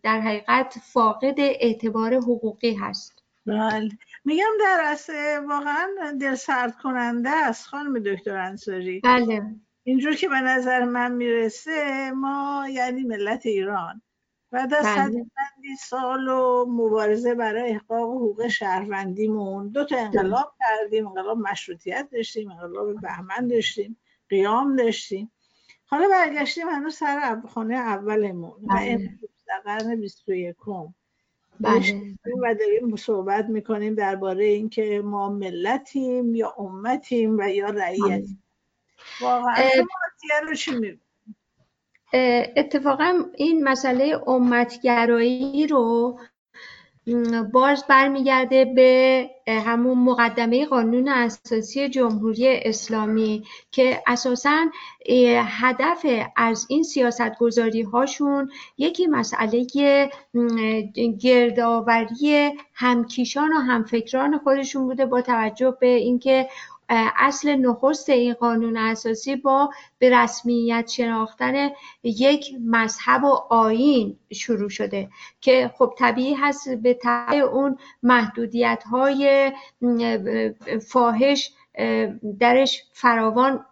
در 0.03 0.21
حقیقت 0.21 0.75
فاقد 0.93 1.35
اعتبار 1.39 2.15
حقوقی 2.15 2.75
هست. 2.75 3.18
بله. 3.47 3.91
میگم 4.25 4.53
در 4.61 4.81
اصل 4.85 5.39
واقعا 5.49 5.89
دل 6.21 6.35
سرد 6.35 6.77
کننده 6.77 7.31
است 7.31 7.67
خانم 7.67 7.99
دکتر 7.99 8.37
انصاری. 8.37 9.01
بله. 9.01 9.43
اینجور 9.83 10.15
که 10.15 10.29
به 10.29 10.41
نظر 10.41 10.85
من 10.85 11.13
می‌رسه 11.13 12.11
ما 12.11 12.67
یعنی 12.71 13.03
ملت 13.03 13.47
ایران. 13.47 14.03
بعد 14.51 14.75
از 14.75 14.87
بله. 14.87 15.27
سال 15.81 16.29
و 16.29 16.67
مبارزه 16.69 17.35
برای 17.35 17.71
احقاق 17.71 18.01
حقوق 18.01 18.49
شهروندیمون 18.49 19.69
دو 19.69 19.85
تا 19.85 19.99
انقلاب 19.99 20.55
کردیم. 20.59 21.07
انقلاب 21.07 21.39
مشروطیت 21.39 22.09
داشتیم 22.13 22.51
انقلاب 22.51 23.01
بهمن 23.01 23.49
داشتیم 23.49 23.97
قیام 24.29 24.77
داشتیم. 24.77 25.33
حالا 25.87 26.09
برگشتیم 26.09 26.69
هنوز 26.69 26.95
سر 26.95 27.41
خانه 27.49 27.75
اولمون. 27.75 28.65
و 28.65 28.75
بله. 28.75 29.19
در 29.49 29.61
قرن 29.65 30.01
21 30.01 30.57
بله. 30.67 30.95
و 32.43 32.55
داریم 32.55 32.97
صحبت 32.97 33.45
می‌کنیم 33.45 33.95
درباره 33.95 34.45
اینکه 34.45 35.03
ما 35.05 35.29
ملتیم 35.29 36.35
یا 36.35 36.55
امتیم 36.59 37.39
و 37.39 37.49
یا 37.49 37.69
رعیتیم. 37.69 38.43
واقعا 39.21 39.55
رو 40.49 40.55
چی 40.55 40.99
اتفاقا 42.57 43.25
این 43.35 43.69
مسئله 43.69 44.29
امتگرایی 44.29 45.67
رو 45.67 46.19
باز 47.53 47.85
برمیگرده 47.89 48.65
به 48.65 49.31
همون 49.49 49.99
مقدمه 49.99 50.67
قانون 50.67 51.09
اساسی 51.09 51.89
جمهوری 51.89 52.49
اسلامی 52.49 53.45
که 53.71 54.03
اساسا 54.07 54.67
هدف 55.39 56.07
از 56.37 56.67
این 56.69 56.83
سیاست 56.83 57.39
گذاری 57.39 57.83
هاشون 57.83 58.51
یکی 58.79 59.07
مسئله 59.07 59.67
گردآوری 61.21 62.53
همکیشان 62.75 63.53
و 63.53 63.57
همفکران 63.57 64.39
خودشون 64.39 64.87
بوده 64.87 65.07
با 65.07 65.23
توجه 65.23 65.77
به 65.81 65.87
اینکه 65.87 66.49
اصل 66.89 67.57
نخست 67.57 68.09
این 68.09 68.35
قانون 68.35 68.77
اساسی 68.77 69.37
با 69.37 69.71
به 69.99 70.11
رسمیت 70.11 70.89
شناختن 70.89 71.71
یک 72.03 72.51
مذهب 72.67 73.25
و 73.25 73.33
آین 73.51 74.17
شروع 74.33 74.69
شده 74.69 75.09
که 75.41 75.71
خب 75.79 75.95
طبیعی 75.99 76.35
هست 76.35 76.69
به 76.69 76.95
طبع 76.95 77.37
اون 77.37 77.79
محدودیت 78.03 78.83
های 78.91 79.53
فاحش 80.89 81.51
درش 82.41 82.83
فراوان 82.93 83.65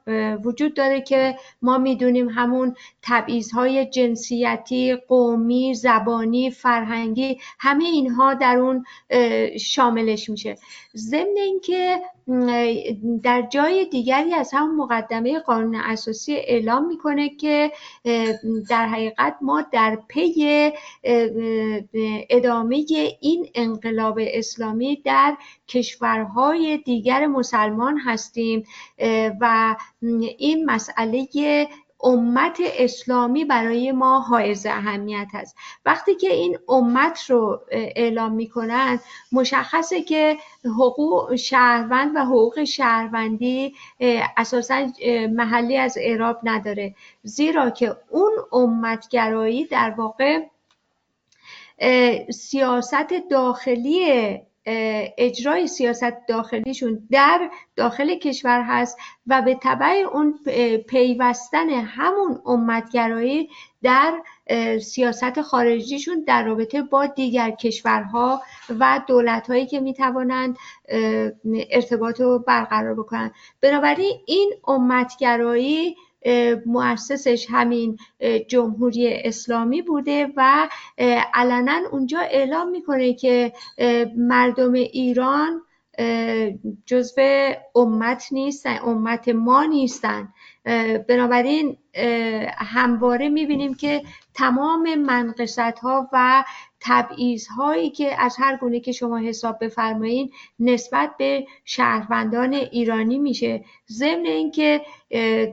وجود 0.45 0.75
داره 0.75 1.01
که 1.01 1.37
ما 1.62 1.79
می‌دونیم 1.79 2.29
همون 2.29 2.75
های 3.55 3.87
جنسیتی، 3.87 4.97
قومی، 4.97 5.75
زبانی، 5.75 6.51
فرهنگی 6.51 7.39
همه 7.59 7.85
اینها 7.85 8.35
در 8.35 8.57
اون 8.57 8.85
شاملش 9.59 10.31
میشه. 10.31 10.57
ضمن 10.97 11.36
اینکه 11.36 12.01
در 13.22 13.42
جای 13.42 13.84
دیگری 13.84 14.34
از 14.34 14.51
همون 14.53 14.76
مقدمه 14.76 15.38
قانون 15.38 15.74
اساسی 15.74 16.34
اعلام 16.36 16.86
می‌کنه 16.86 17.28
که 17.28 17.72
در 18.70 18.86
حقیقت 18.86 19.36
ما 19.40 19.62
در 19.72 19.99
پی 20.09 20.72
ادامه 22.30 22.84
این 23.20 23.49
انقلاب 23.55 24.18
اسلامی 24.22 25.03
در 25.05 25.36
کشورهای 25.68 26.78
دیگر 26.78 27.26
مسلمان 27.26 27.99
هستیم. 27.99 28.64
و 29.40 29.76
این 30.38 30.64
مسئله 30.64 31.26
امت 32.01 32.59
اسلامی 32.61 33.44
برای 33.44 33.92
ما 33.92 34.20
حائز 34.20 34.66
اهمیت 34.66 35.26
هست 35.32 35.57
وقتی 35.84 36.14
که 36.14 36.32
این 36.32 36.59
امت 36.68 37.30
رو 37.30 37.61
اعلام 37.70 38.32
می‌کنن 38.32 38.99
مشخصه 39.32 40.03
که 40.03 40.36
حقوق 40.64 41.34
شهروند 41.34 42.16
و 42.16 42.18
حقوق 42.18 42.64
شهروندی 42.64 43.74
اساسا 44.36 44.86
محلی 45.32 45.76
از 45.76 45.99
اعراب 46.01 46.40
نداره. 46.42 46.94
زیرا 47.22 47.70
که 47.70 47.97
اون 48.11 48.32
امتگرایی 48.53 49.64
در 49.64 49.90
واقع 49.90 50.47
سیاست 52.30 53.12
داخلی 53.30 54.40
اجرای 54.67 55.67
سیاست 55.67 56.27
داخلیشون 56.29 57.09
در 57.11 57.51
داخل 57.77 58.19
کشور 58.19 58.62
هست 58.62 58.99
و 59.27 59.43
به 59.43 59.55
طبع 59.55 60.05
اون 60.12 60.39
پیوستن 60.89 61.71
همون 61.71 62.41
امتگرایی 62.47 63.49
در 63.83 64.23
سیاست 64.83 65.43
خارجیشون 65.43 66.25
در 66.27 66.45
رابطه 66.45 66.83
با 66.83 67.07
دیگر 67.07 67.51
کشورها 67.51 68.43
و 68.81 69.01
دولتهایی 69.07 69.67
که 69.67 69.81
می‌توانند 69.81 70.57
ارتباط 71.71 72.21
رو 72.21 72.39
برقرار 72.39 72.95
بکنند 72.95 73.33
بنابراین 73.61 74.21
این 74.27 74.53
امتگرایی 74.69 75.97
مؤسسش 76.66 77.47
همین 77.51 77.99
جمهوری 78.49 79.09
اسلامی 79.14 79.83
بوده 79.83 80.33
و 80.37 80.68
علنا 81.35 81.81
اونجا 81.93 82.18
اعلام 82.18 82.68
می‌کنه 82.70 83.14
که 83.14 83.53
مردم 84.16 84.72
ایران 84.72 85.62
جزو 86.87 87.22
امت 87.74 88.29
نیستن 88.33 88.79
امت 88.85 89.29
ما 89.29 89.64
نیستن. 89.64 90.29
بنابراین 91.09 91.77
همواره 92.59 93.29
می‌بینیم 93.29 93.75
که 93.75 94.03
تمام 94.35 94.95
منقصت 94.95 95.79
ها 95.79 96.09
و 96.12 96.45
تبعیض 96.81 97.47
هایی 97.47 97.91
که 97.91 98.23
از 98.23 98.37
هر 98.39 98.57
گونه 98.57 98.81
که 98.81 98.93
شما 98.93 99.19
حساب 99.19 99.64
بفرمایید 99.64 100.33
نسبت 100.61 101.11
به 101.19 101.47
شهروندان 101.64 102.53
ایرانی 102.53 103.19
میشه. 103.19 103.64
ضمن 103.91 104.27
اینکه 104.27 104.81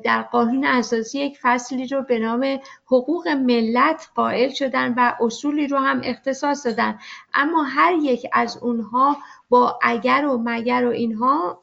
در 0.04 0.22
قانون 0.22 0.66
اساسی 0.66 1.20
یک 1.20 1.38
فصلی 1.42 1.88
رو 1.88 2.02
به 2.02 2.20
نام 2.20 2.60
حقوق 2.86 3.28
ملت 3.28 4.10
قائل 4.16 4.50
شدن 4.50 4.94
و 4.98 5.14
اصولی 5.22 5.68
رو 5.68 5.78
هم 5.78 6.02
اختصاص 6.04 6.66
دادن. 6.66 7.00
اما 7.34 7.64
هر 7.64 7.94
یک 8.02 8.28
از 8.34 8.58
اونها 8.62 9.18
با 9.50 9.80
اگر 9.82 10.26
و 10.26 10.42
مگر 10.46 10.86
و 10.86 10.90
اینها 10.90 11.62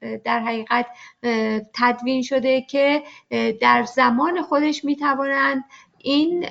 در 0.00 0.40
حقیقت 0.40 0.86
تدوین 1.74 2.22
شده 2.22 2.62
که 2.62 3.02
در 3.60 3.84
زمان 3.84 4.42
خودش 4.42 4.84
می‌توانند 4.84 5.64
این 5.98 6.46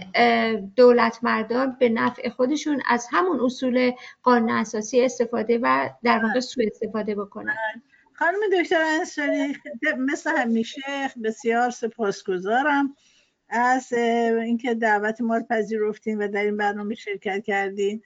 دولت 0.76 1.20
مردان 1.22 1.78
به 1.80 1.90
نفع 1.90 2.30
خودشون 2.30 2.82
از 2.88 3.08
همون 3.12 3.40
اصول 3.40 3.92
قانون 4.24 4.50
اساسی 4.50 5.02
استفاده 5.02 5.60
و 5.62 5.90
در 6.04 6.26
واقع 6.26 6.40
سوء 6.40 6.66
استفاده 6.68 7.16
بکنن 7.16 7.84
خانم 8.14 8.40
دکتر 8.62 8.82
انسانی 9.00 9.56
مثل 9.98 10.38
همیشه 10.38 10.82
بسیار 11.24 11.70
سپاسگزارم 11.70 12.96
از 13.50 13.94
اینکه 13.94 14.74
دعوت 14.74 15.22
ما 15.22 15.38
رو 15.38 15.44
پذیرفتین 15.50 16.18
و 16.18 16.28
در 16.28 16.44
این 16.44 16.58
برنامه 16.58 16.96
شرکت 16.96 17.44
کردین. 17.44 18.02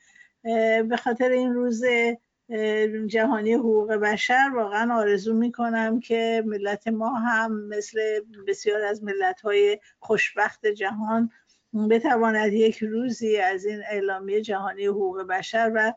به 0.89 0.97
خاطر 1.03 1.29
این 1.29 1.53
روز 1.53 1.83
جهانی 3.08 3.54
حقوق 3.54 3.93
بشر 3.93 4.52
واقعا 4.56 4.95
آرزو 4.95 5.34
می‌کنم 5.34 6.00
که 6.00 6.43
ملت 6.45 6.88
ما 6.88 7.16
هم 7.16 7.68
مثل 7.68 8.20
بسیار 8.48 8.82
از 8.82 9.04
ملت 9.04 9.41
های 9.41 9.80
خوشبخت 10.00 10.68
جهان 10.68 11.32
بتواند 11.89 12.54
یک 12.54 12.84
روزی 12.84 13.38
از 13.38 13.66
این 13.66 13.82
اعلامیه 13.89 14.41
جهانی 14.41 14.86
حقوق 14.86 15.22
بشر 15.22 15.72
و 15.76 15.93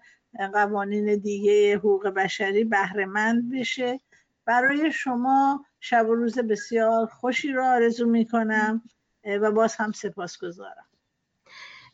قوانین 0.52 1.16
دیگه 1.16 1.76
حقوق 1.76 2.08
بشری 2.08 2.64
بهرهمند 2.64 3.52
بشه. 3.52 4.00
برای 4.44 4.92
شما 4.92 5.64
شب 5.80 6.08
و 6.08 6.14
روز 6.14 6.38
بسیار 6.38 7.06
خوشی 7.06 7.52
را 7.52 7.66
آرزو 7.66 8.06
می‌کنم 8.06 8.82
و 9.26 9.50
باز 9.50 9.76
هم 9.76 9.92
سپاس 9.92 10.38
گذارم 10.38 10.89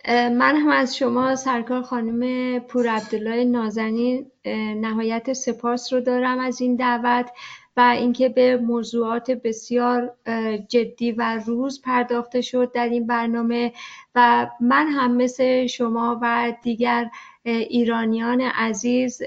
من 0.08 0.56
هم 0.56 0.68
از 0.68 0.96
شما 0.96 1.36
سرکار 1.36 1.82
خانم 1.82 2.58
پور 2.58 2.88
عبدالله 2.88 3.44
نازنین 3.44 4.30
نهایت 4.80 5.32
سپاس 5.32 5.92
رو 5.92 6.00
دارم 6.00 6.38
از 6.38 6.60
این 6.60 6.76
دعوت 6.76 7.30
و 7.76 7.80
اینکه 7.80 8.28
به 8.28 8.56
موضوعات 8.56 9.30
بسیار 9.30 10.14
جدی 10.68 11.12
و 11.12 11.40
روز 11.46 11.82
پرداخته 11.82 12.40
شد 12.40 12.72
در 12.72 12.88
این 12.88 13.06
برنامه 13.06 13.72
و 14.14 14.50
من 14.60 14.86
هم 14.86 15.16
مثل 15.16 15.66
شما 15.66 16.18
و 16.22 16.52
دیگر 16.62 17.10
ایرانیان 17.44 18.40
عزیز 18.40 19.22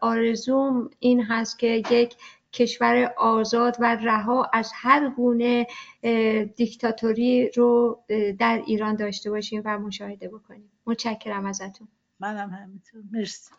آرزوم 0.00 0.90
این 0.98 1.22
هست 1.22 1.58
که 1.58 1.66
یک 1.90 2.14
کشور 2.52 3.14
آزاد 3.16 3.76
و 3.80 3.96
رها 3.96 4.50
از 4.52 4.72
هر 4.74 5.10
گونه 5.10 5.66
دیکتاتوری 6.56 7.50
رو 7.50 8.02
در 8.38 8.62
ایران 8.66 8.96
داشته 8.96 9.30
باشیم 9.30 9.62
و 9.64 9.78
مشاهده 9.78 10.28
بکنیم. 10.28 10.72
متشکرم 10.86 11.46
ازتون. 11.46 11.88
منم 12.20 12.50
همینطور. 12.50 13.02
مرسی. 13.12 13.50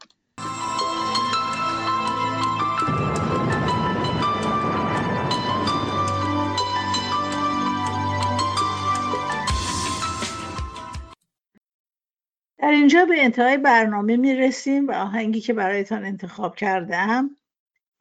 در 12.58 12.72
اینجا 12.72 13.06
به 13.06 13.24
انتهای 13.24 13.58
برنامه 13.58 14.18
می 14.18 14.36
رسیم 14.36 14.88
و 14.88 14.92
آهنگی 14.92 15.42
که 15.42 15.54
برایتان 15.54 16.06
انتخاب 16.06 16.56
کردم 16.56 17.30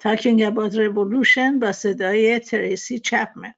Talking 0.03 0.41
About 0.41 0.73
Revolution 0.75 1.61
با 1.61 1.73
صدای 1.73 2.39
تریسی 2.39 2.99
چپمن. 2.99 3.55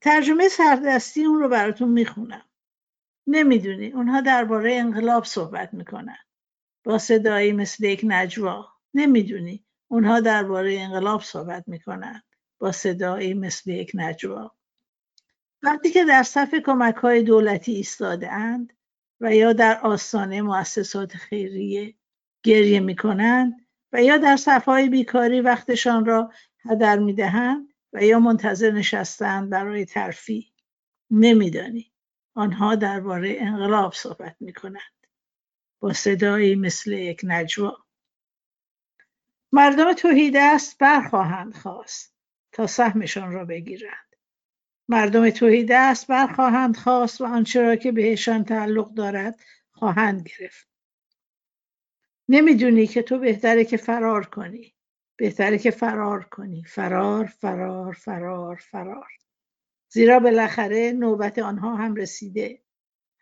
ترجمه 0.00 0.48
سردستی 0.48 1.24
اون 1.24 1.38
رو 1.38 1.48
براتون 1.48 1.88
می‌خونم. 1.88 2.44
نمی‌دونی 3.26 3.86
اونها 3.86 4.20
درباره 4.20 4.74
انقلاب 4.74 5.24
صحبت 5.24 5.74
می‌کنن. 5.74 6.18
با 6.84 6.98
صدایی 6.98 7.52
مثل 7.52 7.84
یک 7.84 8.00
نجوا. 8.04 8.68
نمی‌دونی 8.94 9.64
اونها 9.88 10.20
درباره 10.20 10.80
انقلاب 10.80 11.22
صحبت 11.22 11.64
می‌کنن. 11.66 12.22
با 12.58 12.72
صدایی 12.72 13.34
مثل 13.34 13.70
یک 13.70 13.90
نجوا. 13.94 14.52
وقتی 15.62 15.90
که 15.90 16.04
در 16.04 16.22
صف 16.22 16.54
کمک 16.54 16.94
های 16.94 17.22
دولتی 17.22 17.72
ایستاده 17.72 18.30
و 19.20 19.34
یا 19.34 19.52
در 19.52 19.80
آستانه 19.80 20.42
مؤسسات 20.42 21.12
خیریه 21.12 21.94
گریه 22.42 22.80
می‌کنند 22.80 23.66
و 23.92 24.02
یا 24.02 24.18
در 24.18 24.36
صفهای 24.36 24.88
بیکاری 24.88 25.40
وقتشان 25.40 26.04
را 26.04 26.32
هدر 26.64 26.98
می‌دهند 26.98 27.68
و 27.92 28.04
یا 28.04 28.18
منتظر 28.18 28.70
نشستند 28.70 29.50
برای 29.50 29.84
ترفی 29.84 30.52
نمیدانی 31.10 31.92
آنها 32.34 32.74
درباره 32.74 33.36
انقلاب 33.40 33.92
صحبت 33.92 34.36
می‌کنند. 34.40 35.06
با 35.80 35.92
صدایی 35.92 36.54
مثل 36.54 36.92
یک 36.92 37.20
نجوا. 37.24 37.76
مردم 39.52 39.92
توحیدست 39.92 40.78
برخواهند 40.78 41.54
خواست 41.54 42.16
تا 42.52 42.66
سهمشان 42.66 43.32
را 43.32 43.44
بگیرند. 43.44 44.16
مردم 44.88 45.30
توحیدست 45.30 46.06
برخواهند 46.06 46.76
خواست 46.76 47.20
و 47.20 47.24
آنچه 47.24 47.62
را 47.62 47.76
که 47.76 47.92
بهشان 47.92 48.44
تعلق 48.44 48.94
دارد 48.94 49.40
خواهند 49.72 50.28
گرفت. 50.28 50.71
نمی‌دونی 52.34 52.86
که 52.86 53.02
تو 53.02 53.18
بهتره 53.18 53.64
که 53.64 53.76
فرار 53.76 54.26
کنی. 54.26 54.74
بهتره 55.16 55.58
که 55.58 55.70
فرار 55.70 56.24
کنی. 56.24 56.64
فرار 56.64 57.26
فرار 57.26 57.92
فرار 57.92 58.56
فرار. 58.56 59.08
زیرا 59.92 60.18
بالاخره 60.20 60.92
نوبت 60.92 61.38
آنها 61.38 61.76
هم 61.76 61.94
رسیده. 61.94 62.62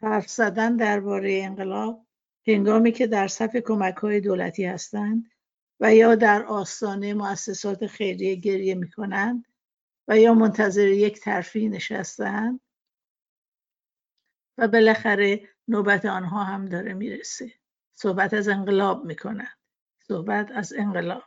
حرف 0.03 0.31
زدن 0.31 0.77
درباره 0.77 1.41
انقلاب 1.45 2.07
هنگامی 2.47 2.93
که 2.93 3.07
در 3.07 3.29
صف 3.29 3.57
کمک 3.57 3.95
های 3.95 4.21
دولتی 4.21 4.65
هستند 4.65 5.31
و 5.81 5.95
یا 5.95 6.15
در 6.15 6.45
آستانه 6.45 7.15
مؤسسات 7.15 7.87
خیریه 7.87 8.35
گریه 8.35 8.75
می 8.75 8.91
کنند 8.91 9.45
و 10.09 10.19
یا 10.19 10.35
منتظر 10.35 10.89
یک 10.89 11.21
ترفیع 11.21 11.69
نشستند 11.69 12.61
و 14.59 14.69
بالاخره 14.69 15.49
نوبت 15.69 16.05
آنها 16.05 16.45
هم 16.45 16.65
داره 16.67 16.95
می‌رسه. 16.95 17.60
صحبت 18.03 18.35
از 18.35 18.49
انقلاب 18.49 19.05
می‌کنند. 19.05 19.59
صحبت 19.99 20.51
از 20.51 20.73
انقلاب. 20.73 21.23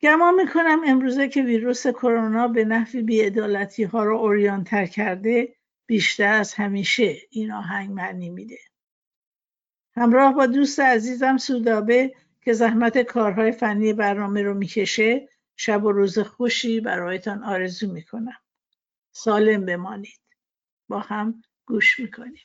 گمان 0.00 0.34
می‌کنم 0.34 0.80
امروزه 0.86 1.28
که 1.28 1.42
ویروس 1.42 1.86
کرونا 1.86 2.48
به 2.48 2.64
نحوی 2.64 3.02
بیعدالتی 3.02 3.84
ها 3.84 4.04
رو 4.04 4.16
اوریانتر 4.16 4.86
کرده 4.86 5.56
بیشتر 5.86 6.32
از 6.32 6.54
همیشه 6.54 7.16
این 7.30 7.52
آهنگ 7.52 7.90
معنی 7.90 8.30
میده. 8.30 8.58
همراه 9.96 10.34
با 10.34 10.46
دوست 10.46 10.80
عزیزم 10.80 11.36
سودابه 11.36 12.14
که 12.42 12.52
زحمت 12.52 12.98
کارهای 12.98 13.52
فنی 13.52 13.92
برنامه 13.92 14.42
رو 14.42 14.54
می‌کشه 14.54 15.28
شب 15.56 15.84
و 15.84 15.92
روز 15.92 16.18
خوشی 16.18 16.80
برایتان 16.80 17.44
آرزو 17.44 17.92
می‌کنم. 17.92 18.38
سالم 19.12 19.66
بمانید. 19.66 20.20
با 20.88 21.00
هم 21.00 21.42
گوش 21.66 22.00
می‌کنیم. 22.00 22.44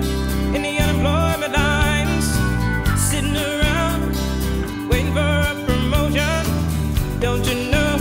Don't 7.21 7.45
you 7.45 7.69
know? 7.69 7.97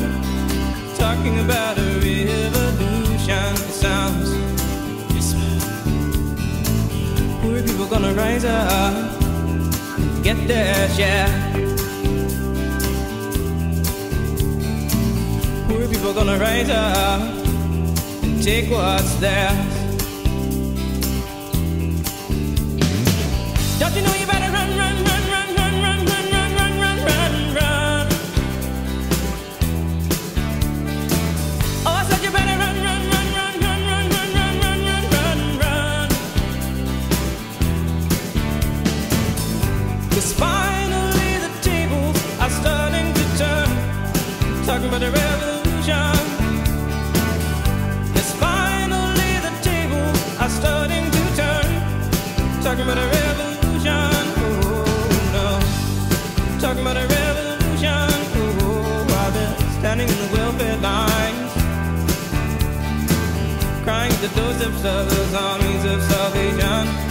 Talking 0.97 1.41
about 1.41 1.77
a 1.77 1.83
revolution. 2.01 3.55
Sounds. 3.68 4.31
Poor 7.43 7.62
people 7.62 7.87
gonna 7.87 8.14
rise 8.14 8.47
up, 8.47 8.95
get. 10.23 10.39
Poor 15.68 15.87
people 15.87 16.14
gonna 16.14 16.39
rise 16.39 16.71
up 16.71 17.21
and 18.23 18.43
take 18.43 18.71
what's 18.71 19.14
theirs. 19.16 19.53
Don't 23.79 23.95
you 23.95 24.03
know 24.03 24.20
the 64.21 64.29
doorsteps 64.39 64.85
of 64.85 65.09
those 65.09 65.35
armies 65.35 65.85
of 65.87 66.03
salvation. 66.03 67.09